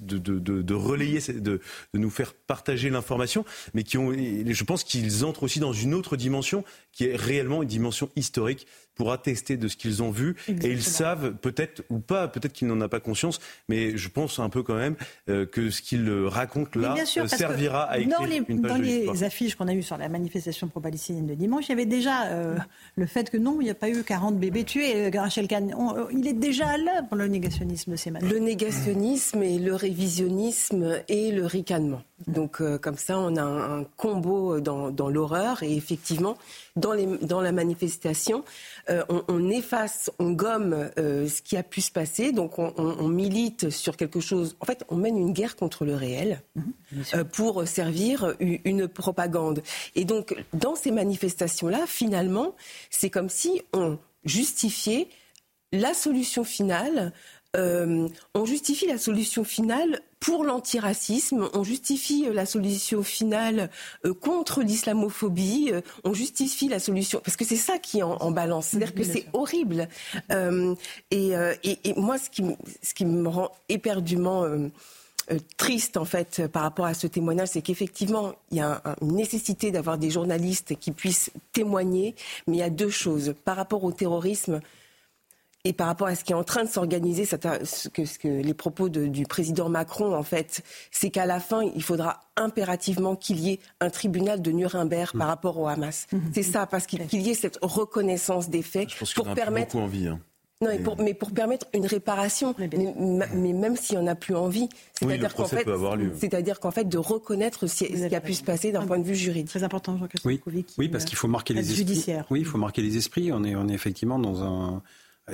[0.00, 1.60] de, de, relayer, de,
[1.92, 3.44] nous faire partager l'information,
[3.74, 7.62] mais qui ont, je pense qu'ils entrent aussi dans une autre dimension qui est réellement
[7.62, 8.66] une dimension historique
[9.00, 10.36] pour attester de ce qu'ils ont vu.
[10.46, 14.38] Et ils savent, peut-être ou pas, peut-être qu'ils n'en ont pas conscience, mais je pense
[14.38, 14.94] un peu quand même
[15.30, 18.76] euh, que ce qu'ils racontent là euh, servira à écrire dans les, une page Dans
[18.76, 22.26] les affiches qu'on a eues sur la manifestation pro-palestinienne de dimanche, il y avait déjà
[22.26, 22.58] euh,
[22.94, 25.08] le fait que non, il n'y a pas eu 40 bébés tués.
[25.16, 25.74] Rachel Kahn,
[26.12, 31.32] il est déjà à l'œuvre, le négationnisme de ces Le négationnisme et le révisionnisme et
[31.32, 32.02] le ricanement.
[32.26, 36.36] Donc comme ça, on a un, combo dans, dans l'horreur et effectivement,
[36.76, 38.44] dans, les, dans la manifestation,
[38.88, 43.70] euh, on, efface, on gomme euh, ce qui a pu se passer, donc on, milite
[43.70, 44.56] sur quelque chose.
[44.60, 46.72] En fait, on mène une guerre contre le réel mhm,
[47.14, 49.62] euh, pour servir une, propagande.
[49.94, 52.54] Et donc, dans ces manifestations-là, finalement,
[52.90, 55.08] c'est comme si on justifiait
[55.72, 57.12] la solution finale
[57.54, 63.70] on justifie la solution finale pour l'antiracisme, on justifie euh, la solution finale
[64.04, 68.30] euh, contre l'islamophobie, euh, on justifie la solution parce que c'est ça qui est en,
[68.30, 69.88] balance, c'est-à-dire que c'est horrible.
[71.10, 72.44] et, moi, ce qui,
[72.82, 74.44] ce qui me rend éperdument
[75.56, 79.70] triste en fait par rapport à ce témoignage, c'est qu'effectivement il y a une nécessité
[79.70, 82.14] d'avoir des journalistes qui puissent témoigner,
[82.46, 84.60] mais il y a deux choses par rapport au terrorisme
[85.64, 88.28] et par rapport à ce qui est en train de s'organiser, ce que, ce que
[88.28, 93.40] les propos du président Macron, en fait, c'est qu'à la fin, il faudra impérativement qu'il
[93.40, 95.30] y ait un tribunal de Nuremberg par mmh.
[95.30, 96.06] rapport au Hamas.
[96.12, 96.18] Mmh.
[96.32, 99.76] C'est ça, parce qu'il y ait cette reconnaissance des faits pour permettre.
[99.76, 100.20] envie, hein.
[100.62, 102.68] Non, mais pour, mais pour, permettre une réparation, mais,
[103.54, 105.66] même s'il n'y en a plus envie, c'est-à-dire qu'en fait,
[106.18, 109.14] c'est-à-dire qu'en fait, de reconnaître ce qui a pu se passer d'un point de vue
[109.14, 109.48] juridique.
[109.48, 110.42] Très important, Jean oui.
[110.76, 112.14] oui, parce qu'il faut marquer les esprits.
[112.28, 113.32] Oui, il faut marquer les esprits.
[113.32, 114.82] On est, on est effectivement dans un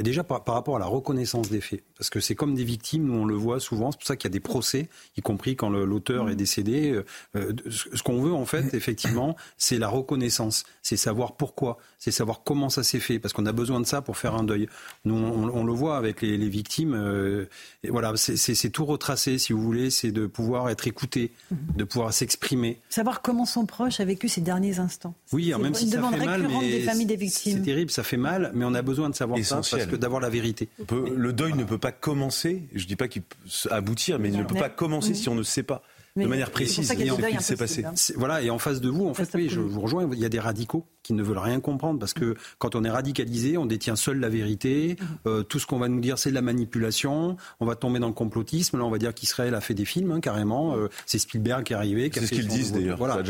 [0.03, 3.15] Déjà par, rapport à la reconnaissance des faits, parce que c'est comme des victimes, nous
[3.15, 5.71] on le voit souvent, c'est pour ça qu'il y a des procès, y compris quand
[5.71, 6.37] l'auteur est mm.
[6.37, 6.91] décédé.
[6.91, 7.05] Euh,
[7.37, 12.43] euh, ce qu'on veut en fait, effectivement, c'est la reconnaissance, c'est savoir pourquoi, c'est savoir
[12.45, 14.69] comment ça s'est fait, parce qu'on a besoin de ça pour faire un deuil.
[15.05, 17.47] Nous on, le voit avec les, victimes, euh,
[17.83, 21.77] et voilà, c'est tout retracé, si vous voulez, c'est de pouvoir être écouté, mm-hmm.
[21.77, 22.79] de pouvoir s'exprimer.
[22.91, 25.15] Savoir comment son proche a vécu ces derniers instants.
[25.33, 28.83] Oui, même si ça fait mal, mais c'est terrible, ça fait mal, mais on a
[28.83, 30.69] besoin de savoir ça que d'avoir la vérité.
[30.89, 33.37] le deuil ne peut pas commencer, je ne dis pas qu'il peut
[33.73, 35.83] aboutir, mais il ne peut pas commencer si on ne sait pas
[36.17, 37.85] de manière précise ce qui s'est passé.
[37.85, 37.95] Hein.
[38.17, 40.29] Voilà, et en face de vous, en fait, oui, je vous rejoins, il y a
[40.29, 43.95] des radicaux qui ne veulent rien comprendre parce que quand on est radicalisé, on détient
[43.95, 44.97] seul la vérité.
[44.99, 45.07] Mhm.
[45.27, 47.37] Euh, tout ce qu'on va nous dire, c'est de la manipulation.
[47.61, 48.79] On va tomber dans le complotisme.
[48.79, 50.77] Là, on va dire qu'Israël a fait des films, hein, carrément.
[50.77, 52.11] Euh, c'est Spielberg qui est arrivé.
[52.13, 52.99] C'est ce qu'ils disent d'ailleurs.
[52.99, 53.23] Voilà,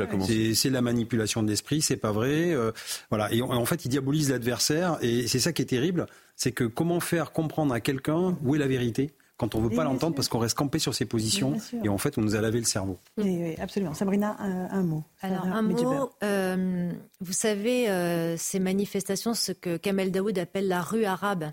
[0.55, 2.55] c'est la manipulation de l'esprit, c'est pas vrai.
[2.55, 2.73] Euh,
[3.11, 4.99] voilà, et en fait, ils diabolisent l'adversaire.
[5.03, 8.59] Et c'est ça qui est terrible, c'est que comment faire comprendre à quelqu'un où est
[8.59, 9.13] la vérité?
[9.37, 11.99] Quand on ne veut pas l'entendre parce qu'on reste campé sur ses positions et en
[11.99, 12.99] fait on nous a lavé le cerveau.
[13.19, 13.95] Oui, absolument.
[13.95, 15.05] Sabrina, un, mot.
[15.21, 20.81] Alors un mot, euh, vous savez, euh, ces manifestations, ce que Kamel Daoud appelle la
[20.81, 21.53] rue arabe,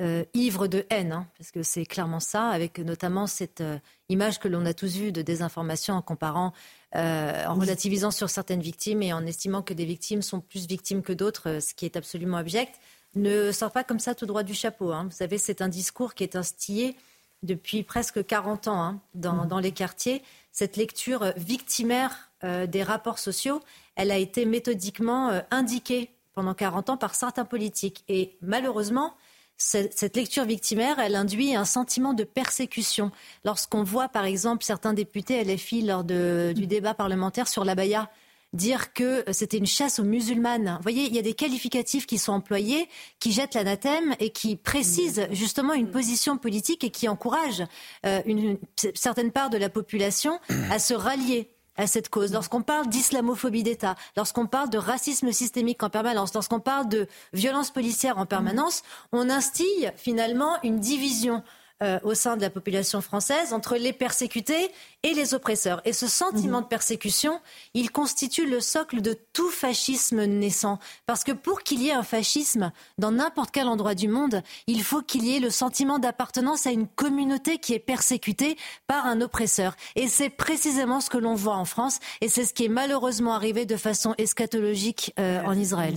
[0.00, 3.62] euh, ivre de haine, hein, parce que c'est clairement ça, avec notamment cette
[4.08, 6.52] image que l'on a tous vue de désinformation en comparant,
[6.94, 11.12] en relativisant sur certaines victimes et en estimant que des victimes sont plus victimes que
[11.12, 12.74] d'autres, ce qui est absolument abject
[13.16, 14.92] ne sort pas comme ça tout droit du chapeau.
[14.92, 15.04] Hein.
[15.04, 16.96] Vous savez, c'est un discours qui est instillé
[17.44, 19.46] depuis presque 40 ans hein, mmh.
[19.46, 20.22] dans, les quartiers.
[20.52, 23.60] Cette lecture victimaire euh, des rapports sociaux,
[23.96, 28.04] elle a été méthodiquement euh, indiquée pendant 40 ans par certains politiques.
[28.08, 29.14] Et malheureusement,
[29.56, 33.12] cette, lecture victimaire, elle induit un sentiment de persécution.
[33.44, 38.10] Lorsqu'on voit, par exemple, certains députés LFI lors du débat parlementaire sur l'abaya
[38.54, 40.74] dire que c'était une chasse aux musulmanes.
[40.76, 44.56] Vous voyez, il y a des qualificatifs qui sont employés, qui jettent l'anathème et qui
[44.56, 47.64] précisent justement une position politique et qui encouragent
[48.06, 48.58] euh, une
[48.94, 50.38] certaine part de la population
[50.70, 55.82] à se rallier à cette cause, lorsqu'on parle d'islamophobie d'État, lorsqu'on parle de racisme systémique
[55.82, 61.42] en permanence, lorsqu'on parle de violence policière en permanence, on instille finalement une division
[61.82, 64.70] euh, au sein de la population française entre les persécutés
[65.02, 65.82] et les oppresseurs.
[65.84, 67.40] Et ce sentiment de persécution,
[67.74, 70.78] il constitue le socle de tout fascisme naissant.
[71.06, 74.82] Parce que pour qu'il y ait un fascisme dans n'importe quel endroit du monde, il
[74.82, 78.56] faut qu'il y ait le sentiment d'appartenance à une communauté qui est persécutée
[78.86, 79.76] par un oppresseur.
[79.96, 83.34] Et c'est précisément ce que l'on voit en France, et c'est ce qui est malheureusement
[83.34, 85.96] arrivé de façon eschatologique euh, en Israël.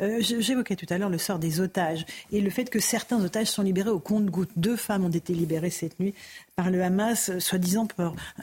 [0.00, 3.48] Euh, j'évoquais tout à l'heure le sort des otages et le fait que certains otages
[3.48, 4.50] sont libérés au compte-gouttes.
[4.56, 6.14] Deux femmes ont été libérées cette nuit
[6.56, 7.86] par le Hamas, euh, soi-disant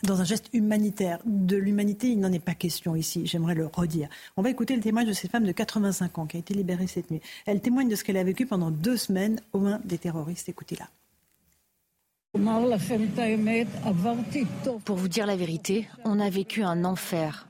[0.03, 1.19] dans un geste humanitaire.
[1.25, 4.09] De l'humanité, il n'en est pas question ici, j'aimerais le redire.
[4.37, 6.87] On va écouter le témoignage de cette femme de 85 ans qui a été libérée
[6.87, 7.21] cette nuit.
[7.45, 10.49] Elle témoigne de ce qu'elle a vécu pendant deux semaines aux mains des terroristes.
[10.49, 10.87] Écoutez-la.
[14.83, 17.47] Pour vous dire la vérité, on a vécu un enfer.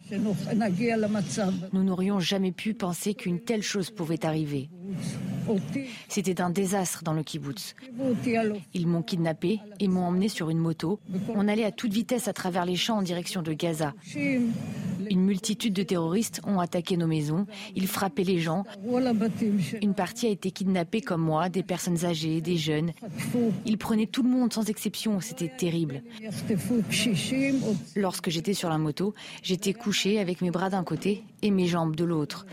[1.73, 4.69] Nous n'aurions jamais pu penser qu'une telle chose pouvait arriver.
[6.09, 7.75] C'était un désastre dans le kibbutz.
[8.73, 10.99] Ils m'ont kidnappé et m'ont emmené sur une moto.
[11.29, 13.93] On allait à toute vitesse à travers les champs en direction de Gaza.
[15.07, 17.45] Une multitude de terroristes ont attaqué nos maisons.
[17.75, 18.63] Ils frappaient les gens.
[19.81, 22.91] Une partie a été kidnappée comme moi, des personnes âgées, des jeunes.
[23.65, 25.19] Ils prenaient tout le monde sans exception.
[25.19, 26.01] C'était terrible.
[27.95, 29.13] Lorsque j'étais sur la moto,
[29.43, 32.45] j'étais couché avec mes bras d'un côté et mes jambes de l'autre.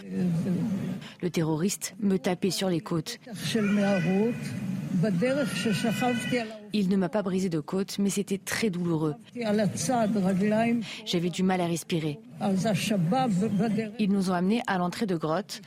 [1.20, 3.18] Le terroriste me tapait sur les côtes.
[6.72, 9.14] Il ne m'a pas brisé de côte, mais c'était très douloureux.
[11.04, 12.20] J'avais du mal à respirer.
[13.98, 15.60] Ils nous ont amenés à l'entrée de grotte.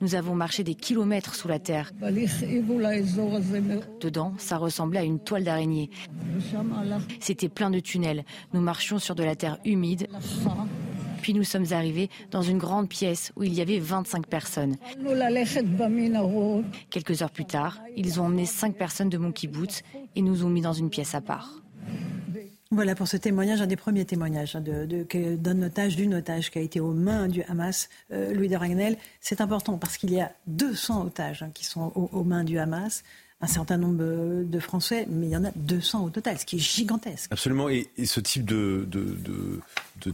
[0.00, 1.92] Nous avons marché des kilomètres sous la terre.
[4.00, 5.90] Dedans, ça ressemblait à une toile d'araignée.
[7.20, 8.24] C'était plein de tunnels.
[8.52, 10.08] Nous marchions sur de la terre humide.
[11.22, 14.76] Puis nous sommes arrivés dans une grande pièce où il y avait 25 personnes.
[16.90, 19.82] Quelques heures plus tard, ils ont emmené cinq personnes de mon kibbutz
[20.16, 21.62] et nous ont mis dans une pièce à part.
[22.72, 26.62] Voilà pour ce témoignage, un des premiers témoignages hein, d'un otage, d'une otage qui a
[26.62, 28.96] été aux mains du Hamas, euh, Louis de Ragnel.
[29.20, 33.04] C'est important parce qu'il y a 200 otages hein, qui sont aux, mains du Hamas
[33.42, 36.56] un certain nombre de Français, mais il y en a 200 au total, ce qui
[36.56, 37.30] est gigantesque.
[37.30, 38.86] Absolument, et, ce type de,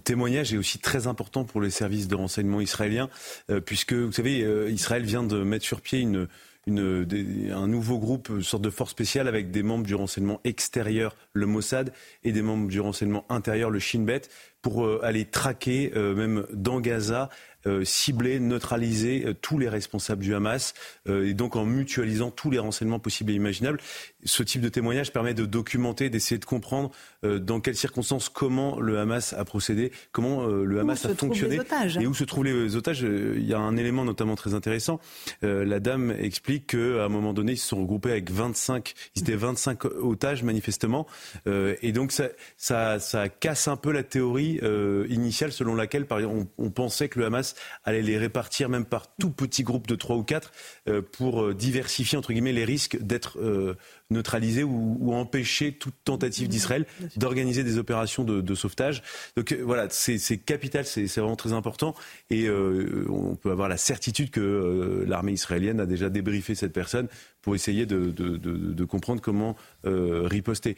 [0.03, 3.11] témoignage est aussi très important pour les services de renseignement israéliens,
[3.51, 6.27] euh, puisque, vous savez, euh, Israël vient de mettre sur pied une,
[6.67, 11.47] un nouveau groupe, une sorte de force spéciale avec des membres du renseignement extérieur, le
[11.47, 11.93] Mossad,
[12.25, 14.23] et des membres du renseignement intérieur, le Shin Bet,
[14.61, 17.31] pour euh, aller traquer, même dans Gaza,
[17.69, 20.75] euh, cibler, neutraliser euh, tous les responsables du Hamas
[21.09, 23.81] euh, et donc en mutualisant tous les renseignements possibles et imaginables.
[24.25, 26.91] Ce type de témoignage permet de documenter, d'essayer de comprendre
[27.23, 31.61] dans quelles circonstances, comment le Hamas a procédé, comment le Hamas a fonctionné
[32.01, 33.03] et où se trouvent les otages.
[33.03, 35.01] Il y a un élément notamment très intéressant.
[35.43, 39.37] la dame explique qu'à un moment donné, ils se sont regroupés avec 25, ils étaient
[39.37, 41.07] 25 otages manifestement,
[41.47, 44.61] et donc ça, ça, ça, casse un peu la théorie
[45.09, 47.55] initiale selon laquelle, par exemple, on, on pensait que le Hamas
[47.85, 50.53] allait les répartir même par tout petits groupes de trois ou quatre
[50.89, 53.77] euh, pour euh, diversifier entre guillemets les risques d'être euh,
[54.11, 56.87] neutraliser ou, empêcher toute tentative d'Israël
[57.17, 59.03] d'organiser des opérations de, sauvetage.
[59.37, 61.95] Donc euh, voilà, c'est capital, c'est vraiment très important.
[62.31, 66.73] Et euh, on peut avoir la certitude que euh, l'armée israélienne a déjà débriefé cette
[66.73, 67.09] personne
[67.43, 70.77] pour essayer de, comprendre comment riposter.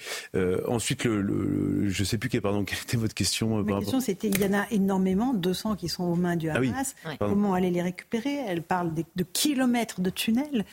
[0.69, 3.63] ensuite, le, je ne sais plus quelle, pardon, quelle était votre question.
[3.63, 6.57] Ma question, c'était il y en a énormément, 200 qui sont aux mains du ah
[6.57, 6.95] Hamas.
[7.19, 8.37] comment aller les récupérer?
[8.47, 10.65] Elle parle de kilomètres de tunnels.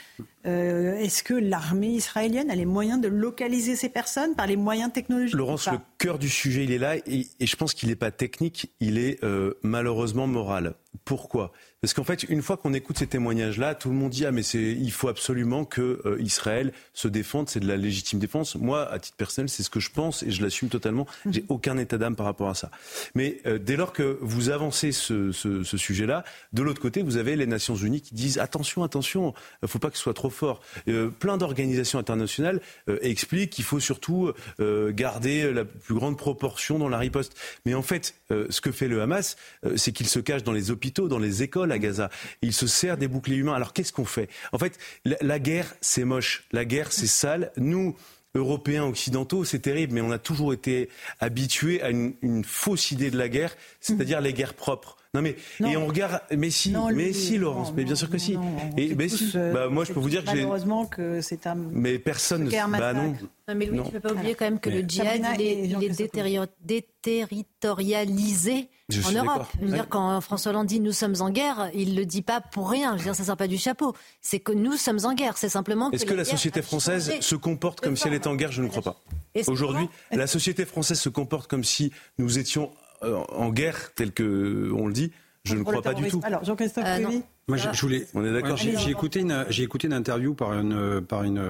[0.47, 4.91] Euh, est-ce que l'armée israélienne a les moyens de localiser ces personnes par les moyens
[4.91, 8.11] technologiques Laurence, le cœur du sujet, il est là, et, je pense qu'il n'est pas
[8.11, 10.75] technique, il est euh, malheureusement moral.
[11.05, 11.51] Pourquoi?
[11.81, 14.41] Parce qu'en fait, une fois qu'on écoute ces témoignages-là, tout le monde dit ah mais
[14.41, 18.55] c'est il faut absolument que euh, Israël se défende, c'est de la légitime défense.
[18.55, 21.05] Moi, à titre personnel, c'est ce que je pense et je l'assume totalement.
[21.25, 21.33] Mmh.
[21.33, 22.71] J'ai aucun état d'âme par rapport à ça.
[23.13, 27.17] Mais euh, dès lors que vous avancez ce, ce, ce sujet-là, de l'autre côté, vous
[27.17, 30.31] avez les Nations Unies qui disent attention, attention, il faut pas que ce soit trop
[30.31, 30.61] fort.
[30.87, 32.59] Euh, plein d'organisations internationales
[33.01, 37.37] expliquent qu'il faut surtout garder la plus grande proportion dans la riposte.
[37.65, 39.35] Mais en fait, ce que fait le Hamas,
[39.75, 42.09] c'est qu'il se cache dans les hôpitaux dans les écoles, à Gaza.
[42.41, 43.53] Il se sert des boucliers humains.
[43.53, 44.29] Alors qu'est-ce qu'on fait?
[44.51, 46.45] En fait, la, guerre, c'est moche.
[46.51, 47.51] La guerre, c'est sale.
[47.57, 47.95] Nous,
[48.35, 50.89] Européens, occidentaux, c'est terrible, mais on a toujours été
[51.19, 54.96] habitués à une, une fausse idée de la guerre, c'est-à-dire les guerres propres.
[55.17, 55.35] Non mais
[55.65, 58.37] et on regarde mais si mais si Laurence mais bien sûr que si
[58.77, 61.55] et mais si euh, bah, moi je peux vous dire que malheureusement que c'est un
[61.55, 63.15] mais personne bah non
[63.49, 65.69] non mais Louis, tu ne peux pas oublier quand même que le djihad, il est,
[65.69, 65.97] il est
[66.59, 68.67] déterritorialisé
[69.05, 69.47] en Europe.
[69.61, 72.21] Je veux dire, quand François Hollande dit nous sommes en guerre, il ne le dit
[72.21, 72.97] pas pour rien.
[72.97, 73.95] Je veux dire, ça ne sort pas du chapeau.
[74.19, 75.37] C'est que nous sommes en guerre.
[75.37, 75.89] C'est simplement.
[75.91, 78.51] Est-ce que, la société française se comporte comme si elle était en guerre?
[78.51, 78.99] Je ne crois pas.
[79.47, 84.87] Aujourd'hui, la société française se comporte comme si nous étions en guerre, tel que on
[84.87, 85.11] le dit.
[85.43, 86.19] Je ne crois pas du tout.
[86.23, 88.05] Alors, Jean-Christophe euh, moi, je, voulais.
[88.13, 88.57] On est d'accord.
[88.57, 91.41] j'ai écouté une, j'ai écouté une interview par une par une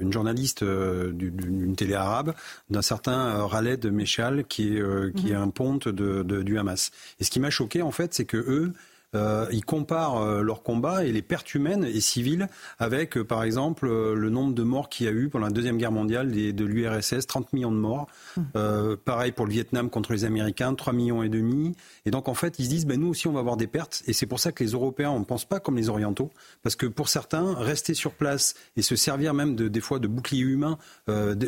[0.00, 2.32] une journaliste euh, d'une télé arabe
[2.70, 5.42] d'un certain Raled Meshal qui est qui est mhm.
[5.42, 6.90] un ponte de, de, du Hamas.
[7.20, 8.72] Et ce qui m'a choqué en fait, c'est que eux
[9.14, 12.48] euh, ils comparent euh, leur combat et les pertes humaines et civiles
[12.78, 15.78] avec, euh, par exemple, le nombre de morts qu'il y a eu pendant la Deuxième
[15.78, 18.06] Guerre mondiale de l'URSS, 30 millions de morts.
[18.36, 18.96] Mmh.
[19.04, 21.74] pareil pour le Vietnam contre les Américains, 3 millions et demi.
[22.04, 24.02] Et donc, en fait, ils se disent, ben, nous aussi, on va avoir des pertes.
[24.06, 26.30] Et c'est pour ça que les Européens, on ne pense pas comme les Orientaux.
[26.62, 30.08] Parce que pour certains, rester sur place et se servir même de, des fois de
[30.08, 30.78] boucliers humains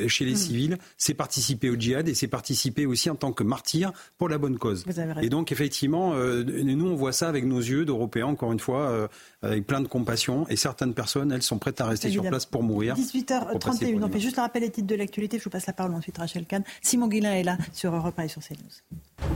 [0.08, 0.36] chez les mmh.
[0.36, 4.38] civils, c'est participer au djihad et c'est participer aussi en tant que martyr pour la
[4.38, 4.84] bonne cause.
[5.20, 9.08] Et donc, effectivement, nous, on voit ça avec nos yeux d'Européens, encore une fois, euh,
[9.42, 10.46] avec plein de compassion.
[10.48, 12.94] Et certaines personnes, elles sont prêtes à rester sur place pour mourir.
[12.94, 15.38] 18h31, on fait juste le rappel des titres de l'actualité.
[15.38, 16.62] Je vous passe la parole ensuite, Rachel Kahn.
[16.82, 19.28] Simon Guillain est là sur Europe 1 et sur CNews.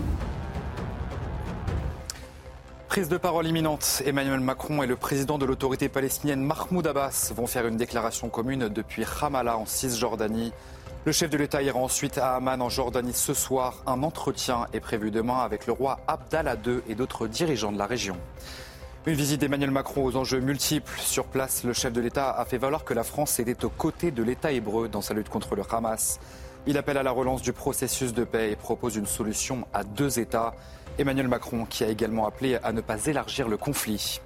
[2.88, 4.02] Prise de parole imminente.
[4.06, 8.68] Emmanuel Macron et le président de l'autorité palestinienne Mahmoud Abbas vont faire une déclaration commune
[8.68, 10.52] depuis Ramallah en Cisjordanie.
[11.06, 13.82] Le chef de l'État ira ensuite à Amman en Jordanie ce soir.
[13.86, 17.84] Un entretien est prévu demain avec le roi Abdallah II et d'autres dirigeants de la
[17.84, 18.16] région.
[19.04, 20.98] Une visite d'Emmanuel Macron aux enjeux multiples.
[20.98, 24.12] Sur place, le chef de l'État a fait valoir que la France était aux côtés
[24.12, 26.20] de l'État hébreu dans sa lutte contre le Hamas.
[26.66, 30.18] Il appelle à la relance du processus de paix et propose une solution à deux
[30.18, 30.54] États.
[30.98, 34.22] Emmanuel Macron qui a également appelé à ne pas élargir le conflit.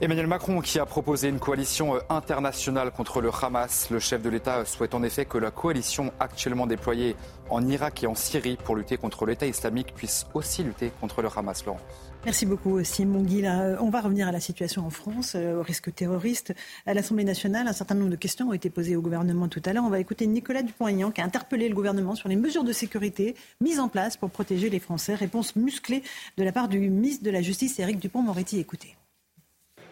[0.00, 3.90] Emmanuel Macron qui a proposé une coalition euh, internationale contre le Hamas.
[3.90, 7.14] Le chef de l'État souhaite en effet que la coalition actuellement déployée
[7.48, 11.28] en Irak et en Syrie pour lutter contre l'État islamique puisse aussi lutter contre le
[11.34, 11.64] Hamas.
[11.64, 11.80] Laurence.
[12.24, 13.46] Merci beaucoup Simon Guy.
[13.46, 16.52] On va revenir à la situation en France, euh, au risque terroriste.
[16.86, 19.72] À l'Assemblée nationale, un certain nombre de questions ont été posées au gouvernement tout à
[19.72, 19.84] l'heure.
[19.84, 23.36] On va écouter Nicolas Dupont-Aignan qui a interpellé le gouvernement sur les mesures de sécurité
[23.60, 25.14] mises en place pour protéger les Français.
[25.14, 26.02] Réponse musclée
[26.36, 28.58] de la part du ministre de la Justice, Éric Dupont-Moretti.
[28.58, 28.96] Écoutez.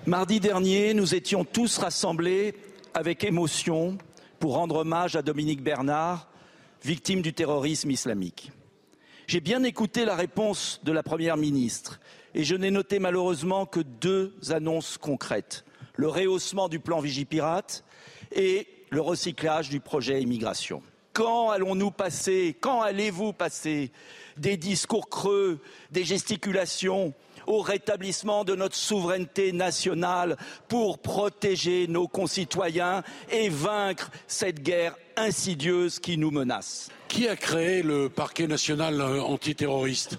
[0.06, 2.56] Mardi dernier, nous étions tous rassemblés
[2.92, 3.98] avec émotion
[4.40, 6.26] pour rendre hommage à Dominique Bernard,
[6.82, 8.50] victime du terrorisme islamique.
[9.28, 12.00] J'ai bien écouté la réponse de la Première ministre
[12.34, 15.64] et je n'ai noté malheureusement que deux annonces concrètes
[15.94, 17.84] le rehaussement du plan Vigipirate
[18.34, 20.82] et le recyclage du projet immigration.
[21.12, 23.92] Quand allons-nous passer, quand allez-vous passer
[24.36, 25.60] des discours creux,
[25.92, 27.14] des gesticulations
[27.52, 30.38] au rétablissement de notre souveraineté nationale
[30.68, 36.88] pour protéger nos concitoyens et vaincre cette guerre insidieuse qui nous menace.
[37.08, 40.16] Qui a créé le parquet national euh, antiterroriste?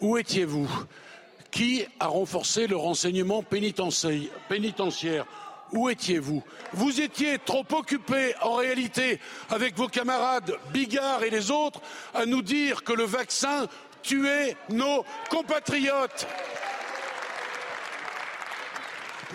[0.00, 0.70] Où étiez-vous?
[1.50, 5.26] Qui a renforcé le renseignement pénitentiaire
[5.74, 6.42] où étiez-vous?
[6.72, 9.18] Vous étiez trop occupés, en réalité,
[9.50, 11.80] avec vos camarades Bigard et les autres,
[12.14, 13.66] à nous dire que le vaccin
[14.04, 16.28] tuer nos compatriotes.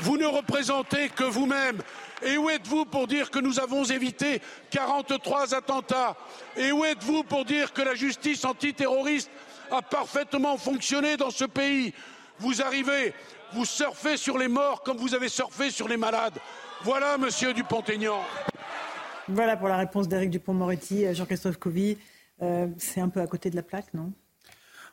[0.02, 1.82] Vous ne représentez que vous-même.
[2.22, 4.42] Et où êtes-vous pour dire que nous avons évité
[4.72, 6.16] 43 attentats?
[6.56, 9.30] Et où êtes-vous pour dire que la justice antiterroriste
[9.72, 11.94] a parfaitement fonctionné dans ce pays?
[12.40, 13.14] Vous arrivez,
[13.54, 16.38] vous surfez sur les morts comme vous avez surfé sur les malades.
[16.84, 18.22] Voilà, monsieur Dupont-Aignan.
[19.28, 21.98] Voilà pour la réponse d'Éric Dupont-Moretti, Jean-Christophe Covy.
[22.42, 24.14] Euh, c'est un peu à côté de la plaque, non?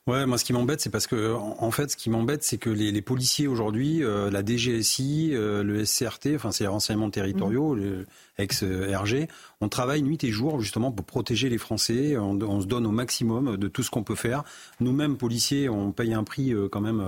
[0.07, 2.71] Ouais, moi ce qui m'embête, c'est parce que en fait, ce qui m'embête, c'est que
[2.71, 7.75] les, les policiers aujourd'hui, euh, la DGSI, euh, le SCRT, enfin c'est les renseignements territoriaux,
[7.75, 7.81] mmh.
[7.81, 8.07] le
[8.39, 9.27] ex-RG,
[9.61, 12.17] on travaille nuit et jour justement pour protéger les Français.
[12.17, 14.45] On, on se donne au maximum de tout ce qu'on peut faire.
[14.79, 17.05] Nous-mêmes policiers, on paye un prix euh, quand même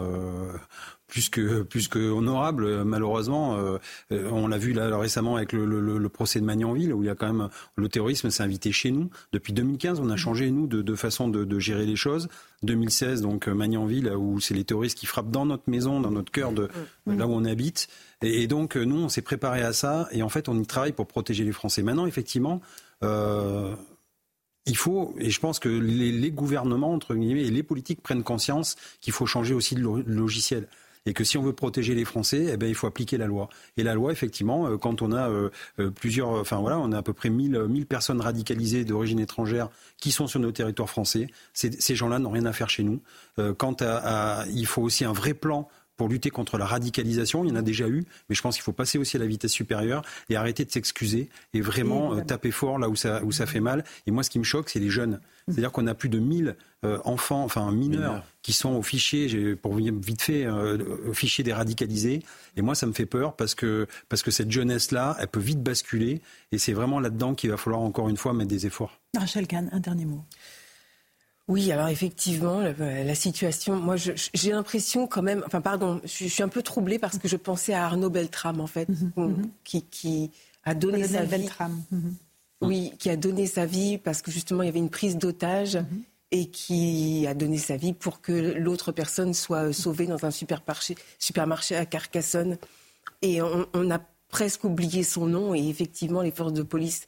[1.08, 3.78] plus que plus que honorable malheureusement euh,
[4.10, 7.10] on l'a vu là récemment avec le, le, le, procès de Magnanville où il y
[7.10, 9.10] a quand même le terrorisme s'est invité chez nous.
[9.32, 12.28] Depuis 2015 on a changé nous de, de façon de, de, gérer les choses.
[12.62, 16.52] 2016 donc Magnanville où c'est les terroristes qui frappent dans notre maison dans notre cœur
[16.52, 16.68] de
[17.06, 17.88] là où on habite.
[18.22, 20.92] Et, et donc nous on s'est préparé à ça et en fait on y travaille
[20.92, 21.82] pour protéger les Français.
[21.82, 22.60] Maintenant effectivement
[23.02, 23.74] euh,
[24.68, 28.22] il faut, et je pense que les, les, gouvernements, entre guillemets, et les politiques prennent
[28.22, 30.68] conscience qu'il faut changer aussi le logiciel.
[31.06, 33.48] Et que si on veut protéger les Français, eh ben, il faut appliquer la loi.
[33.76, 35.30] Et la loi, effectivement, quand on a
[35.94, 39.68] plusieurs, enfin voilà, on a à peu près 1000, 1000 personnes radicalisées d'origine étrangère
[39.98, 41.28] qui sont sur nos territoires français.
[41.52, 43.00] Ces, gens-là n'ont rien à faire chez nous.
[43.56, 45.68] quant à, il faut aussi un vrai plan
[45.98, 47.44] pour lutter contre la radicalisation.
[47.44, 49.26] Il y en a déjà eu, mais je pense qu'il faut passer aussi à la
[49.26, 53.32] vitesse supérieure et arrêter de s'excuser et vraiment euh, taper fort là où ça, où
[53.32, 53.84] ça fait mal.
[54.06, 55.20] Et moi, ce qui me choque, c'est les jeunes.
[55.48, 59.74] C'est-à-dire qu'on a plus de 1000 euh, enfants, enfin mineurs, qui sont au fichier, pour
[59.74, 62.22] vite fait, euh, au fichier des radicalisés.
[62.56, 65.62] Et moi, ça me fait peur parce que, parce que cette jeunesse-là, elle peut vite
[65.62, 66.20] basculer.
[66.52, 69.00] Et c'est vraiment là-dedans qu'il va falloir encore une fois mettre des efforts.
[69.16, 70.24] Rachel Kahn, un dernier mot.
[71.48, 76.48] Oui, alors effectivement, la, situation, moi j'ai l'impression quand même, enfin pardon, je, suis un
[76.48, 79.50] peu troublée parce que je pensais à Arnaud Beltrame en fait, mhm, mhm.
[79.64, 80.30] qui, qui,
[80.64, 81.48] a donné sa vie.
[81.90, 82.14] Mhm.
[82.60, 85.78] Oui, qui a donné sa vie parce que justement il y avait une prise d'otage
[86.32, 90.96] et qui a donné sa vie pour que l'autre personne soit sauvée dans un supermarché,
[91.18, 92.58] supermarché à Carcassonne.
[93.22, 97.06] Et on, on a presque oublié son nom et effectivement les forces de police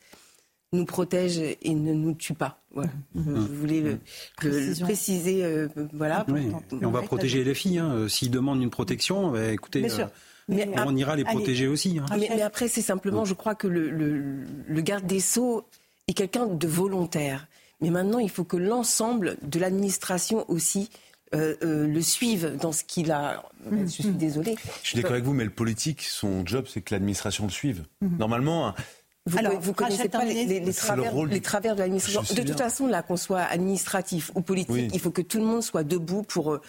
[0.72, 2.60] nous protège et ne nous tue pas.
[2.72, 2.90] Voilà.
[3.14, 3.34] Mmh.
[3.34, 3.98] Je voulais le,
[4.80, 5.44] préciser.
[5.44, 6.24] Euh, voilà.
[6.80, 7.78] Et on va protéger les filles.
[7.78, 8.08] Hein.
[8.08, 10.06] S'ils demandent une protection, bah, écoutez, euh,
[10.48, 11.98] mais, on ira les protéger aussi.
[11.98, 12.06] Hein.
[12.18, 15.66] Mais, après, c'est simplement, je crois que le, garde des Sceaux
[16.06, 17.48] est quelqu'un de volontaire.
[17.80, 20.90] Mais maintenant, il faut que l'ensemble de l'administration aussi
[21.34, 23.44] euh, le suive dans ce qu'il a.
[23.64, 23.80] Mmh.
[23.82, 24.56] Je suis désolée.
[24.82, 27.84] Je suis d'accord avec vous, mais le politique, son job, c'est que l'administration le suive.
[28.00, 28.18] Mmh.
[28.18, 28.74] Normalement,
[29.26, 32.34] vous, Alors, vous connaissez pas les, travers, de l'administration.
[32.34, 35.62] De toute façon, là, qu'on soit administratif ou politique, il faut que tout le monde
[35.62, 36.60] soit debout pour euh,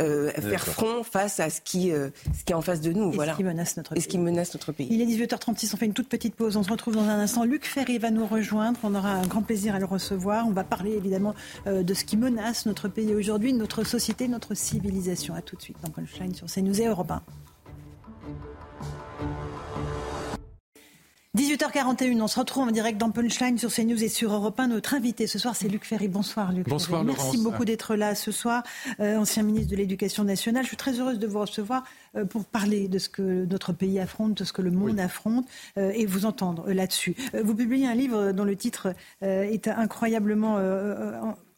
[0.00, 2.08] euh, faire front face à ce qui, euh,
[2.38, 3.12] ce qui est en face de nous.
[3.12, 3.32] Et voilà.
[3.32, 3.98] ce qui menace notre pays.
[3.98, 4.88] Et ce qui menace notre pays.
[4.90, 6.56] Il est 18h36, on fait une toute petite pause.
[6.56, 7.44] On se retrouve dans un instant.
[7.44, 8.78] Luc Ferry va nous rejoindre.
[8.84, 10.46] On aura un grand plaisir à le recevoir.
[10.46, 11.34] On va parler évidemment
[11.66, 15.34] de ce qui menace notre pays aujourd'hui, notre société, notre civilisation.
[15.34, 17.22] A tout de suite dans Punchline sur CNews et Europe 1.
[21.38, 24.66] 18h41, on se retrouve en direct dans Punchline sur CNews et sur Europe 1.
[24.66, 26.08] Notre invité ce soir, c'est Luc Ferry.
[26.08, 26.68] Bonsoir Luc.
[26.68, 28.64] Bonsoir Merci beaucoup d'être là ce soir,
[28.98, 30.64] euh, ancien ministre de l'Éducation nationale.
[30.64, 31.84] Je suis très heureuse de vous recevoir
[32.16, 35.46] euh, pour parler de ce que notre pays affronte, de ce que le monde affronte
[35.78, 37.14] euh, et vous entendre là-dessus.
[37.40, 38.92] vous publiez un livre dont le titre
[39.22, 40.58] est incroyablement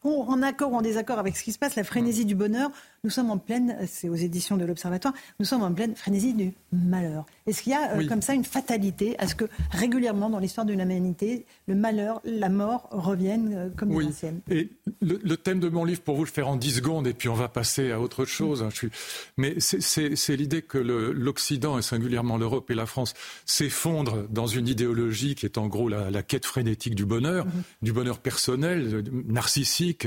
[0.03, 2.71] en accord ou en désaccord avec ce qui se passe, la frénésie du bonheur,
[3.03, 6.53] nous sommes en pleine, c'est aux éditions de l'Observatoire, nous sommes en pleine frénésie du
[6.71, 7.25] malheur.
[7.47, 10.67] Est-ce qu'il y a euh, comme ça une fatalité à ce que régulièrement dans l'histoire
[10.67, 14.07] de l'humanité, le malheur, la mort reviennent euh, comme oui.
[14.07, 14.41] anciennes?
[14.51, 14.69] Et
[15.01, 17.35] le, thème de mon livre, pour vous le faire en 10 secondes, et puis on
[17.35, 18.63] va passer à autre chose.
[18.63, 18.91] Hein, je suis...
[19.39, 23.15] Mais c'est l'idée que l'Occident, et singulièrement l'Europe et la France,
[23.47, 27.63] s'effondrent dans une idéologie qui est en gros la, quête frénétique du bonheur, mm-hmm.
[27.83, 30.07] du bonheur personnel, narcissique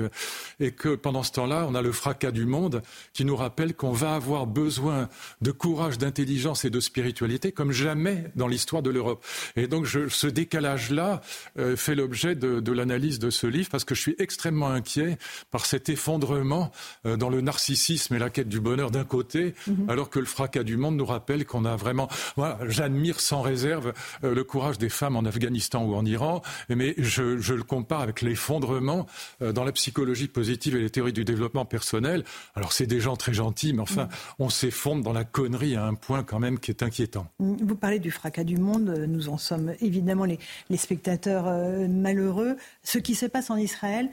[0.59, 2.82] et que pendant ce temps-là, on a le fracas du monde
[3.13, 5.09] qui nous rappelle qu'on va avoir besoin
[5.41, 9.23] de courage, d'intelligence et de spiritualité comme jamais dans l'histoire de l'Europe.
[9.55, 11.21] Et donc ce décalage-là
[11.59, 15.17] euh, fait l'objet de, l'analyse de ce livre parce que je suis extrêmement inquiet
[15.51, 16.71] par cet effondrement
[17.05, 19.89] euh, dans le narcissisme et la quête du bonheur d'un côté, mhm.
[19.89, 22.07] alors que le fracas du monde nous rappelle qu'on a vraiment...
[22.35, 23.93] Voilà, j'admire sans réserve
[24.23, 28.01] euh, le courage des femmes en Afghanistan ou en Iran, mais je, je le compare
[28.01, 29.07] avec l'effondrement
[29.39, 32.23] dans la psychologie positive et les théories du développement personnel.
[32.55, 34.09] Alors c'est des gens très gentils, mais enfin,
[34.39, 37.27] on s'effondre dans la connerie à un point quand même qui est inquiétant.
[37.39, 40.39] Vous parlez du fracas du monde, nous en sommes évidemment les,
[40.69, 42.57] les spectateurs euh, malheureux.
[42.83, 44.09] Ce qui se passe en Israël,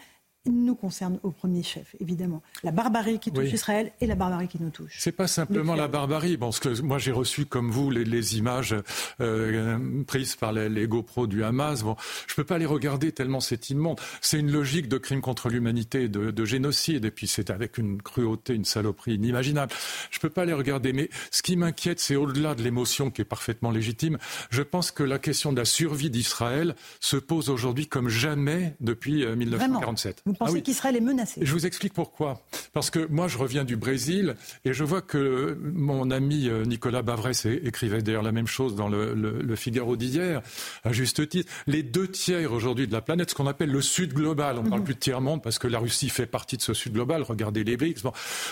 [0.47, 2.43] nous concerne au premier chef, évidemment.
[2.62, 4.97] La barbarie qui touche Israël et la barbarie qui nous touche.
[4.99, 6.37] C'est pas simplement la barbarie.
[6.37, 8.75] Bon, ce que moi j'ai reçu comme vous les, images
[9.21, 11.83] euh, prises par les, les, GoPro du Hamas.
[11.83, 11.97] Bon,
[12.27, 14.01] je peux pas les regarder tellement c'est immonde.
[14.21, 18.01] C'est une logique de crime contre l'humanité, de, de, génocide, et puis c'est avec une
[18.01, 19.73] cruauté, une saloperie inimaginable.
[20.11, 20.93] Je peux pas les regarder.
[20.93, 24.19] Mais ce qui m'inquiète, c'est au-delà de l'émotion qui est parfaitement légitime.
[24.51, 29.27] Je pense que la question de la survie d'Israël se pose aujourd'hui comme jamais depuis
[29.27, 30.23] 1947.
[30.27, 32.40] Euh, vous pensez ah qu'Israël est menacé Je vous explique pourquoi.
[32.73, 37.02] Parce que moi, je reviens du Brésil et je vois que mon ami euh, Nicolas
[37.02, 37.32] Bavrès
[37.62, 40.40] écrivait d'ailleurs la même chose dans le, Figaro d'hier,
[40.85, 41.52] à juste titre.
[41.66, 44.69] Les deux tiers aujourd'hui de la planète, ce qu'on appelle le Sud global, on ne
[44.69, 44.86] parle mhm.
[44.86, 47.77] plus de tiers-monde parce que la Russie fait partie de ce Sud global, regardez les
[47.77, 48.02] BRICS,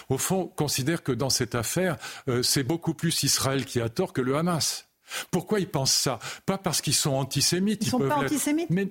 [0.08, 1.96] au fond, considère que dans cette affaire,
[2.28, 4.88] euh, c'est beaucoup plus Israël qui a tort que le Hamas.
[5.30, 6.18] Pourquoi ils pensent ça?
[6.46, 7.82] Pas parce qu'ils sont antisémites.
[7.82, 8.70] Ils, ne sont pas antisémites?
[8.70, 8.88] Mais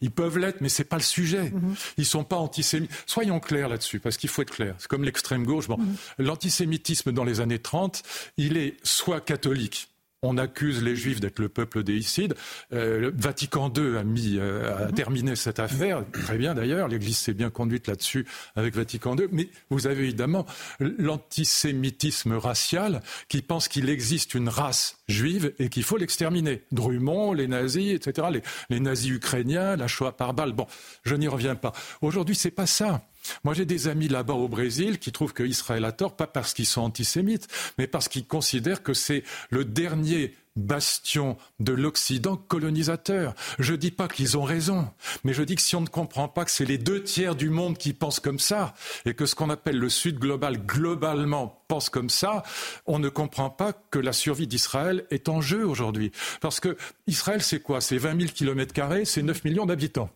[0.00, 1.50] ils, peuvent l'être, mais c'est pas le sujet.
[1.50, 1.74] Mhm.
[1.96, 2.90] Ils sont pas antisémites.
[3.06, 4.74] Soyons clairs là-dessus, parce qu'il faut être clair.
[4.78, 5.68] C'est comme l'extrême gauche.
[5.68, 5.96] Bon, mhm.
[6.18, 8.02] L'antisémitisme dans les années 30,
[8.36, 9.88] il est soit catholique,
[10.22, 12.34] on accuse les Juifs d'être le peuple déicide.
[12.72, 14.92] Euh, Vatican II a mis euh, a mhm.
[14.92, 16.88] terminé cette affaire, très bien d'ailleurs.
[16.88, 19.28] L'Église s'est bien conduite là-dessus avec Vatican II.
[19.32, 20.44] Mais vous avez évidemment
[20.78, 26.62] l'antisémitisme racial qui pense qu'il existe une race juive et qu'il faut l'exterminer.
[26.70, 28.28] Drummond, les nazis, etc.
[28.30, 30.52] Les, les nazis ukrainiens, la Shoah par balle.
[30.52, 30.66] Bon,
[31.04, 31.72] je n'y reviens pas.
[32.02, 33.02] Aujourd'hui, c'est pas ça.
[33.44, 36.66] Moi, j'ai des amis là-bas au Brésil qui trouvent qu'Israël a tort, pas parce qu'ils
[36.66, 37.48] sont antisémites,
[37.78, 43.34] mais parce qu'ils considèrent que c'est le dernier bastion de l'Occident colonisateur.
[43.58, 44.88] Je ne dis pas qu'ils ont raison,
[45.24, 47.50] mais je dis que si on ne comprend pas que c'est les deux tiers du
[47.50, 48.74] monde qui pensent comme ça,
[49.06, 52.42] et que ce qu'on appelle le Sud global, globalement, pense comme ça,
[52.86, 56.10] on ne comprend pas que la survie d'Israël est en jeu aujourd'hui.
[56.40, 56.76] Parce que
[57.06, 57.80] Israël, c'est quoi?
[57.80, 60.10] C'est 20 000 kilomètres carrés, c'est 9 millions d'habitants.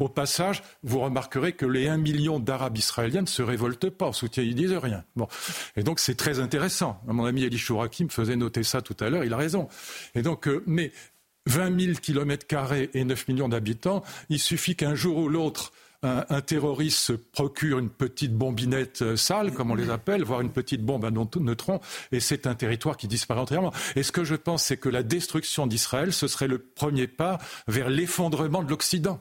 [0.00, 4.12] Au passage, vous remarquerez que les 1 million d'Arabes israéliens ne se révoltent pas, en
[4.12, 5.04] soutien, ils disent rien.
[5.76, 7.00] Et donc c'est très intéressant.
[7.06, 9.68] Mon ami Eli Chouraki me faisait noter ça tout à l'heure, il a raison.
[10.14, 10.92] Et donc, euh, mais
[11.46, 16.40] 20 000 kilomètres carrés et 9 millions d'habitants, il suffit qu'un jour ou l'autre, un,
[16.40, 20.82] terroriste se procure une petite bombinette euh, sale, comme on les appelle, voire une petite
[20.82, 21.80] bombe à neutrons,
[22.12, 23.72] et c'est un territoire qui disparaît entièrement.
[23.96, 27.38] Et ce que je pense, c'est que la destruction d'Israël, ce serait le premier pas
[27.66, 29.20] vers l'effondrement de l'Occident.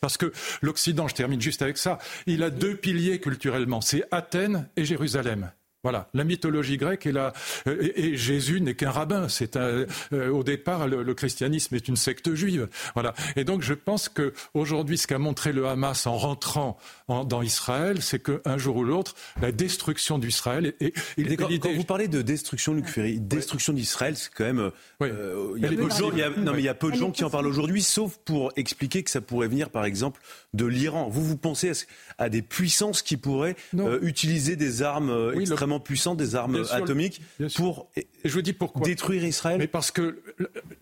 [0.00, 0.32] Parce que
[0.62, 5.50] l'Occident, je termine juste avec ça, il a deux piliers culturellement, c'est Athènes et Jérusalem.
[5.84, 7.34] Voilà, la mythologie grecque et, la,
[7.66, 9.28] et, Jésus n'est qu'un rabbin.
[9.28, 12.68] C'est euh, au départ le, christianisme est une secte juive.
[12.94, 16.78] Voilà, et donc je pense que aujourd'hui, ce qu'a montré le Hamas en rentrant
[17.08, 20.72] dans Israël, c'est qu'un jour ou l'autre, la destruction d'Israël.
[20.80, 20.94] Et,
[21.36, 24.70] quand, vous parlez de destruction, Luc Ferry, destruction d'Israël, c'est quand même.
[25.02, 27.10] Euh, il y a peu de gens, non mais il y a peu de gens
[27.10, 30.22] qui en parlent aujourd'hui, sauf pour expliquer que ça pourrait venir, par exemple,
[30.54, 31.10] de l'Iran.
[31.10, 31.72] Vous vous pensez
[32.16, 37.20] à, des puissances qui pourraient euh, utiliser des armes extrêmement puissants, des armes atomiques,
[37.56, 37.88] pour
[38.24, 38.82] je vous dis pourquoi.
[38.82, 40.22] détruire Israël Mais parce que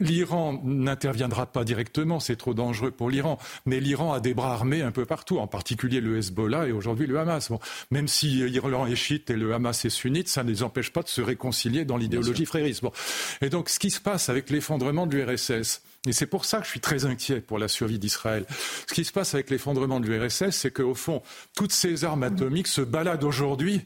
[0.01, 3.39] l'Iran n'interviendra pas directement, c'est trop dangereux pour l'Iran.
[3.67, 7.07] Mais l'Iran a des bras armés un peu partout, en particulier le Hezbollah et aujourd'hui
[7.07, 7.51] le Hamas.
[7.51, 7.59] Bon,
[7.91, 11.03] même si l'Iran est chiite et le Hamas est sunnite, ça ne les empêche pas
[11.03, 12.83] de se réconcilier dans l'idéologie frériste.
[12.83, 12.93] Bon.
[13.41, 16.65] Et donc, ce qui se passe avec l'effondrement de l'URSS, et c'est pour ça que
[16.65, 18.45] je suis très inquiet pour la survie d'Israël.
[18.89, 21.23] Ce qui se passe avec l'effondrement de l'URSS, c'est qu'au fond,
[21.55, 23.83] toutes ces armes atomiques se baladent aujourd'hui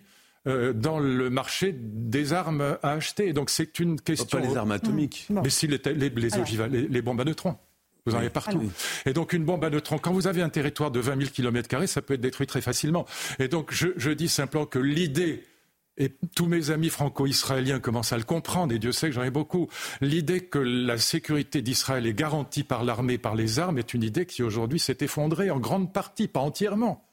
[0.46, 3.32] euh, dans le marché des armes à acheter.
[3.32, 4.38] Donc c'est une question.
[4.38, 5.26] Pas les armes atomiques.
[5.30, 7.56] Mais si les, les, les, les, bombes à neutrons.
[8.06, 8.70] Vous en avez partout.
[9.04, 11.86] Et donc une bombe à neutrons, quand vous avez un territoire de 20 000 km,
[11.86, 13.04] ça peut être détruit très facilement.
[13.40, 15.42] Et donc je, je dis simplement que l'idée
[15.98, 19.30] et tous mes amis franco-israéliens commencent à le comprendre, et Dieu sait que j'en ai
[19.30, 19.68] beaucoup.
[20.00, 24.26] L'idée que la sécurité d'Israël est garantie par l'armée, par les armes, est une idée
[24.26, 27.05] qui aujourd'hui s'est effondrée en grande partie, pas entièrement.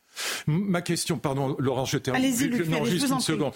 [0.48, 2.23] Ma question, pardon, Laurent, je termine.
[2.69, 3.53] Non, juste une seconde.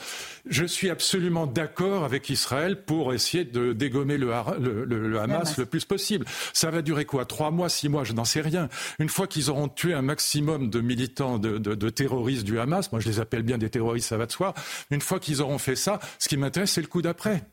[0.50, 6.26] Je suis absolument d'accord avec Israël pour essayer de dégommer le, Hamas le plus possible.
[6.54, 7.26] Ça va durer quoi?
[7.26, 8.04] Trois mois, six mois?
[8.04, 8.70] Je n'en sais rien.
[9.00, 13.10] Une fois qu'ils auront tué un maximum de militants, de, terroristes du Hamas, moi je
[13.10, 14.54] les appelle bien des terroristes, ça va de soi.
[14.92, 17.44] Une fois qu'ils auront fait ça, ce qui m'intéresse, c'est le coup d'après.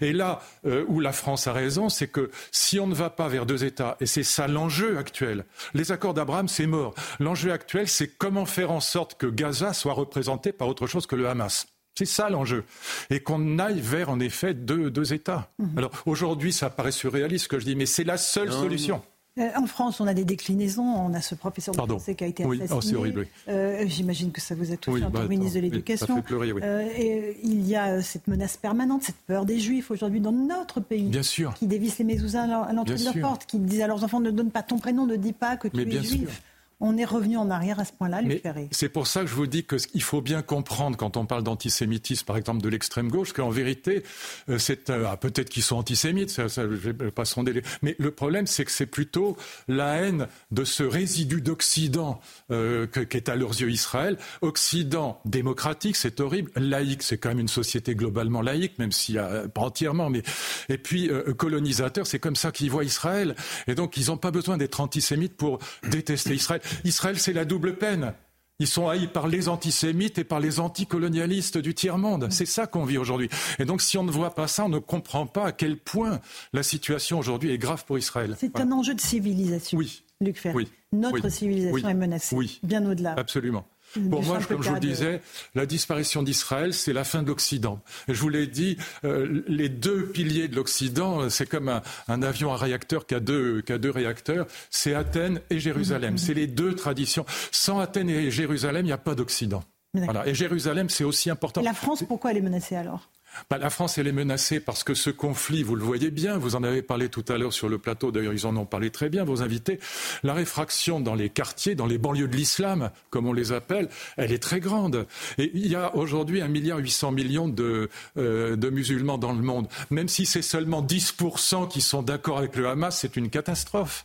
[0.00, 3.28] Et là euh, où la France a raison, c'est que si on ne va pas
[3.28, 5.44] vers deux États, et c'est ça l'enjeu actuel,
[5.74, 6.94] les accords d'Abraham, c'est mort.
[7.20, 11.16] L'enjeu actuel, c'est comment faire en sorte que Gaza soit représenté par autre chose que
[11.16, 11.66] le Hamas.
[11.96, 12.64] C'est ça l'enjeu.
[13.10, 15.50] Et qu'on aille vers, en effet, deux, deux États.
[15.58, 15.78] Mhm.
[15.78, 19.02] Alors aujourd'hui, ça paraît surréaliste ce que je dis, mais c'est la seule solution.
[19.36, 20.82] En France, on a des déclinaisons.
[20.82, 22.68] On a ce professeur de français qui a été assassiné.
[22.72, 23.26] Oh, c'est horrible.
[23.48, 26.22] Euh, j'imagine que ça vous a touché en tant que ministre de l'Éducation.
[26.30, 30.80] Euh, et il y a cette menace permanente, cette peur des Juifs aujourd'hui dans notre
[30.80, 31.08] pays.
[31.08, 31.54] Bien sûr.
[31.54, 34.30] Qui dévissent les mésousin à l'entrée de leur porte, qui disent à leurs enfants ne
[34.30, 36.42] donne pas ton prénom, ne dis pas que tu es juif
[36.84, 38.68] on est revenu en arrière à ce point-là, Luc Ferré.
[38.70, 42.26] C'est pour ça que je vous dis qu'il faut bien comprendre, quand on parle d'antisémitisme,
[42.26, 44.02] par exemple de l'extrême gauche, qu'en vérité,
[44.50, 47.96] euh, c'est euh, ah, peut-être qu'ils sont antisémites, ça, ça, je vais pas sonder mais
[47.98, 49.36] le problème, c'est que c'est plutôt
[49.66, 52.20] la haine de ce résidu d'Occident
[52.50, 54.18] euh, qu'est à leurs yeux Israël.
[54.42, 56.50] Occident démocratique, c'est horrible.
[56.54, 60.22] Laïque, c'est quand même une société globalement laïque, même y a pas entièrement, mais
[60.68, 63.36] et puis colonisateur, c'est comme ça qu'ils voient Israël.
[63.68, 65.58] Et donc, ils n'ont pas besoin d'être antisémites pour
[65.88, 66.60] détester Israël.
[66.84, 68.14] Israël, c'est la double peine.
[68.60, 72.28] Ils sont haïs par les antisémites et par les anticolonialistes du tiers-monde.
[72.30, 73.28] C'est ça qu'on vit aujourd'hui.
[73.58, 76.20] Et donc, si on ne voit pas ça, on ne comprend pas à quel point
[76.52, 78.36] la situation aujourd'hui est grave pour Israël.
[78.38, 79.78] C'est un enjeu de civilisation.
[79.78, 80.04] Oui.
[80.20, 80.68] Luc Ferry.
[80.92, 82.36] Notre civilisation est menacée.
[82.36, 82.60] Oui.
[82.62, 83.14] Bien au-delà.
[83.18, 83.66] Absolument.
[84.10, 85.20] Pour moi, comme je vous le disais,
[85.54, 87.80] la disparition d'Israël, c'est la fin de l'Occident.
[88.08, 91.68] Je vous l'ai dit, euh, les deux piliers de l'Occident, c'est comme
[92.08, 96.18] un, avion à réacteur qui a deux, qui a deux réacteurs, c'est Athènes et Jérusalem.
[96.18, 97.24] C'est les deux traditions.
[97.50, 99.62] Sans Athènes et Jérusalem, il n'y a pas d'Occident.
[99.94, 100.26] Voilà.
[100.26, 101.62] Et Jérusalem, c'est aussi important.
[101.62, 103.10] la France, pourquoi elle est menacée alors?
[103.50, 106.62] Bah, la France, est menacée parce que ce conflit, vous le voyez bien, vous en
[106.62, 109.24] avez parlé tout à l'heure sur le plateau, d'ailleurs ils en ont parlé très bien,
[109.24, 109.78] vos invités,
[110.22, 114.32] la réfraction dans les quartiers, dans les banlieues de l'islam, comme on les appelle, elle
[114.32, 115.06] est très grande.
[115.38, 119.32] Et il y a aujourd'hui un milliard huit cents millions de, euh, de musulmans dans
[119.32, 119.68] le monde.
[119.90, 124.04] Même si c'est seulement 10% qui sont d'accord avec le Hamas, c'est une catastrophe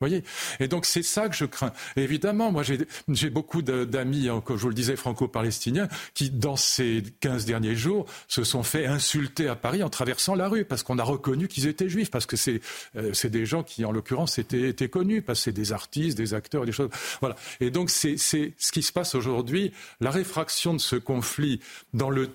[0.00, 0.22] voyez
[0.60, 1.72] Et donc c'est ça que je crains.
[1.96, 7.02] évidemment, moi j'ai beaucoup d'amis, hein, comme je vous le disais, franco-palestiniens, qui dans ces
[7.20, 10.98] 15 derniers jours se sont fait insulter à Paris en traversant la rue parce qu'on
[10.98, 12.60] a reconnu qu'ils étaient juifs, parce que c'est
[12.96, 16.34] euh, des gens qui en l'occurrence étaient, étaient, connus, parce que c'est des artistes, des
[16.34, 16.90] acteurs, des choses.
[17.20, 17.36] Voilà.
[17.60, 21.60] Et donc c'est ce qui se passe aujourd'hui, la réfraction de ce conflit
[21.92, 22.30] dans le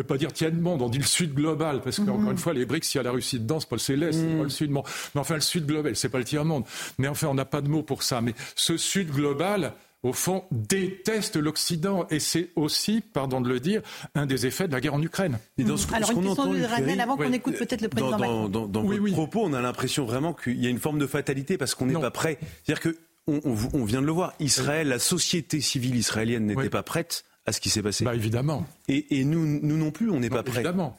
[0.00, 2.32] peut pas dire tiers-monde, on dit le sud global, parce qu'encore mhm.
[2.32, 4.26] une fois, les BRICS, il y a la Russie dedans, c'est pas le céleste, c'est
[4.26, 4.50] pas le mhm.
[4.50, 4.84] sud monde.
[5.14, 6.64] Mais enfin, le sud global, c'est pas le tiers-monde.
[6.98, 8.20] Mais enfin, on n'a pas de mots pour ça.
[8.20, 12.06] Mais ce sud global, au fond, déteste l'Occident.
[12.10, 13.82] Et c'est aussi, pardon de le dire,
[14.14, 15.38] un des effets de la guerre en Ukraine.
[15.58, 19.42] Alors, une question de avant qu'on écoute peut-être le président Dans, dans, dans, vos propos,
[19.44, 22.10] on a l'impression vraiment qu'il y a une forme de fatalité parce qu'on n'est pas
[22.10, 22.38] prêt.
[22.64, 22.96] C'est-à-dire que
[23.28, 27.60] on, vient de le voir, Israël, la société civile israélienne n'était pas prête à ce
[27.60, 28.04] qui s'est passé.
[28.04, 28.64] Bah évidemment.
[28.88, 30.60] Et, nous, nous non plus, on n'est pas prêts.
[30.60, 30.96] Évidemment.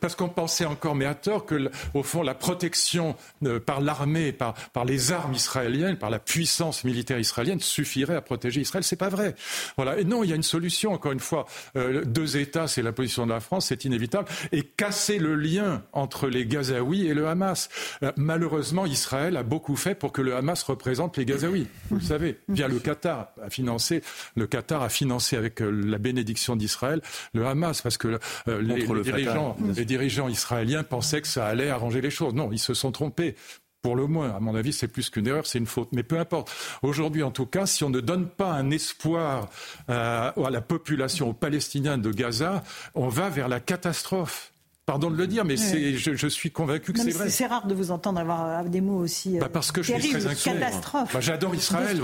[0.00, 4.32] parce qu'on pensait encore, mais à tort, que au fond, la protection euh, par l'armée,
[4.32, 8.82] par, par les armes israéliennes, par la puissance militaire israélienne suffirait à protéger Israël.
[8.82, 9.36] C'est pas vrai.
[9.76, 9.98] Voilà.
[9.98, 10.92] Et non, il y a une solution.
[10.92, 11.46] Encore une fois,
[11.76, 14.28] euh, deux États, c'est la position de la France, c'est inévitable.
[14.50, 17.68] Et casser le lien entre les Gazaouis et le Hamas.
[18.02, 21.68] Euh, malheureusement, Israël a beaucoup fait pour que le Hamas représente les Gazaouis.
[21.90, 22.40] Vous le savez.
[22.48, 24.02] Bien le Qatar a financé,
[24.34, 27.02] le Qatar a financé avec la bénédiction d'Israël
[27.32, 28.18] le Hamas, parce que
[28.48, 32.34] euh, les, dirigeants, les dirigeants israéliens pensaient que ça allait arranger les choses.
[32.34, 33.34] Non, ils se sont trompés
[33.82, 35.88] pour le moins, à mon avis, c'est plus qu'une erreur, c'est une faute.
[35.92, 36.52] Mais peu importe.
[36.82, 39.48] Aujourd'hui, en tout cas, si on ne donne pas un espoir
[39.88, 42.62] euh, à la population, aux Palestiniens de Gaza,
[42.94, 44.52] on va vers la catastrophe.
[44.90, 47.30] Pardon de le dire, mais je, suis convaincu que c'est vrai.
[47.30, 49.38] C'est rare de vous entendre avoir des mots aussi.
[49.38, 50.54] Bah parce que je suis très inquiet.
[50.54, 51.12] Catastrophe.
[51.14, 52.02] Bah J'adore Israël.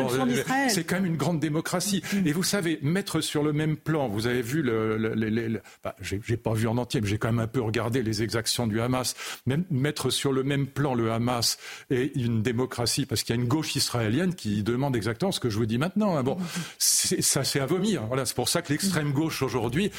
[0.68, 2.00] c'est quand même une grande démocratie.
[2.12, 2.28] Mm.
[2.28, 6.36] Et vous savez, mettre sur le même plan, vous avez vu, le, le, bah, j'ai
[6.36, 9.16] pas vu en entier, mais j'ai quand même un peu regardé les exactions du Hamas.
[9.46, 11.58] Même, mettre sur le même plan le Hamas
[11.90, 15.50] et une démocratie, parce qu'il y a une gauche israélienne qui demande exactement ce que
[15.50, 16.16] je vous dis maintenant.
[16.16, 16.22] Hein.
[16.22, 16.36] Bon,
[16.78, 18.04] ça c'est à vomir.
[18.06, 19.90] Voilà, c'est pour ça que l'extrême gauche aujourd'hui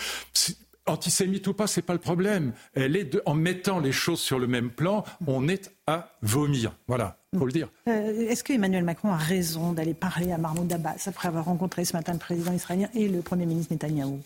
[0.88, 2.54] antisémite ou pas, c'est pas le problème.
[2.74, 6.74] Elle est en mettant les choses sur le même plan, on est à vomir.
[6.88, 7.70] Voilà, faut le dire.
[7.88, 11.86] Euh, est-ce que Emmanuel Macron a raison d'aller parler à Mahmoud Abbas après avoir rencontré
[11.86, 14.22] ce matin le président israélien et le premier ministre Netanyahou?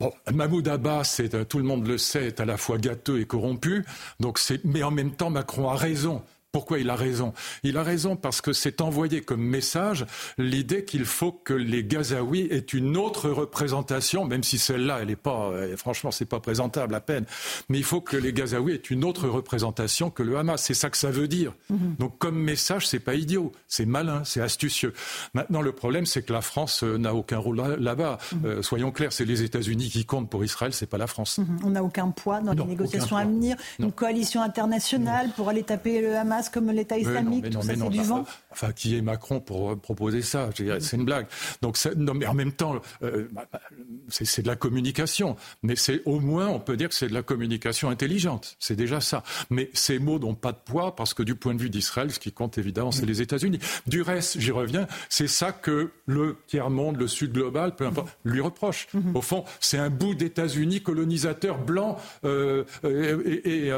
[0.00, 3.26] Bon, Mahmoud Abbas, euh, tout le monde le sait, est à la fois gâteux et
[3.26, 3.84] corrompu.
[4.18, 6.22] Donc mais en même temps, Macron a raison.
[6.54, 7.32] Pourquoi il a raison?
[7.64, 10.06] Il a raison parce que c'est envoyé comme message
[10.38, 15.16] l'idée qu'il faut que les Gazaouis aient une autre représentation, même si celle-là, elle n'est
[15.16, 17.24] pas, euh, franchement, c'est pas présentable à peine.
[17.68, 20.62] Mais il faut que les Gazaouis aient une autre représentation que le Hamas.
[20.62, 21.54] C'est ça que ça veut dire.
[21.70, 21.96] Mhm.
[21.98, 24.92] Donc, comme message, c'est pas idiot, c'est malin, c'est astucieux.
[25.34, 28.18] Maintenant, le problème, c'est que la France euh, n'a aucun rôle là-bas.
[28.30, 28.46] Mhm.
[28.46, 31.38] Euh, soyons clairs, c'est les États-Unis qui comptent pour Israël, c'est pas la France.
[31.38, 31.58] Mhm.
[31.64, 33.56] On n'a aucun poids dans les négociations à venir.
[33.80, 38.02] Une coalition internationale pour aller taper le Hamas comme l'État islamique, tout ça, c'est du
[38.02, 41.26] vent Enfin, qui est Macron pour euh, proposer ça C'est une blague.
[41.60, 43.60] Donc, non, mais en même temps, euh, bah, bah,
[44.08, 45.36] c'est de la communication.
[45.62, 48.56] Mais c'est au moins, on peut dire que c'est de la communication intelligente.
[48.60, 49.24] C'est déjà ça.
[49.50, 52.20] Mais ces mots n'ont pas de poids parce que du point de vue d'Israël, ce
[52.20, 53.58] qui compte évidemment, c'est les États-Unis.
[53.86, 58.40] Du reste, j'y reviens, c'est ça que le tiers-monde, le Sud global, peu importe, lui
[58.40, 58.88] reproche.
[59.14, 63.70] Au fond, c'est un bout d'États-Unis colonisateur blanc euh, et,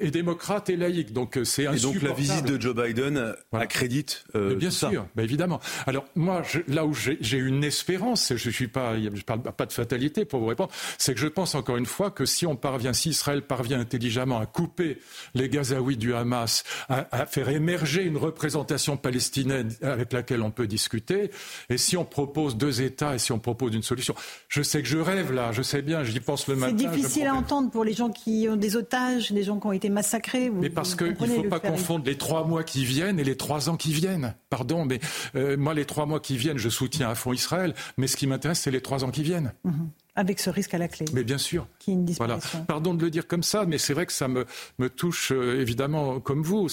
[0.00, 1.12] et, démocrate et laïque.
[1.12, 1.74] Donc, c'est un
[2.10, 5.60] la visite de Joe Biden accrédite euh, Bien sûr, évidemment.
[5.86, 10.24] Alors moi, là où j'ai une espérance, je suis pas, je parle pas de fatalité
[10.24, 13.10] pour vous répondre, c'est que je pense encore une fois que si on parvient, si
[13.10, 14.98] Israël parvient intelligemment à couper
[15.34, 21.30] les Gazaouis du Hamas, à, faire émerger une représentation palestinienne avec laquelle on peut discuter,
[21.68, 24.14] et si on propose deux États et si on propose une solution,
[24.48, 26.76] je sais que je rêve là, je sais bien, j'y pense le matin.
[26.76, 29.72] C'est difficile à entendre pour les gens qui ont des otages, des gens qui ont
[29.72, 30.50] été massacrés.
[30.50, 33.68] mais parce qu'il ne faut pas confondre les trois mois qui viennent et les trois
[33.68, 34.34] ans qui viennent.
[34.48, 35.00] Pardon, mais
[35.34, 38.26] euh, moi, les trois mois qui viennent, je soutiens à fond Israël, mais ce qui
[38.26, 39.52] m'intéresse, c'est les trois ans qui viennent.
[39.64, 41.06] Mhm avec ce risque à la clé.
[41.12, 41.66] Mais bien sûr.
[41.78, 42.38] Qui est une voilà.
[42.66, 44.44] Pardon de le dire comme ça, mais c'est vrai que ça me,
[44.78, 46.68] me touche euh, évidemment comme vous.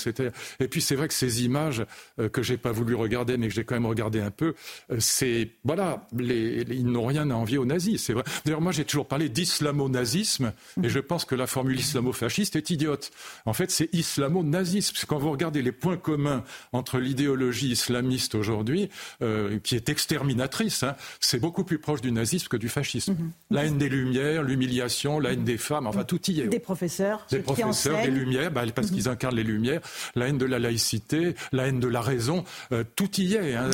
[0.59, 1.85] Et puis c'est vrai que ces images
[2.19, 4.55] euh, que j'ai pas voulu regarder, mais que j'ai quand même regardé un peu,
[4.91, 8.03] euh, c'est voilà, les, ils n'ont rien à envier aux nazis.
[8.03, 8.23] C'est vrai.
[8.45, 10.53] D'ailleurs, moi j'ai toujours parlé d'islamo-nazisme
[10.84, 13.11] et je pense que la formule islamo-fasciste est idiote.
[13.45, 14.95] En fait, c'est islamo-nazisme.
[15.07, 16.43] Quand vous regardez les points communs
[16.73, 18.89] entre l'idéologie islamiste aujourd'hui,
[19.64, 23.14] qui est exterminatrice, hein, c'est beaucoup plus proche du nazisme que du fascisme.
[23.14, 23.27] Mmh.
[23.49, 26.48] La haine des Lumières, l'humiliation, la haine des femmes, enfin tout y est.
[26.48, 29.80] Des professeurs, des professeurs, des Lumières, bah, parce qu'ils incarnent les Lumières,
[30.16, 32.44] la haine de la laïcité, la haine de la raison,
[32.74, 33.70] euh, tout y est, hein,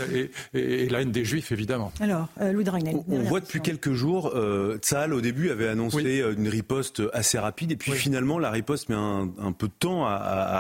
[0.53, 1.91] et, la haine des Juifs évidemment.
[1.99, 4.77] Alors, euh, Louis On, on voit depuis quelques jours, euh,
[5.11, 8.95] au début avait annoncé euh, une riposte assez rapide, et puis finalement la riposte met
[8.95, 10.13] un, peu de temps à,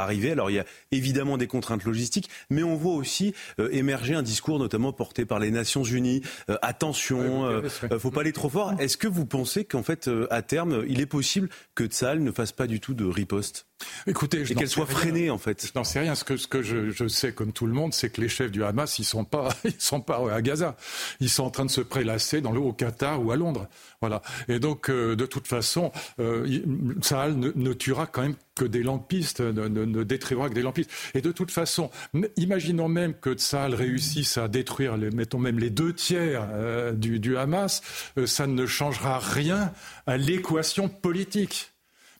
[0.03, 0.31] arriver.
[0.31, 3.33] Alors il y a évidemment des contraintes logistiques, mais on voit aussi
[3.71, 6.21] émerger un discours notamment porté par les Nations Unies.
[6.61, 8.73] attention, ne faut pas aller trop fort.
[8.83, 12.31] Est-ce que vous pensez qu'en fait, euh, à terme, il est possible que Tsahal ne
[12.31, 13.65] fasse pas du tout de riposte
[14.07, 15.65] Écoutez, et qu'elle soit freinée en fait.
[15.65, 16.15] Je n'en sais rien.
[16.15, 18.63] Ce que, ce que je, sais, comme tout le monde, c'est que les chefs du
[18.63, 20.75] Hamas, ils sont pas, ils sont pas à Gaza.
[21.19, 23.67] Ils sont en train de se prélasser dans le au Qatar ou à Londres.
[24.01, 24.21] Voilà.
[24.47, 29.67] Et donc, euh, de toute façon, euh, ne, tuera quand même que des lampistes, ne,
[29.67, 30.91] ne, détruira que des lampistes.
[31.13, 31.89] Et de toute façon,
[32.37, 37.19] imaginons même que Tsahal réussisse à détruire, les, mettons même les deux tiers euh, du,
[37.19, 37.81] du, Hamas,
[38.17, 39.73] euh, ça ne changera rien
[40.05, 41.72] à l'équation politique.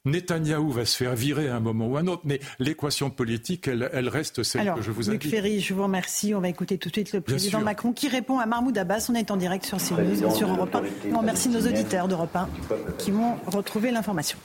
[0.05, 3.69] Netanyahou va se faire virer à un moment ou à un autre, mais l'équation politique,
[3.69, 6.35] elle, reste celle que je vous ai Luc Ferry, je vous remercie.
[6.35, 9.07] On va écouter tout de suite le président Macron qui répond à Mahmoud Abbas.
[9.09, 10.81] On est en direct sur CNews et sur Europe 1.
[11.13, 12.49] on remercie nos auditeurs d'Europe 1
[12.97, 14.37] qui vont retrouver l'information.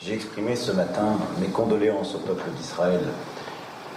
[0.00, 3.00] J'ai exprimé ce matin mes condoléances au peuple d'Israël,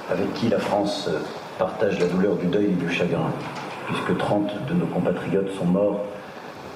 [0.10, 1.10] avec qui la France
[1.58, 3.32] partage la douleur du deuil et du chagrin,
[3.88, 6.02] puisque 30 de nos compatriotes sont morts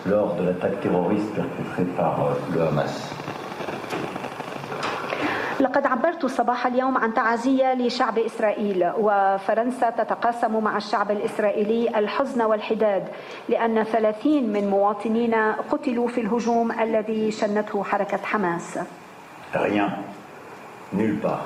[0.05, 3.09] lors de l'attaque terroriste perpétrée par euh, le Hamas.
[5.61, 13.07] لقد عبرت صباح اليوم عن تعازية لشعب إسرائيل وفرنسا تتقاسم مع الشعب الإسرائيلي الحزن والحداد
[13.49, 18.79] لأن ثلاثين من مواطنينا قتلوا في الهجوم الذي شنته حركة حماس
[19.53, 19.89] Rien,
[20.93, 21.45] nulle part,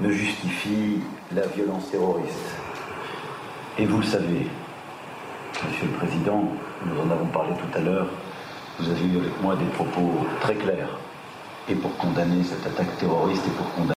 [0.00, 1.00] ne justifie
[1.34, 2.50] la violence terroriste.
[3.78, 4.46] Et vous le savez,
[5.64, 6.42] Monsieur le Président,
[6.84, 8.06] nous en avons parlé tout à l'heure,
[8.78, 10.10] vous avez eu avec moi des propos
[10.42, 10.99] très clairs
[11.68, 13.94] et pour condamner cette attaque terroriste et pour condamner